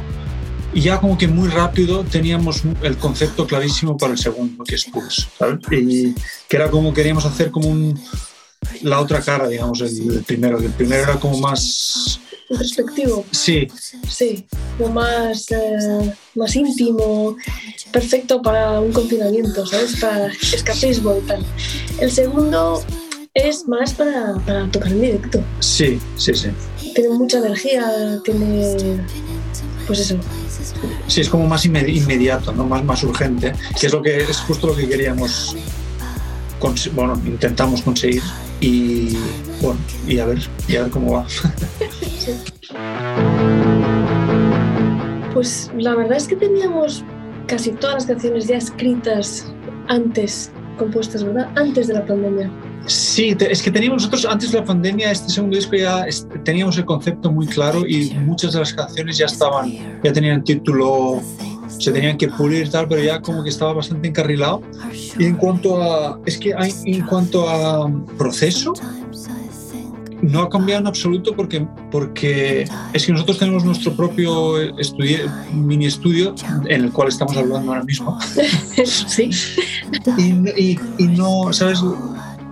ya 0.74 1.02
como 1.02 1.18
que 1.18 1.28
muy 1.28 1.50
rápido 1.50 2.06
teníamos 2.06 2.64
el 2.84 2.98
concepto 2.98 3.46
clarísimo 3.46 3.98
para 3.98 4.14
el 4.14 4.18
segundo, 4.18 4.64
que 4.64 4.76
es 4.76 4.86
Pulse, 4.86 5.28
¿sabes? 5.38 5.60
Y 5.72 6.16
que 6.48 6.56
era 6.56 6.72
como 6.72 6.94
queríamos 6.94 7.26
hacer 7.26 7.52
como 7.52 7.68
un, 7.68 8.00
la 8.84 9.02
otra 9.02 9.22
cara, 9.22 9.50
digamos, 9.50 9.82
el, 9.82 10.16
el 10.16 10.24
primero. 10.24 10.60
El 10.60 10.72
primero 10.72 11.04
era 11.04 11.20
como 11.20 11.38
más... 11.40 12.22
Introspectivo, 12.54 13.26
Sí, 13.32 13.68
sí, 14.10 14.46
como 14.78 14.94
más, 14.94 15.50
eh, 15.52 16.14
más 16.36 16.56
íntimo, 16.56 17.36
perfecto 17.92 18.42
para 18.42 18.80
un 18.80 18.92
confinamiento, 18.92 19.66
¿sabes? 19.66 19.96
Para 20.00 20.28
escapismo 20.54 21.16
y 21.18 21.28
tal. 21.28 21.46
El 22.00 22.12
segundo 22.12 22.84
es 23.34 23.68
más 23.68 23.94
para, 23.94 24.36
para 24.46 24.70
tocar 24.72 24.92
en 24.92 25.02
directo. 25.02 25.44
sí, 25.60 26.00
sí, 26.18 26.34
sí. 26.36 26.50
Tiene 26.94 27.10
mucha 27.10 27.40
energía, 27.40 28.20
tiene. 28.24 28.76
Pues 29.88 30.00
eso. 30.00 30.18
Sí, 31.08 31.22
es 31.22 31.30
como 31.30 31.48
más 31.48 31.66
inmedi- 31.66 31.98
inmediato, 31.98 32.54
¿no? 32.54 32.66
más, 32.66 32.84
más 32.86 33.04
urgente, 33.04 33.54
que 33.80 33.88
es, 33.88 33.94
lo 33.94 34.02
que, 34.02 34.18
es 34.18 34.38
justo 34.42 34.68
lo 34.68 34.76
que 34.76 34.88
queríamos, 34.88 35.56
bueno, 36.94 37.22
intentamos 37.26 37.82
conseguir 37.82 38.22
y 38.62 39.18
bueno, 39.62 39.80
y 40.08 40.20
a 40.20 40.26
ver, 40.26 40.40
y 40.68 40.76
a 40.76 40.84
ver 40.84 40.92
cómo 40.92 41.14
va. 41.14 41.28
Pues 45.34 45.72
la 45.76 45.96
verdad 45.96 46.18
es 46.18 46.28
que 46.28 46.36
teníamos 46.36 47.04
casi 47.48 47.72
todas 47.72 47.96
las 47.96 48.06
canciones 48.06 48.48
ya 48.48 48.58
escritas 48.58 49.52
antes, 49.88 50.52
compuestas, 50.78 51.24
¿verdad? 51.24 51.50
Antes 51.56 51.88
de 51.88 51.96
la 51.96 52.06
pandemia. 52.06 52.52
Sí, 52.86 53.36
es 53.40 53.62
que 53.62 53.72
teníamos 53.72 54.04
nosotros 54.04 54.26
antes 54.26 54.52
de 54.52 54.60
la 54.60 54.66
pandemia, 54.66 55.12
este 55.12 55.30
segundo 55.30 55.56
disco 55.56 55.76
ya 55.76 56.06
teníamos 56.44 56.78
el 56.78 56.86
concepto 56.86 57.32
muy 57.32 57.48
claro 57.48 57.86
y 57.88 58.12
muchas 58.12 58.54
de 58.54 58.60
las 58.60 58.74
canciones 58.74 59.18
ya 59.18 59.26
estaban, 59.26 59.72
ya 60.04 60.14
tenían 60.14 60.44
título, 60.44 61.22
se 61.84 61.92
tenían 61.92 62.18
que 62.18 62.28
pulir 62.30 62.66
y 62.66 62.70
tal, 62.70 62.88
pero 62.88 63.02
ya 63.04 63.22
como 63.22 63.44
que 63.44 63.50
estaba 63.50 63.74
bastante 63.74 64.08
encarrilado. 64.08 64.62
Y 65.20 65.26
en 65.26 65.36
cuanto 65.36 65.82
a, 65.82 66.20
es 66.26 66.38
que 66.38 66.54
hay, 66.54 66.74
en 66.86 67.06
cuanto 67.06 67.50
a 67.50 67.90
proceso, 68.18 68.74
no 70.22 70.42
ha 70.44 70.50
cambiado 70.50 70.80
en 70.82 70.88
absoluto 70.88 71.36
porque, 71.36 71.68
porque 71.92 72.66
es 72.94 73.06
que 73.06 73.12
nosotros 73.12 73.40
tenemos 73.40 73.66
nuestro 73.66 73.94
propio 73.94 74.56
estudi- 74.78 75.30
mini 75.54 75.88
estudio 75.88 76.34
en 76.70 76.86
el 76.86 76.92
cual 76.94 77.10
estamos 77.10 77.36
hablando 77.36 77.72
ahora 77.74 77.84
mismo. 77.84 78.18
sí. 78.86 79.30
Y, 80.18 80.22
y- 80.58 80.80
y 80.98 81.08
no, 81.08 81.52
¿sabes? 81.52 81.82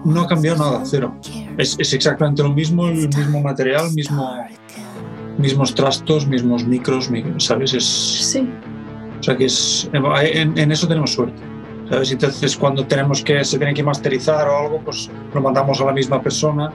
No 0.04 0.22
ha 0.22 0.28
cambiado 0.28 0.58
nada, 0.58 0.82
cero. 0.86 1.16
Es, 1.58 1.78
es 1.80 1.94
exactamente 1.94 2.44
lo 2.44 2.50
mismo, 2.52 2.88
el 2.90 3.08
mismo 3.08 3.40
material, 3.42 3.90
mismo, 3.94 4.30
mismos 5.38 5.74
trastos, 5.74 6.28
mismos 6.28 6.66
micros, 6.68 7.10
mi- 7.10 7.24
¿sabes? 7.38 7.74
Es, 7.74 7.86
Sí. 7.86 8.50
O 9.22 9.24
sea 9.24 9.38
que 9.38 9.46
es, 9.46 9.88
en, 9.94 10.72
eso 10.72 10.88
tenemos 10.88 11.12
suerte. 11.12 11.40
¿sabes? 11.88 12.12
Entonces, 12.12 12.58
cuando 12.58 12.88
tenemos 12.88 13.24
que, 13.24 13.46
se 13.46 13.60
tiene 13.60 13.76
que 13.76 13.84
masterizar 13.84 14.48
o 14.48 14.58
algo, 14.58 14.82
pues 14.84 15.12
lo 15.32 15.42
mandamos 15.42 15.80
a 15.80 15.86
la 15.86 15.94
misma 15.94 16.20
persona 16.24 16.74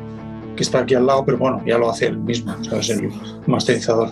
que 0.54 0.62
está 0.62 0.78
aquí 0.78 0.94
al 0.94 1.06
lado, 1.06 1.24
pero 1.24 1.38
bueno, 1.38 1.60
ya 1.66 1.76
lo 1.76 1.90
hace 1.90 2.06
él 2.06 2.18
mismo, 2.18 2.54
¿sabes? 2.62 2.90
El 2.90 3.10
masterizador. 3.48 4.10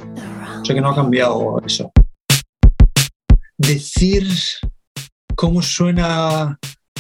O 0.61 0.65
sea 0.65 0.75
que 0.75 0.81
no 0.81 0.91
ha 0.91 0.97
cambiado 0.97 1.63
eso. 1.65 1.93
Decir 3.57 4.27
cómo 5.37 5.63
suena 5.63 6.59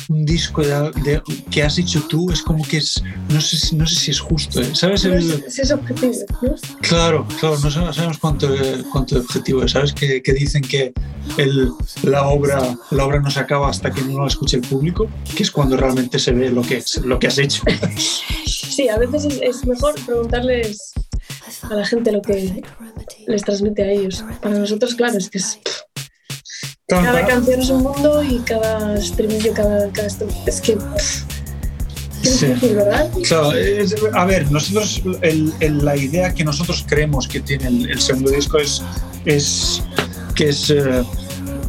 un 0.09 0.24
disco 0.24 0.62
de, 0.62 0.90
de- 1.05 1.22
que 1.51 1.62
has 1.62 1.78
hecho 1.78 2.02
tú 2.09 2.31
es 2.31 2.43
como 2.43 2.64
que 2.64 2.78
es, 2.78 3.02
no 3.31 3.40
sé, 3.40 3.56
si- 3.56 3.76
no 3.76 3.86
sé 3.86 3.94
si 3.97 4.10
es 4.10 4.20
justo, 4.20 4.60
¿eh? 4.60 4.70
¿sabes? 4.74 5.05
No 5.05 5.14
es, 5.14 5.59
es 5.59 5.70
objetivo, 5.70 6.12
¿no? 6.43 6.55
Claro, 6.82 7.26
claro, 7.40 7.59
no 7.59 7.70
sab- 7.70 7.93
sabemos 7.93 8.18
cuánto, 8.18 8.48
cuánto 8.93 9.18
objetivo 9.18 9.62
es. 9.62 9.72
Sabes 9.72 9.93
que, 9.93 10.22
que 10.22 10.32
dicen 10.32 10.62
que 10.62 10.93
el- 11.39 11.70
la, 12.02 12.26
obra, 12.28 12.76
la 12.90 13.05
obra 13.06 13.20
no 13.20 13.31
se 13.31 13.40
acaba 13.40 13.68
hasta 13.70 13.90
que 13.90 14.02
no 14.02 14.20
la 14.22 14.28
escuche 14.28 14.56
el 14.56 14.62
público, 14.62 15.09
que 15.36 15.43
es 15.43 15.51
cuando 15.51 15.76
realmente 15.76 16.18
se 16.18 16.32
ve 16.32 16.51
lo 16.51 16.62
que, 16.62 16.82
lo 17.05 17.18
que 17.18 17.26
has 17.28 17.39
hecho. 17.39 17.62
Sí, 18.47 18.89
a 18.89 18.98
veces 18.98 19.24
es, 19.24 19.40
es 19.43 19.66
mejor 19.66 19.94
preguntarles 20.05 20.93
a 21.62 21.74
la 21.74 21.86
gente 21.86 22.10
lo 22.12 22.20
que 22.20 22.62
les 23.26 23.43
transmite 23.43 23.82
a 23.82 23.90
ellos. 23.90 24.24
Para 24.43 24.59
nosotros, 24.59 24.94
claro, 24.94 25.16
es 25.16 25.31
que 25.31 25.39
es, 25.39 25.59
cada 27.02 27.26
canción 27.26 27.60
es 27.60 27.70
un 27.70 27.82
mundo 27.82 28.22
y 28.22 28.38
cada 28.40 28.94
estribillo, 28.98 29.52
cada, 29.54 29.88
cada 29.90 30.06
es 30.08 30.60
que 30.60 30.76
qué 32.22 32.28
Sí. 32.30 32.46
difícil, 32.46 32.76
¿verdad? 32.76 33.10
Claro, 33.28 33.52
es- 33.52 33.94
a 34.14 34.24
ver, 34.24 34.50
nosotros, 34.50 35.02
el- 35.20 35.52
el- 35.60 35.84
la 35.84 35.96
idea 35.96 36.32
que 36.32 36.42
nosotros 36.44 36.84
creemos 36.88 37.28
que 37.28 37.40
tiene 37.40 37.66
el, 37.68 37.90
el 37.90 38.00
segundo 38.00 38.30
disco 38.30 38.58
es, 38.58 38.82
es 39.26 39.82
que 40.34 40.48
es 40.48 40.70
eh, 40.70 41.04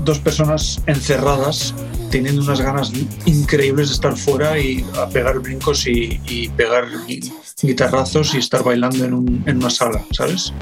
dos 0.05 0.19
personas 0.19 0.79
encerradas 0.87 1.73
teniendo 2.09 2.41
unas 2.41 2.61
ganas 2.61 2.91
increíbles 3.25 3.89
de 3.89 3.95
estar 3.95 4.15
fuera 4.15 4.57
y 4.57 4.85
a 4.97 5.09
pegar 5.09 5.39
brincos 5.39 5.85
y, 5.87 6.21
y 6.27 6.47
pegar 6.49 6.85
gui- 7.05 7.33
guitarrazos 7.61 8.33
y 8.33 8.37
estar 8.37 8.63
bailando 8.63 9.03
en, 9.03 9.13
un- 9.13 9.43
en 9.45 9.57
una 9.57 9.69
sala, 9.69 10.05
¿sabes? 10.15 10.53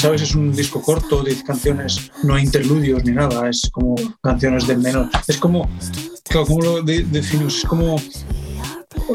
¿Sabes? 0.00 0.22
Es 0.22 0.34
un 0.34 0.52
disco 0.52 0.80
corto, 0.80 1.22
10 1.24 1.42
canciones, 1.42 2.10
no 2.22 2.34
hay 2.34 2.44
interludios 2.44 3.04
ni 3.04 3.12
nada, 3.12 3.48
es 3.48 3.68
como 3.72 3.96
canciones 4.22 4.66
de 4.66 4.76
menos. 4.76 5.08
Es 5.26 5.36
como, 5.38 5.68
claro, 6.24 6.46
¿cómo 6.46 6.60
lo 6.62 6.82
de- 6.82 7.02
definimos? 7.02 7.58
Es 7.58 7.64
como 7.64 7.96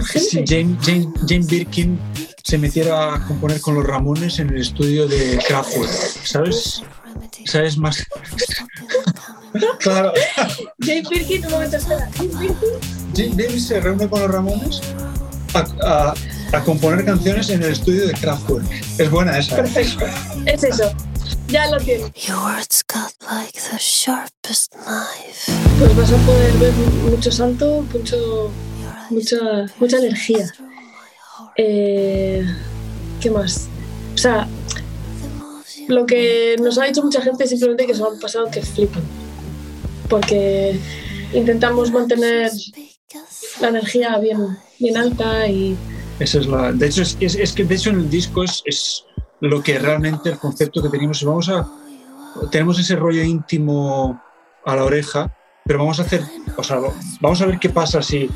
si 0.04 0.44
Jane, 0.46 0.78
Jane, 0.82 1.08
Jane 1.28 1.46
Birkin 1.46 1.98
se 2.44 2.58
metiera 2.58 3.16
a 3.16 3.26
componer 3.28 3.62
con 3.62 3.76
los 3.76 3.86
Ramones 3.86 4.40
en 4.40 4.50
el 4.50 4.58
estudio 4.62 5.08
de 5.08 5.40
Kraftwerk, 5.48 5.90
¿sabes? 6.26 6.82
¿Sabes 7.46 7.78
más? 7.78 8.04
claro, 9.80 10.12
Jane 10.82 11.04
Birkin, 11.10 11.46
un 11.46 11.52
momento, 11.52 11.78
espera. 11.78 12.10
Jane 12.18 13.36
Birkin, 13.36 13.60
se 13.62 13.80
reúne 13.80 14.10
con 14.10 14.20
los 14.22 14.32
Ramones 14.32 14.82
a, 15.54 15.60
a- 16.10 16.14
a 16.54 16.64
componer 16.64 17.04
canciones 17.04 17.50
en 17.50 17.64
el 17.64 17.72
estudio 17.72 18.08
de 18.08 18.14
Kraftwerk. 18.14 18.66
Es 19.00 19.10
buena 19.10 19.38
esa. 19.38 19.56
perfecto. 19.56 20.06
Es 20.46 20.64
eso. 20.64 20.92
Ya 21.48 21.70
lo 21.72 21.78
tiene. 21.78 22.12
Pues 25.80 25.96
vas 25.96 26.12
a 26.12 26.18
poder 26.18 26.54
ver 26.54 26.72
mucho 27.10 27.32
salto, 27.32 27.86
mucho, 27.92 28.52
mucha, 29.10 29.38
mucha 29.80 29.98
energía. 29.98 30.52
Eh, 31.58 32.46
¿Qué 33.20 33.32
más? 33.32 33.68
O 34.14 34.18
sea, 34.18 34.48
lo 35.88 36.06
que 36.06 36.56
nos 36.62 36.78
ha 36.78 36.86
dicho 36.86 37.04
mucha 37.04 37.22
gente 37.22 37.46
es 37.46 37.50
simplemente 37.50 37.88
que 37.88 37.96
se 37.96 38.04
han 38.04 38.20
pasado 38.20 38.50
que 38.52 38.62
flipan. 38.62 39.04
Porque 40.08 40.78
intentamos 41.34 41.92
mantener 41.92 42.52
la 43.60 43.70
energía 43.70 44.18
bien, 44.20 44.58
bien 44.80 44.98
alta 44.98 45.48
y 45.48 45.76
Esa 46.24 46.40
es 46.40 46.48
la, 46.48 46.72
de 46.72 46.88
hecho, 46.88 47.02
es, 47.02 47.18
es- 47.20 47.36
es 47.36 47.52
que 47.54 47.64
de 47.66 47.76
hecho 47.76 47.90
en 47.90 47.98
el 48.00 48.10
disco 48.10 48.44
es, 48.44 48.62
es 48.66 49.04
lo 49.42 49.62
que 49.62 49.78
realmente 49.78 50.30
el 50.30 50.40
concepto 50.40 50.82
que 50.82 50.90
teníamos. 50.90 51.24
Vamos 51.24 51.50
a, 51.50 51.68
tenemos 52.50 52.80
ese 52.80 52.96
rollo 52.96 53.22
íntimo 53.24 54.22
a 54.66 54.76
la 54.76 54.84
oreja, 54.86 55.36
pero 55.66 55.80
vamos 55.80 56.00
a 56.00 56.04
hacer, 56.04 56.22
o 56.56 56.64
sea, 56.64 56.80
vamos 57.20 57.42
a 57.42 57.46
ver 57.46 57.60
qué 57.60 57.70
pasa 57.70 58.02
si 58.02 58.30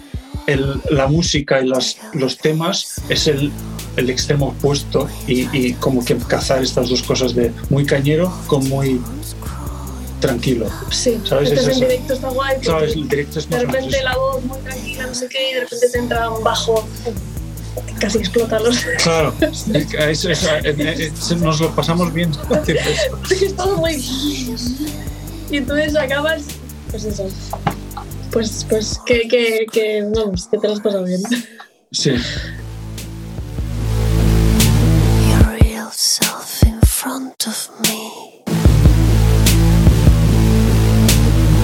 el- 0.48 0.82
la 0.92 1.08
música 1.08 1.62
y 1.62 1.68
las, 1.68 1.98
los 2.14 2.38
temas 2.38 3.02
es 3.10 3.28
el, 3.28 3.52
el 3.96 4.10
extremo 4.10 4.48
opuesto 4.50 5.08
y, 5.26 5.48
y 5.58 5.74
como 5.76 6.04
que 6.04 6.16
cazar 6.18 6.62
estas 6.62 6.90
dos 6.90 7.02
cosas 7.04 7.34
de 7.36 7.54
muy 7.70 7.86
cañero 7.86 8.32
con 8.48 8.68
muy 8.68 9.02
tranquilo. 10.20 10.68
sí. 10.92 11.22
¿Sabes? 11.24 11.52
Entonces 11.52 11.60
Es 11.60 11.64
en 11.66 11.72
eso. 11.72 11.80
directo 11.92 12.14
está 12.14 12.30
guay. 12.30 12.58
¿Sabes? 12.64 12.94
El 12.96 13.08
directo 13.08 13.40
es 13.40 13.50
de 13.50 13.56
más 13.56 13.66
menos 13.66 13.76
repente 13.76 13.98
eso. 13.98 14.06
la 14.06 14.18
voz 14.18 14.44
muy 14.46 14.58
tranquila, 14.60 15.08
no 15.08 15.14
sé 15.16 15.30
qué, 15.30 15.52
y 15.52 15.54
de 15.54 15.60
repente 15.62 15.90
te 15.90 15.98
entra 16.00 16.30
un 16.32 16.44
bajo 16.44 16.88
casi 18.00 18.18
explota 18.20 18.60
los. 18.60 18.78
Claro, 19.04 19.34
eso- 19.42 20.30
eso, 20.30 21.36
nos 21.38 21.60
lo 21.60 21.72
pasamos 21.76 22.14
bien. 22.14 22.32
es 23.30 23.56
todo 23.56 23.78
muy. 23.78 23.96
Y 25.50 25.58
entonces 25.58 25.96
acabas, 25.96 26.44
pues 26.92 27.04
eso. 27.06 27.30
Pues, 28.32 28.66
pues 28.70 29.00
que, 29.06 29.28
que, 29.28 29.66
que, 29.72 30.04
vamos, 30.14 30.48
que 30.48 30.58
te 30.58 30.68
lo 30.68 30.74
has 30.74 30.82
pasado 30.82 31.06
bien. 31.06 31.22
Sí. 31.92 32.12
Your 35.30 35.58
real 35.62 35.90
self 35.92 36.62
in 36.64 36.80
front 36.82 37.48
of 37.48 37.70
me. 37.82 38.44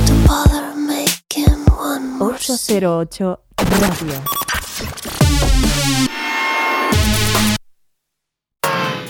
Don't 0.06 0.26
bother 0.28 0.74
making 0.76 1.66
one 1.78 2.18
more 2.18 2.34
808 2.36 3.38
Radio. 3.82 4.24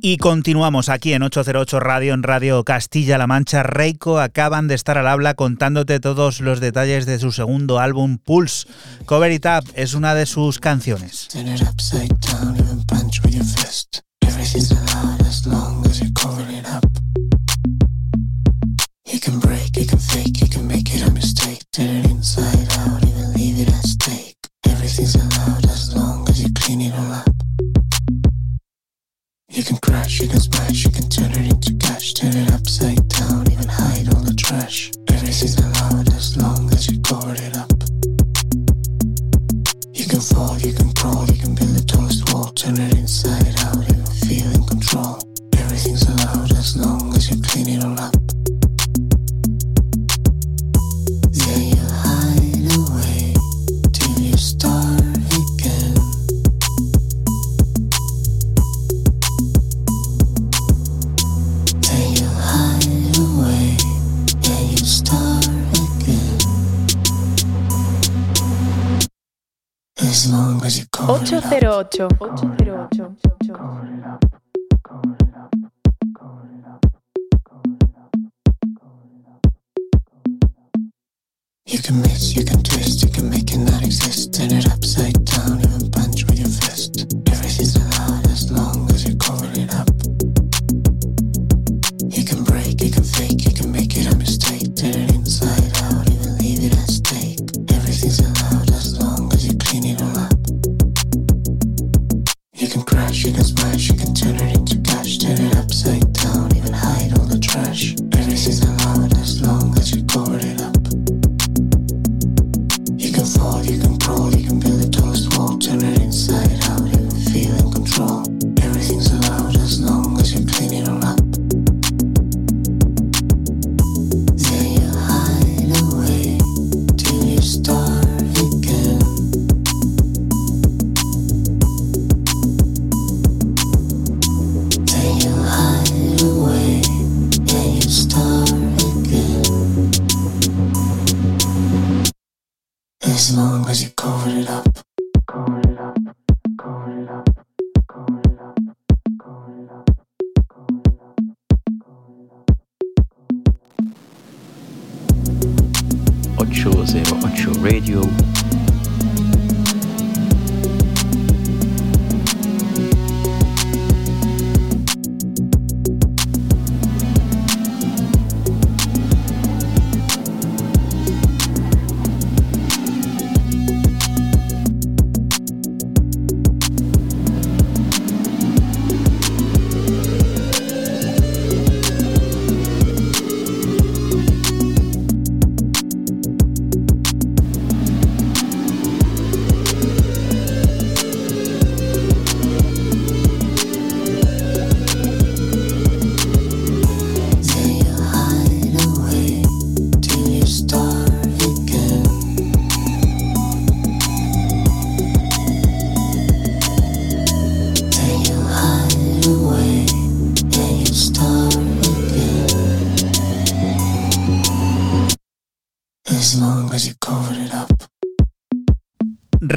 Y 0.00 0.18
continuamos 0.18 0.88
aquí 0.88 1.12
en 1.12 1.22
808 1.22 1.80
Radio, 1.80 2.14
en 2.14 2.22
Radio 2.22 2.62
Castilla-La 2.64 3.26
Mancha. 3.26 3.62
Reiko 3.62 4.20
acaban 4.20 4.68
de 4.68 4.74
estar 4.74 4.96
al 4.96 5.08
habla 5.08 5.34
contándote 5.34 5.98
todos 5.98 6.40
los 6.40 6.60
detalles 6.60 7.04
de 7.06 7.18
su 7.18 7.32
segundo 7.32 7.80
álbum 7.80 8.18
Pulse. 8.18 8.68
Cover 9.06 9.32
It 9.32 9.46
Up 9.46 9.68
es 9.74 9.94
una 9.94 10.14
de 10.14 10.26
sus 10.26 10.60
canciones. 10.60 11.28
Turn 21.78 21.88
it 21.88 22.06
inside 22.10 22.66
out, 22.78 23.04
even 23.04 23.32
leave 23.34 23.60
it 23.60 23.68
at 23.68 23.84
stake. 23.84 24.34
Everything's 24.66 25.14
allowed 25.14 25.64
as 25.66 25.94
long 25.94 26.07
You 29.58 29.64
can 29.64 29.76
crash, 29.78 30.20
you 30.20 30.28
can 30.28 30.38
smash, 30.38 30.84
you 30.84 30.92
can 30.92 31.08
turn 31.08 31.32
it 31.32 31.50
into 31.50 31.74
cash. 31.80 32.14
Turn 32.14 32.30
it 32.30 32.48
upside 32.52 33.08
down, 33.08 33.50
even 33.50 33.66
hide 33.66 34.06
all 34.14 34.20
the 34.20 34.32
trash. 34.32 34.92
Everything's 35.08 35.58
allowed 35.58 36.06
as 36.14 36.36
long 36.36 36.70
as 36.70 36.88
you 36.88 37.00
cover 37.00 37.34
it 37.34 37.56
up. 37.56 37.72
You 39.92 40.06
can 40.06 40.20
fall, 40.20 40.56
you 40.60 40.72
can 40.72 40.92
crawl, 40.92 41.26
you 41.26 41.34
can 41.42 41.56
build 41.56 41.74
the 41.74 41.84
tallest 41.84 42.32
wall. 42.32 42.52
Turn 42.52 42.78
it 42.78 42.94
inside 42.94 43.58
out, 43.66 43.82
you 43.82 43.98
feel 44.30 44.46
in 44.54 44.62
control. 44.62 45.18
Everything's 45.58 46.06
allowed 46.06 46.52
as 46.52 46.76
long 46.76 47.12
as 47.16 47.28
you 47.28 47.42
clean 47.42 47.68
it 47.68 47.82
all 47.82 47.98
up. 47.98 48.27
808. 70.68 71.54
808. 71.94 73.08
You 81.64 81.78
can 81.78 82.02
mix, 82.02 82.36
you 82.36 82.44
can 82.44 82.62
twist, 82.62 83.02
you 83.02 83.08
can 83.10 83.30
make 83.30 83.50
it 83.52 83.58
not 83.58 83.82
exist. 83.82 84.34
Turn 84.34 84.50
it 84.52 84.66
upside 84.70 85.24
down, 85.24 85.60
even 85.60 85.90
punch 85.90 86.24
with 86.26 86.38
your 86.38 86.47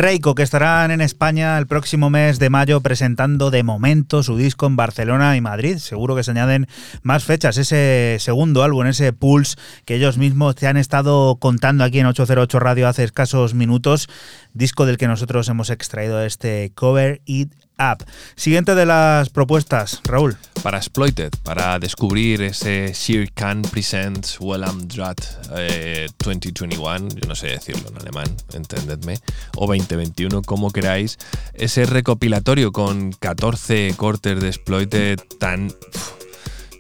Reiko, 0.01 0.33
que 0.33 0.41
estarán 0.41 0.89
en 0.89 0.99
España 0.99 1.59
el 1.59 1.67
próximo 1.67 2.09
mes 2.09 2.39
de 2.39 2.49
mayo 2.49 2.81
presentando 2.81 3.51
de 3.51 3.61
momento 3.61 4.23
su 4.23 4.35
disco 4.35 4.65
en 4.65 4.75
Barcelona 4.75 5.37
y 5.37 5.41
Madrid. 5.41 5.77
Seguro 5.77 6.15
que 6.15 6.23
se 6.23 6.31
añaden 6.31 6.67
más 7.03 7.23
fechas. 7.23 7.59
Ese 7.59 8.17
segundo 8.19 8.63
álbum, 8.63 8.87
ese 8.87 9.13
Pulse 9.13 9.57
que 9.85 9.93
ellos 9.93 10.17
mismos 10.17 10.55
te 10.55 10.65
han 10.65 10.77
estado 10.77 11.35
contando 11.35 11.83
aquí 11.83 11.99
en 11.99 12.07
808 12.07 12.59
Radio 12.59 12.87
hace 12.87 13.03
escasos 13.03 13.53
minutos, 13.53 14.09
disco 14.55 14.87
del 14.87 14.97
que 14.97 15.07
nosotros 15.07 15.47
hemos 15.49 15.69
extraído 15.69 16.23
este 16.23 16.71
Cover 16.73 17.21
It 17.25 17.53
Up. 17.77 18.05
Siguiente 18.35 18.75
de 18.75 18.85
las 18.85 19.29
propuestas, 19.29 20.01
Raúl. 20.03 20.37
Para 20.61 20.77
Exploited, 20.77 21.31
para 21.43 21.79
descubrir 21.79 22.43
ese 22.43 22.93
Sir 22.93 23.31
Khan 23.33 23.63
Presents 23.63 24.37
Well 24.39 24.63
I'm 24.63 24.87
Drat 24.87 25.19
eh, 25.55 26.07
2021, 26.23 27.09
yo 27.09 27.27
no 27.27 27.35
sé 27.35 27.47
decirlo 27.47 27.89
en 27.89 27.97
alemán, 27.97 28.27
entendedme, 28.53 29.17
o 29.55 29.65
2021, 29.65 30.43
como 30.43 30.69
queráis, 30.69 31.17
ese 31.53 31.85
recopilatorio 31.85 32.71
con 32.71 33.11
14 33.13 33.95
cortes 33.97 34.39
de 34.39 34.47
Exploited 34.47 35.19
tan 35.39 35.73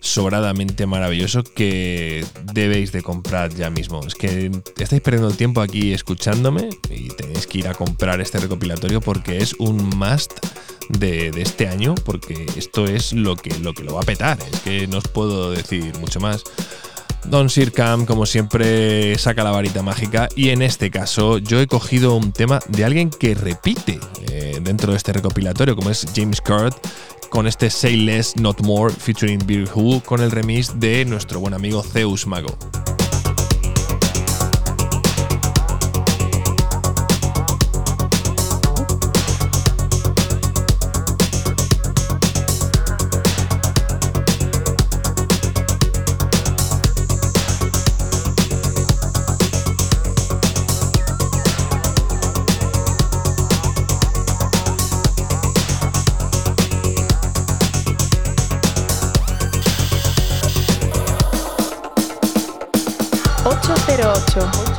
sobradamente 0.01 0.87
maravilloso 0.87 1.43
que 1.43 2.25
debéis 2.53 2.91
de 2.91 3.01
comprar 3.01 3.53
ya 3.53 3.69
mismo. 3.69 4.01
Es 4.05 4.15
que 4.15 4.51
estáis 4.77 5.01
perdiendo 5.01 5.29
el 5.29 5.37
tiempo 5.37 5.61
aquí 5.61 5.93
escuchándome 5.93 6.69
y 6.89 7.09
tenéis 7.09 7.47
que 7.47 7.59
ir 7.59 7.67
a 7.67 7.73
comprar 7.73 8.19
este 8.19 8.39
recopilatorio 8.39 8.99
porque 8.99 9.37
es 9.37 9.53
un 9.53 9.77
must 9.97 10.33
de, 10.97 11.31
este 11.35 11.67
año, 11.67 11.95
porque 12.05 12.45
esto 12.55 12.85
es 12.85 13.13
lo 13.13 13.35
que, 13.35 13.57
lo 13.59 13.73
que 13.73 13.83
lo 13.83 13.95
va 13.95 14.01
a 14.01 14.05
petar. 14.05 14.37
Es 14.51 14.59
que 14.61 14.87
no 14.87 14.97
os 14.97 15.07
puedo 15.07 15.51
decir 15.51 15.97
mucho 15.99 16.19
más. 16.19 16.43
Don 17.25 17.49
Sircam, 17.49 18.05
como 18.05 18.25
siempre, 18.25 19.17
saca 19.17 19.43
la 19.43 19.51
varita 19.51 19.83
mágica 19.83 20.27
y 20.35 20.49
en 20.49 20.61
este 20.61 20.89
caso 20.89 21.37
yo 21.37 21.61
he 21.61 21.67
cogido 21.67 22.15
un 22.15 22.31
tema 22.31 22.59
de 22.67 22.83
alguien 22.83 23.11
que 23.11 23.35
repite 23.35 23.99
eh, 24.31 24.59
dentro 24.61 24.91
de 24.91 24.97
este 24.97 25.13
recopilatorio, 25.13 25.75
como 25.75 25.91
es 25.91 26.07
James 26.15 26.41
Curt, 26.41 26.75
con 27.29 27.47
este 27.47 27.69
Say 27.69 27.95
Less 27.95 28.35
Not 28.37 28.61
More 28.61 28.93
featuring 28.93 29.39
Beer 29.45 29.69
Who, 29.73 30.01
con 30.03 30.21
el 30.21 30.31
remix 30.31 30.79
de 30.79 31.05
nuestro 31.05 31.39
buen 31.39 31.53
amigo 31.53 31.83
Zeus 31.83 32.25
Mago. 32.25 32.57
your. 64.35 64.70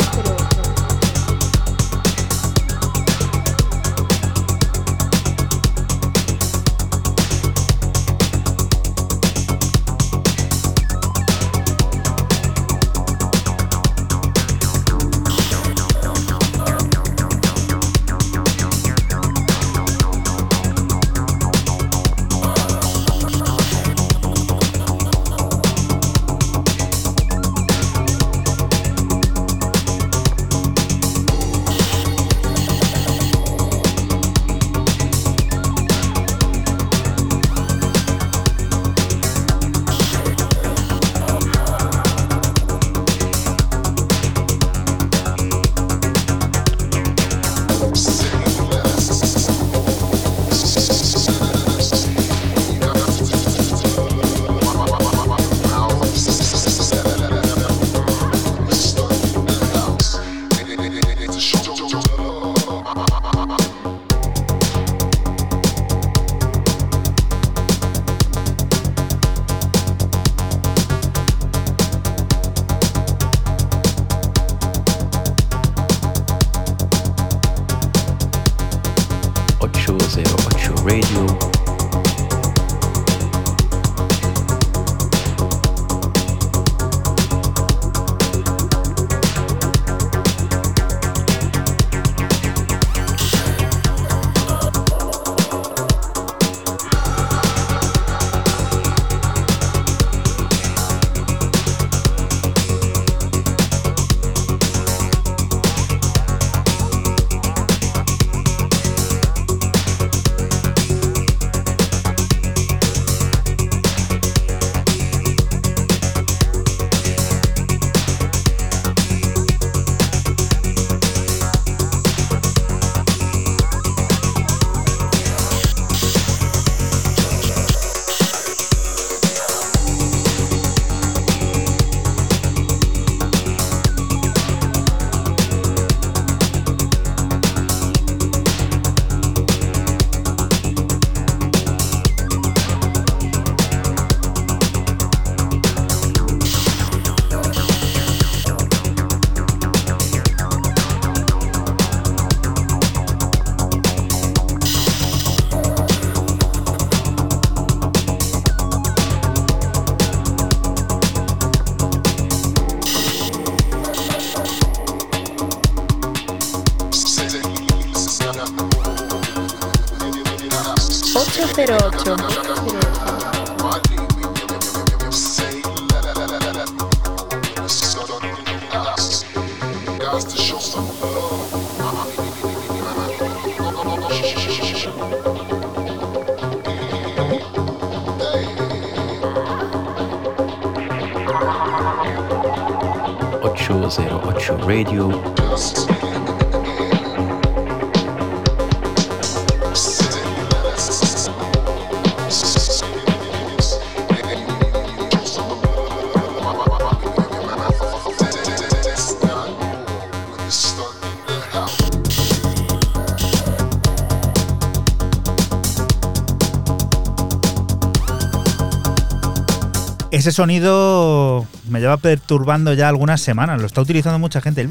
Ese 220.22 220.30
sonido 220.30 221.48
me 221.68 221.80
lleva 221.80 221.96
perturbando 221.96 222.72
ya 222.74 222.88
algunas 222.88 223.20
semanas. 223.20 223.60
Lo 223.60 223.66
está 223.66 223.80
utilizando 223.80 224.20
mucha 224.20 224.40
gente. 224.40 224.60
El 224.60 224.68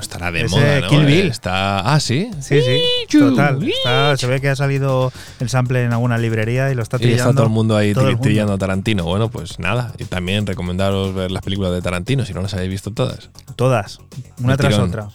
Estará 0.00 0.32
de 0.32 0.40
Ese 0.46 0.56
moda, 0.56 0.80
¿no? 0.80 0.88
Kill 0.88 1.06
Bill. 1.06 1.26
Está. 1.28 1.78
Ah, 1.94 2.00
sí. 2.00 2.32
Sí, 2.40 2.60
sí. 2.60 3.16
Total. 3.16 3.62
Está- 3.62 4.16
se 4.16 4.26
ve 4.26 4.40
que 4.40 4.48
ha 4.48 4.56
salido 4.56 5.12
el 5.38 5.48
sample 5.48 5.84
en 5.84 5.92
alguna 5.92 6.18
librería 6.18 6.68
y 6.72 6.74
lo 6.74 6.82
está 6.82 6.96
Y 6.96 7.02
trillando. 7.02 7.22
está 7.30 7.34
todo 7.36 7.44
el 7.46 7.52
mundo 7.52 7.76
ahí 7.76 7.90
el 7.90 7.96
mundo. 7.96 8.18
trillando 8.22 8.54
a 8.54 8.58
Tarantino. 8.58 9.04
Bueno, 9.04 9.28
pues 9.30 9.60
nada. 9.60 9.92
Y 9.98 10.04
también 10.04 10.48
recomendaros 10.48 11.14
ver 11.14 11.30
las 11.30 11.44
películas 11.44 11.70
de 11.70 11.80
Tarantino, 11.80 12.24
si 12.24 12.34
no 12.34 12.42
las 12.42 12.54
habéis 12.54 12.70
visto 12.70 12.90
todas. 12.90 13.30
Todas, 13.54 14.00
una 14.42 14.56
tras 14.56 14.72
tirón. 14.72 14.88
otra. 14.88 15.08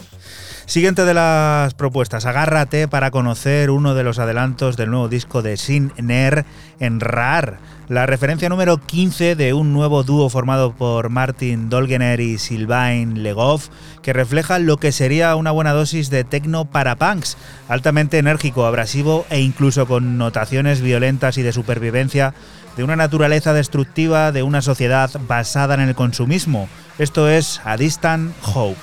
Siguiente 0.66 1.04
de 1.04 1.16
las 1.16 1.74
propuestas, 1.74 2.26
agárrate 2.26 2.88
para 2.88 3.12
conocer 3.12 3.70
uno 3.72 3.96
de 3.96 4.04
los 4.04 4.18
adelantos 4.20 4.78
del 4.78 4.92
nuevo 4.92 5.10
disco 5.10 5.42
de 5.42 5.58
Sin 5.58 5.92
Ner 5.98 6.46
en 6.80 7.00
RAR, 7.00 7.58
la 7.90 8.06
referencia 8.06 8.50
número 8.50 8.78
15 8.78 9.36
de 9.36 9.54
un 9.54 9.74
nuevo 9.74 10.04
dúo 10.04 10.30
formado 10.30 10.74
por 10.74 11.10
Martin 11.10 11.70
Dolgener 11.70 12.20
y 12.20 12.38
Sylvain 12.38 13.24
Legoff, 13.24 13.70
que 14.04 14.14
refleja 14.14 14.60
lo 14.60 14.78
que 14.78 14.92
sería 14.92 15.36
una 15.36 15.50
buena 15.50 15.74
dosis 15.74 16.12
de 16.12 16.24
techno 16.24 16.66
para 16.66 16.98
punks, 16.98 17.36
altamente 17.68 18.20
enérgico, 18.20 18.68
abrasivo 18.68 19.26
e 19.32 19.42
incluso 19.42 19.88
con 19.88 20.20
notaciones 20.20 20.82
violentas 20.82 21.40
y 21.40 21.42
de 21.42 21.52
supervivencia 21.52 22.36
de 22.78 22.84
una 22.84 22.96
naturaleza 22.96 23.54
destructiva 23.54 24.32
de 24.32 24.44
una 24.44 24.62
sociedad 24.62 25.10
basada 25.28 25.74
en 25.74 25.82
el 25.82 25.96
consumismo. 25.96 26.70
Esto 27.00 27.28
es 27.28 27.60
A 27.66 27.76
Distant 27.76 28.32
Hope. 28.54 28.78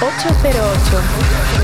808. 0.00 1.55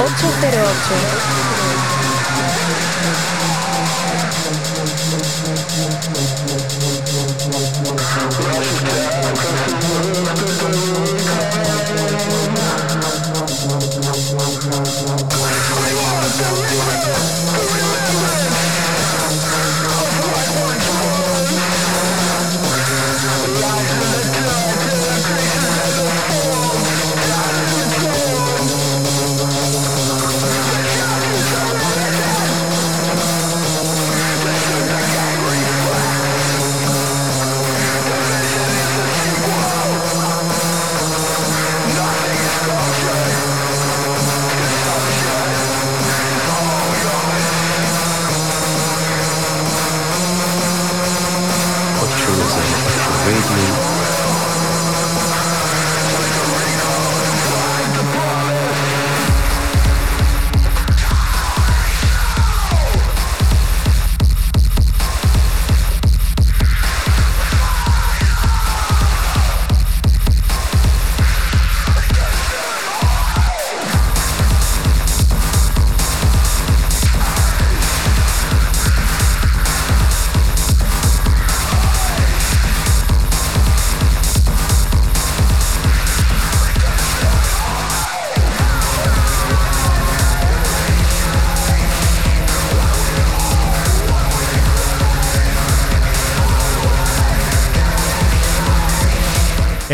808. 0.00 1.57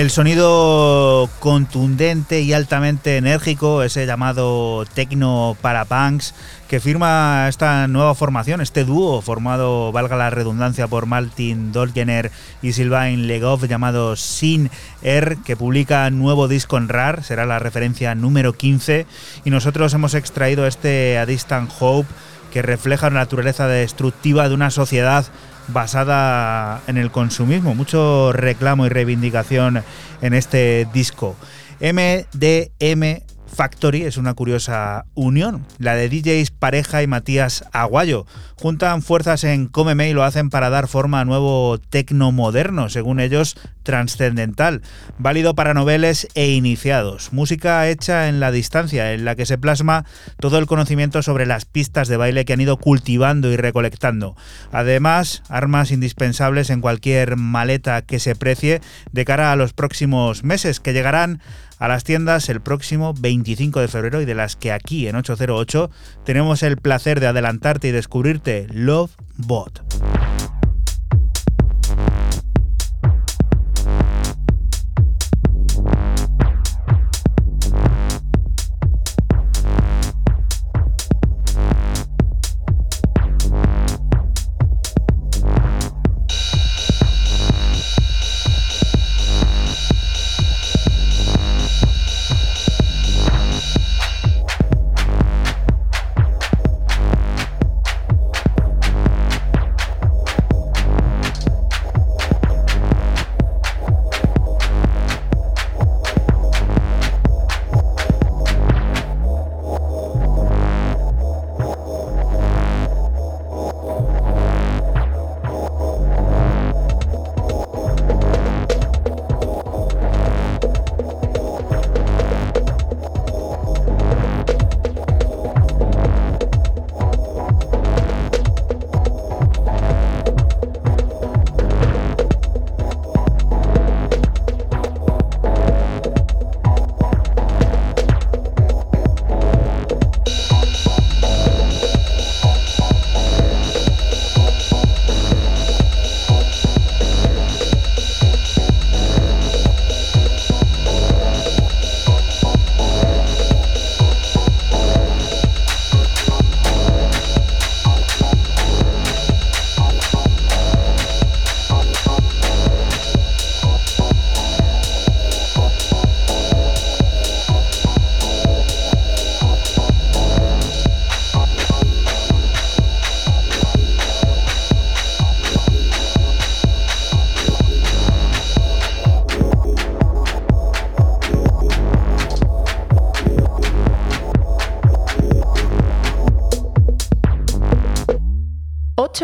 El 0.04 0.10
sonido 0.10 1.30
contundente 1.40 2.42
y 2.42 2.52
altamente 2.52 3.16
enérgico, 3.16 3.82
ese 3.82 4.04
llamado 4.04 4.84
techno 4.92 5.56
para 5.62 5.86
punks, 5.86 6.34
que 6.68 6.78
firma 6.78 7.46
esta 7.48 7.88
nueva 7.88 8.14
formación, 8.14 8.60
este 8.60 8.84
dúo 8.84 9.22
formado, 9.22 9.92
valga 9.92 10.18
la 10.18 10.28
redundancia, 10.28 10.88
por 10.88 11.06
Martin 11.06 11.72
Dolgener 11.72 12.30
y 12.60 12.74
Sylvain 12.74 13.26
Legoff, 13.26 13.64
llamado 13.64 14.14
Sin 14.16 14.70
Air, 15.00 15.38
que 15.38 15.56
publica 15.56 16.10
nuevo 16.10 16.48
disco 16.48 16.76
en 16.76 16.90
RAR, 16.90 17.24
será 17.24 17.46
la 17.46 17.58
referencia 17.58 18.14
número 18.14 18.52
15, 18.52 19.06
y 19.46 19.48
nosotros 19.48 19.94
hemos 19.94 20.12
extraído 20.12 20.66
este 20.66 21.16
A 21.16 21.24
Distant 21.24 21.72
Hope, 21.80 22.10
que 22.52 22.60
refleja 22.60 23.08
la 23.08 23.20
naturaleza 23.20 23.68
destructiva 23.68 24.50
de 24.50 24.54
una 24.54 24.70
sociedad 24.70 25.24
basada 25.68 26.80
en 26.86 26.96
el 26.96 27.10
consumismo, 27.10 27.74
mucho 27.74 28.32
reclamo 28.32 28.86
y 28.86 28.88
reivindicación 28.88 29.82
en 30.20 30.34
este 30.34 30.86
disco. 30.92 31.36
MDM 31.80 33.22
Factory 33.54 34.02
es 34.02 34.16
una 34.16 34.34
curiosa 34.34 35.06
unión, 35.14 35.64
la 35.78 35.94
de 35.94 36.08
DJs 36.08 36.50
Pareja 36.50 37.02
y 37.02 37.06
Matías 37.06 37.64
Aguayo. 37.72 38.26
Juntan 38.56 39.02
fuerzas 39.02 39.44
en 39.44 39.66
Cómeme 39.66 40.10
y 40.10 40.12
lo 40.12 40.24
hacen 40.24 40.50
para 40.50 40.70
dar 40.70 40.88
forma 40.88 41.20
a 41.20 41.24
nuevo 41.24 41.78
tecno 41.78 42.32
moderno, 42.32 42.88
según 42.88 43.20
ellos 43.20 43.56
trascendental, 43.82 44.82
válido 45.18 45.54
para 45.54 45.74
noveles 45.74 46.26
e 46.34 46.50
iniciados. 46.50 47.32
Música 47.32 47.88
hecha 47.88 48.28
en 48.28 48.40
la 48.40 48.50
distancia, 48.50 49.12
en 49.12 49.24
la 49.24 49.36
que 49.36 49.46
se 49.46 49.58
plasma 49.58 50.04
todo 50.40 50.58
el 50.58 50.66
conocimiento 50.66 51.22
sobre 51.22 51.46
las 51.46 51.64
pistas 51.64 52.08
de 52.08 52.16
baile 52.16 52.44
que 52.44 52.54
han 52.54 52.60
ido 52.60 52.78
cultivando 52.78 53.52
y 53.52 53.56
recolectando. 53.56 54.36
Además, 54.72 55.42
armas 55.48 55.90
indispensables 55.90 56.70
en 56.70 56.80
cualquier 56.80 57.36
maleta 57.36 58.02
que 58.02 58.18
se 58.18 58.34
precie 58.34 58.80
de 59.12 59.24
cara 59.24 59.52
a 59.52 59.56
los 59.56 59.72
próximos 59.72 60.42
meses, 60.42 60.80
que 60.80 60.92
llegarán 60.92 61.40
a 61.78 61.88
las 61.88 62.04
tiendas 62.04 62.48
el 62.48 62.60
próximo 62.60 63.14
25 63.18 63.80
de 63.80 63.88
febrero 63.88 64.20
y 64.20 64.24
de 64.24 64.34
las 64.34 64.56
que 64.56 64.72
aquí 64.72 65.08
en 65.08 65.16
808 65.16 65.90
tenemos 66.24 66.62
el 66.62 66.76
placer 66.76 67.20
de 67.20 67.26
adelantarte 67.26 67.88
y 67.88 67.92
descubrirte 67.92 68.66
Love 68.70 69.12
Bot. 69.36 69.82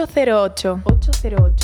808. 0.06 0.81
808. 0.86 1.59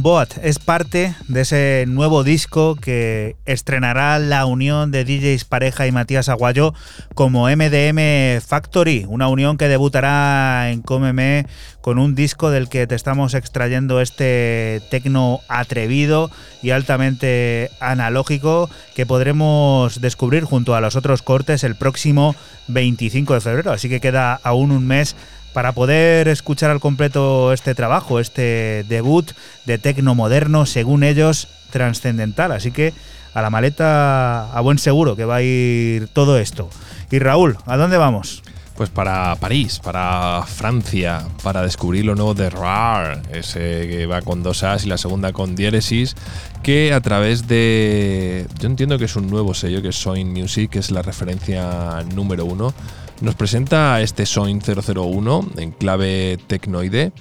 Bot 0.00 0.38
es 0.44 0.60
parte 0.60 1.16
de 1.26 1.40
ese 1.40 1.84
nuevo 1.88 2.22
disco 2.22 2.76
que 2.76 3.34
estrenará 3.46 4.20
la 4.20 4.46
unión 4.46 4.92
de 4.92 5.04
DJs 5.04 5.44
Pareja 5.44 5.88
y 5.88 5.92
Matías 5.92 6.28
Aguayo 6.28 6.72
como 7.16 7.48
MDM 7.48 8.40
Factory, 8.40 9.06
una 9.08 9.26
unión 9.26 9.56
que 9.56 9.66
debutará 9.66 10.70
en 10.70 10.82
Cómeme 10.82 11.46
con 11.80 11.98
un 11.98 12.14
disco 12.14 12.50
del 12.50 12.68
que 12.68 12.86
te 12.86 12.94
estamos 12.94 13.34
extrayendo 13.34 14.00
este 14.00 14.82
tecno 14.88 15.40
atrevido 15.48 16.30
y 16.62 16.70
altamente 16.70 17.72
analógico 17.80 18.70
que 18.94 19.04
podremos 19.04 20.00
descubrir 20.00 20.44
junto 20.44 20.76
a 20.76 20.80
los 20.80 20.94
otros 20.94 21.22
cortes 21.22 21.64
el 21.64 21.74
próximo 21.74 22.36
25 22.68 23.34
de 23.34 23.40
febrero, 23.40 23.72
así 23.72 23.88
que 23.88 24.00
queda 24.00 24.38
aún 24.44 24.70
un 24.70 24.86
mes 24.86 25.16
para 25.58 25.72
poder 25.72 26.28
escuchar 26.28 26.70
al 26.70 26.78
completo 26.78 27.52
este 27.52 27.74
trabajo, 27.74 28.20
este 28.20 28.84
debut 28.88 29.32
de 29.66 29.76
tecno 29.76 30.14
moderno, 30.14 30.66
según 30.66 31.02
ellos, 31.02 31.48
trascendental. 31.70 32.52
Así 32.52 32.70
que 32.70 32.94
a 33.34 33.42
la 33.42 33.50
maleta 33.50 34.52
a 34.52 34.60
buen 34.60 34.78
seguro 34.78 35.16
que 35.16 35.24
va 35.24 35.34
a 35.34 35.42
ir 35.42 36.06
todo 36.12 36.38
esto. 36.38 36.70
Y 37.10 37.18
Raúl, 37.18 37.58
¿a 37.66 37.76
dónde 37.76 37.96
vamos? 37.96 38.44
Pues 38.76 38.88
para 38.88 39.34
París, 39.34 39.80
para 39.80 40.44
Francia, 40.46 41.26
para 41.42 41.62
descubrir 41.62 42.04
lo 42.04 42.14
nuevo 42.14 42.34
de 42.34 42.50
RAR, 42.50 43.20
ese 43.32 43.88
que 43.88 44.06
va 44.06 44.22
con 44.22 44.44
dos 44.44 44.62
As 44.62 44.84
y 44.84 44.88
la 44.88 44.96
segunda 44.96 45.32
con 45.32 45.56
diéresis, 45.56 46.14
que 46.62 46.92
a 46.92 47.00
través 47.00 47.48
de. 47.48 48.46
Yo 48.60 48.68
entiendo 48.68 48.96
que 48.96 49.06
es 49.06 49.16
un 49.16 49.28
nuevo 49.28 49.54
sello, 49.54 49.82
que 49.82 49.88
es 49.88 49.96
Soin 49.96 50.32
Music, 50.32 50.70
que 50.70 50.78
es 50.78 50.92
la 50.92 51.02
referencia 51.02 52.04
número 52.14 52.44
uno 52.44 52.72
nos 53.20 53.34
presenta 53.34 54.00
este 54.00 54.26
Soin 54.26 54.60
001 54.60 55.48
en 55.56 55.72
clave 55.72 56.38
tecnoide 56.46 57.12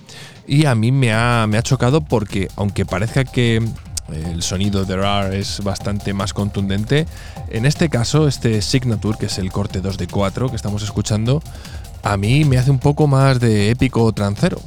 y 0.47 0.65
a 0.65 0.75
mí 0.75 0.91
me 0.91 1.13
ha, 1.13 1.45
me 1.47 1.57
ha 1.57 1.63
chocado 1.63 2.01
porque 2.01 2.47
aunque 2.55 2.85
parezca 2.85 3.25
que 3.25 3.61
el 4.13 4.41
sonido 4.41 4.85
de 4.85 4.95
RAR 4.95 5.33
es 5.33 5.61
bastante 5.63 6.13
más 6.13 6.33
contundente, 6.33 7.05
en 7.49 7.65
este 7.65 7.89
caso 7.89 8.27
este 8.27 8.61
Signature, 8.61 9.17
que 9.17 9.25
es 9.25 9.37
el 9.37 9.51
corte 9.51 9.81
2 9.81 9.97
de 9.97 10.07
4 10.07 10.49
que 10.49 10.55
estamos 10.55 10.83
escuchando, 10.83 11.41
a 12.03 12.15
mí 12.15 12.45
me 12.45 12.57
hace 12.57 12.71
un 12.71 12.79
poco 12.79 13.07
más 13.07 13.39
de 13.39 13.69
épico 13.69 14.11
trancero. 14.13 14.61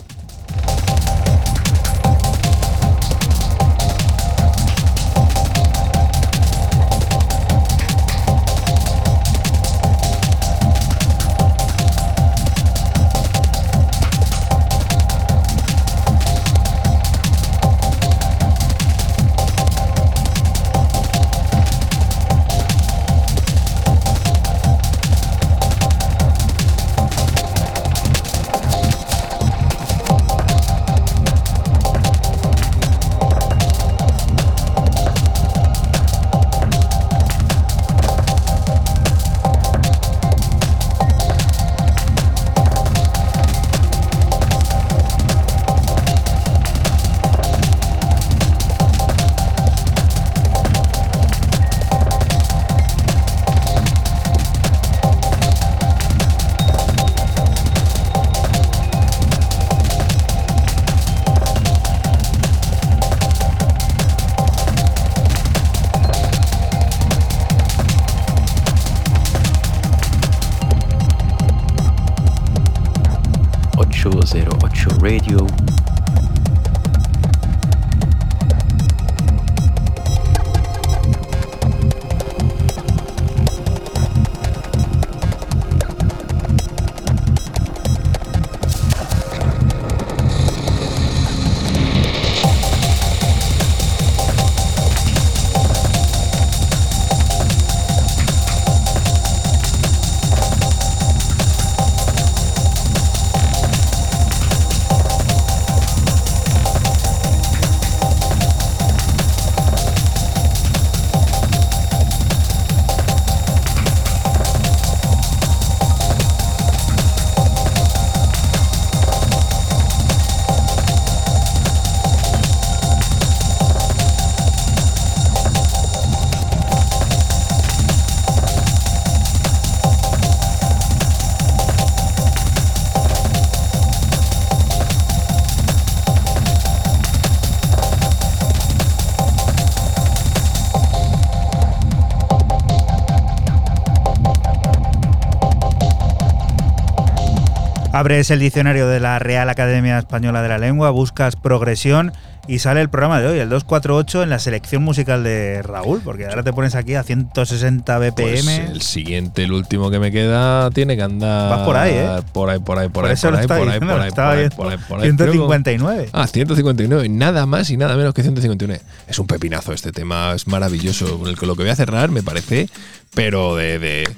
Abres 148.00 148.30
el 148.30 148.40
diccionario 148.40 148.88
de 148.88 148.98
la 148.98 149.18
Real 149.18 149.50
Academia 149.50 149.98
Española 149.98 150.40
de 150.40 150.48
la 150.48 150.56
Lengua, 150.56 150.88
buscas 150.88 151.36
progresión 151.36 152.12
y 152.48 152.60
sale 152.60 152.80
el 152.80 152.88
programa 152.88 153.20
de 153.20 153.26
hoy, 153.26 153.38
el 153.38 153.50
248, 153.50 154.22
en 154.22 154.30
la 154.30 154.38
selección 154.38 154.82
musical 154.82 155.22
de 155.22 155.60
Raúl, 155.60 156.00
porque 156.02 156.24
ahora 156.24 156.42
te 156.42 156.50
pones 156.54 156.74
aquí 156.74 156.94
a 156.94 157.02
160 157.02 157.98
BPM. 157.98 158.12
Pues 158.14 158.48
el 158.48 158.80
siguiente, 158.80 159.44
el 159.44 159.52
último 159.52 159.90
que 159.90 159.98
me 159.98 160.10
queda, 160.10 160.70
tiene 160.70 160.96
que 160.96 161.02
andar. 161.02 161.50
Vas 161.50 161.66
por 161.66 161.76
ahí, 161.76 161.92
¿eh? 161.92 162.08
Por 162.32 162.48
ahí, 162.48 162.58
por 162.60 162.78
ahí, 162.78 162.88
por, 162.88 163.02
Por 163.02 163.04
ahí, 163.04 163.12
eso 163.12 163.26
por 163.26 163.32
lo 163.32 163.38
ahí, 163.40 163.46
por 163.46 163.56
ahí, 163.68 163.80
por 163.80 163.90
ahí, 164.00 164.08
estaba 164.08 164.28
por 164.30 164.38
ahí, 164.38 164.38
viendo. 164.38 164.56
por 164.56 164.66
ahí, 164.70 164.78
por 164.78 165.00
ahí. 165.00 165.12
Creo 165.14 165.26
que- 165.26 165.32
159. 165.32 166.08
Ah, 166.14 166.26
159, 166.26 167.06
nada 167.10 167.44
más 167.44 167.68
y 167.68 167.76
nada 167.76 167.96
menos 167.96 168.14
que 168.14 168.22
159. 168.22 168.80
Es 169.08 169.18
un 169.18 169.26
pepinazo 169.26 169.74
este 169.74 169.92
tema, 169.92 170.32
es 170.34 170.46
maravilloso. 170.46 171.18
Con 171.18 171.28
el 171.28 171.38
que 171.38 171.44
lo 171.44 171.54
que 171.54 171.64
voy 171.64 171.70
a 171.70 171.76
cerrar 171.76 172.10
me 172.10 172.22
parece, 172.22 172.70
pero 173.14 173.56
de, 173.56 173.78
de, 173.78 174.08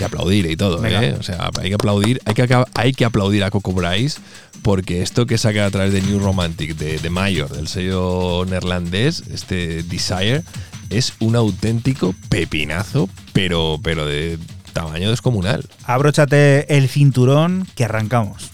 de 0.00 0.06
aplaudir 0.06 0.50
y 0.50 0.56
todo. 0.56 0.84
¿eh? 0.84 1.16
O 1.18 1.22
sea, 1.22 1.50
hay 1.60 1.68
que 1.68 1.74
aplaudir, 1.74 2.20
hay 2.24 2.34
que, 2.34 2.64
hay 2.74 2.92
que 2.92 3.04
aplaudir 3.04 3.44
a 3.44 3.50
Coco 3.50 3.72
Bryce 3.72 4.20
porque 4.62 5.02
esto 5.02 5.26
que 5.26 5.38
saca 5.38 5.66
a 5.66 5.70
través 5.70 5.92
de 5.92 6.02
New 6.02 6.18
Romantic, 6.18 6.76
de, 6.76 6.98
de 6.98 7.10
Mayor, 7.10 7.50
del 7.50 7.68
sello 7.68 8.44
neerlandés, 8.46 9.22
este 9.32 9.82
Desire, 9.84 10.42
es 10.90 11.14
un 11.20 11.36
auténtico 11.36 12.14
pepinazo, 12.28 13.08
pero, 13.32 13.78
pero 13.82 14.06
de 14.06 14.38
tamaño 14.72 15.10
descomunal. 15.10 15.64
Abróchate 15.84 16.76
el 16.76 16.88
cinturón 16.88 17.66
que 17.74 17.84
arrancamos. 17.84 18.49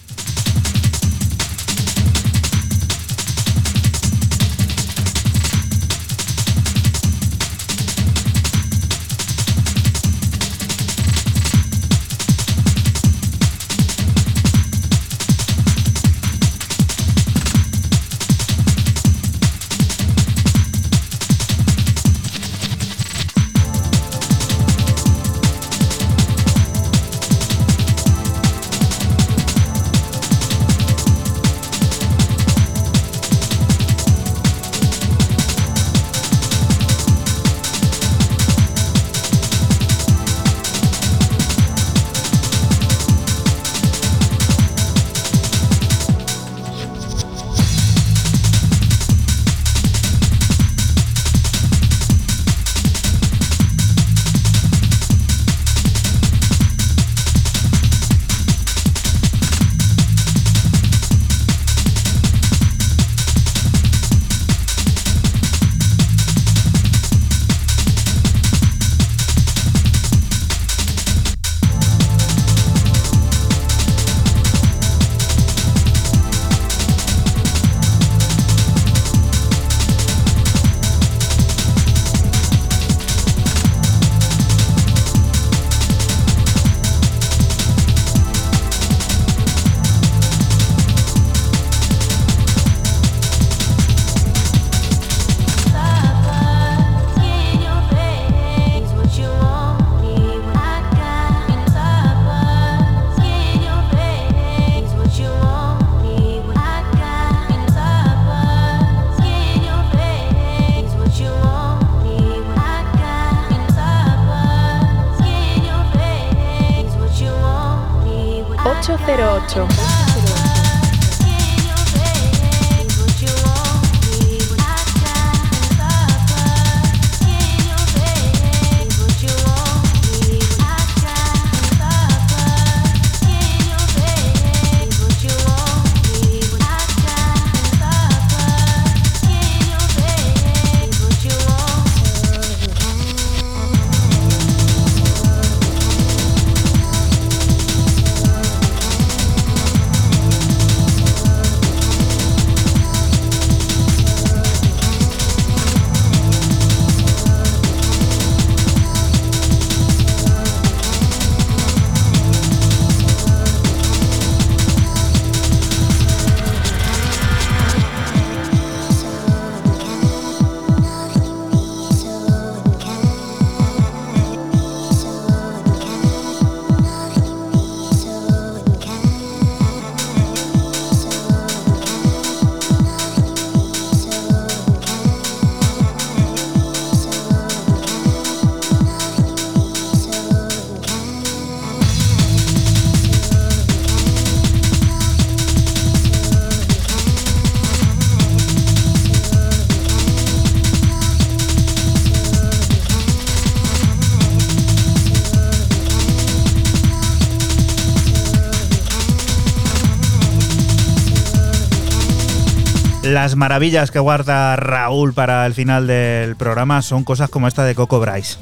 Las 213.17 213.35
maravillas 213.35 213.89
que 213.89 213.97
guarda 213.97 214.55
Raúl 214.57 215.11
para 215.11 215.43
el 215.47 215.55
final 215.55 215.87
del 215.87 216.35
programa 216.35 216.83
son 216.83 217.03
cosas 217.03 217.31
como 217.31 217.47
esta 217.47 217.65
de 217.65 217.73
Coco 217.73 217.99
Bryce. 217.99 218.37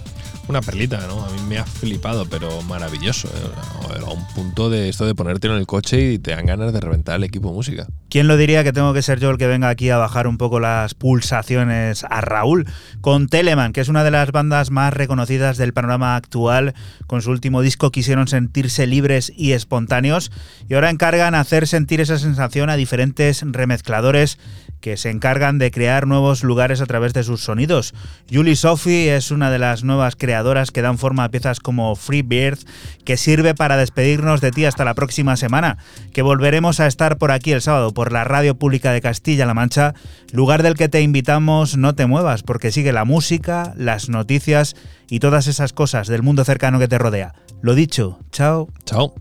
Una 0.49 0.61
perlita, 0.61 0.99
¿no? 1.07 1.23
A 1.25 1.29
mí 1.31 1.39
me 1.47 1.57
ha 1.57 1.65
flipado, 1.65 2.25
pero 2.25 2.61
maravilloso. 2.61 3.29
¿eh? 3.29 3.99
A 4.05 4.11
un 4.11 4.27
punto 4.35 4.69
de 4.69 4.89
esto 4.89 5.05
de 5.05 5.15
ponértelo 5.15 5.55
en 5.55 5.61
el 5.61 5.65
coche 5.65 6.11
y 6.11 6.19
te 6.19 6.31
dan 6.31 6.45
ganas 6.45 6.71
de 6.71 6.79
reventar 6.79 7.15
el 7.15 7.23
equipo 7.23 7.47
de 7.49 7.55
música. 7.55 7.87
¿Quién 8.09 8.27
lo 8.27 8.37
diría 8.37 8.63
que 8.63 8.71
tengo 8.71 8.93
que 8.93 9.01
ser 9.01 9.19
yo 9.19 9.31
el 9.31 9.37
que 9.37 9.47
venga 9.47 9.69
aquí 9.69 9.89
a 9.89 9.97
bajar 9.97 10.27
un 10.27 10.37
poco 10.37 10.59
las 10.59 10.93
pulsaciones 10.93 12.03
a 12.03 12.21
Raúl? 12.21 12.67
Con 13.01 13.27
Telemann, 13.27 13.73
que 13.73 13.81
es 13.81 13.89
una 13.89 14.03
de 14.03 14.11
las 14.11 14.31
bandas 14.31 14.69
más 14.69 14.93
reconocidas 14.93 15.57
del 15.57 15.73
panorama 15.73 16.15
actual. 16.15 16.75
Con 17.07 17.23
su 17.23 17.31
último 17.31 17.61
disco 17.61 17.91
quisieron 17.91 18.27
sentirse 18.27 18.85
libres 18.85 19.33
y 19.35 19.53
espontáneos 19.53 20.31
y 20.69 20.75
ahora 20.75 20.91
encargan 20.91 21.33
hacer 21.33 21.65
sentir 21.65 22.01
esa 22.01 22.19
sensación 22.19 22.69
a 22.69 22.75
diferentes 22.75 23.41
remezcladores 23.43 24.37
que 24.85 24.97
se 24.97 25.09
encargan 25.09 25.57
de 25.57 25.71
crear 25.71 26.05
nuevos 26.05 26.43
lugares 26.43 26.79
a 26.79 26.85
través 26.85 27.11
de 27.15 27.23
sus 27.23 27.41
sonidos. 27.41 27.95
Julie 28.31 28.55
Sophie 28.55 29.15
es 29.15 29.31
una 29.31 29.49
de 29.49 29.57
las 29.57 29.83
nuevas 29.83 30.15
creadoras 30.15 30.69
que 30.69 30.83
dan 30.83 30.99
forma 30.99 31.23
a 31.23 31.31
piezas 31.31 31.59
como 31.59 31.95
Free 31.95 32.21
Bird, 32.21 32.59
que 33.03 33.17
sirve 33.17 33.55
para 33.55 33.77
despedirnos 33.77 34.41
de 34.41 34.51
ti 34.51 34.63
hasta 34.63 34.85
la 34.85 34.93
próxima 34.93 35.37
semana, 35.37 35.79
que 36.13 36.21
volveremos 36.21 36.79
a 36.79 36.85
estar 36.85 37.17
por 37.17 37.31
aquí 37.31 37.51
el 37.51 37.63
sábado 37.63 37.95
por 37.95 38.11
la 38.11 38.25
Radio 38.25 38.59
Pública 38.59 38.91
de 38.91 39.01
Castilla-La 39.01 39.55
Mancha, 39.55 39.95
lugar 40.31 40.61
del 40.61 40.75
que 40.75 40.87
te 40.87 41.01
invitamos 41.01 41.77
no 41.77 41.95
te 41.95 42.05
muevas, 42.05 42.43
porque 42.43 42.71
sigue 42.71 42.93
la 42.93 43.05
música, 43.05 43.73
las 43.75 44.07
noticias 44.07 44.75
y 45.09 45.17
todas 45.17 45.47
esas 45.47 45.73
cosas 45.73 46.07
del 46.07 46.21
mundo 46.21 46.45
cercano 46.45 46.77
que 46.77 46.87
te 46.87 46.99
rodea. 46.99 47.33
Lo 47.63 47.73
dicho, 47.73 48.19
chao. 48.31 48.69
Chao. 48.85 49.15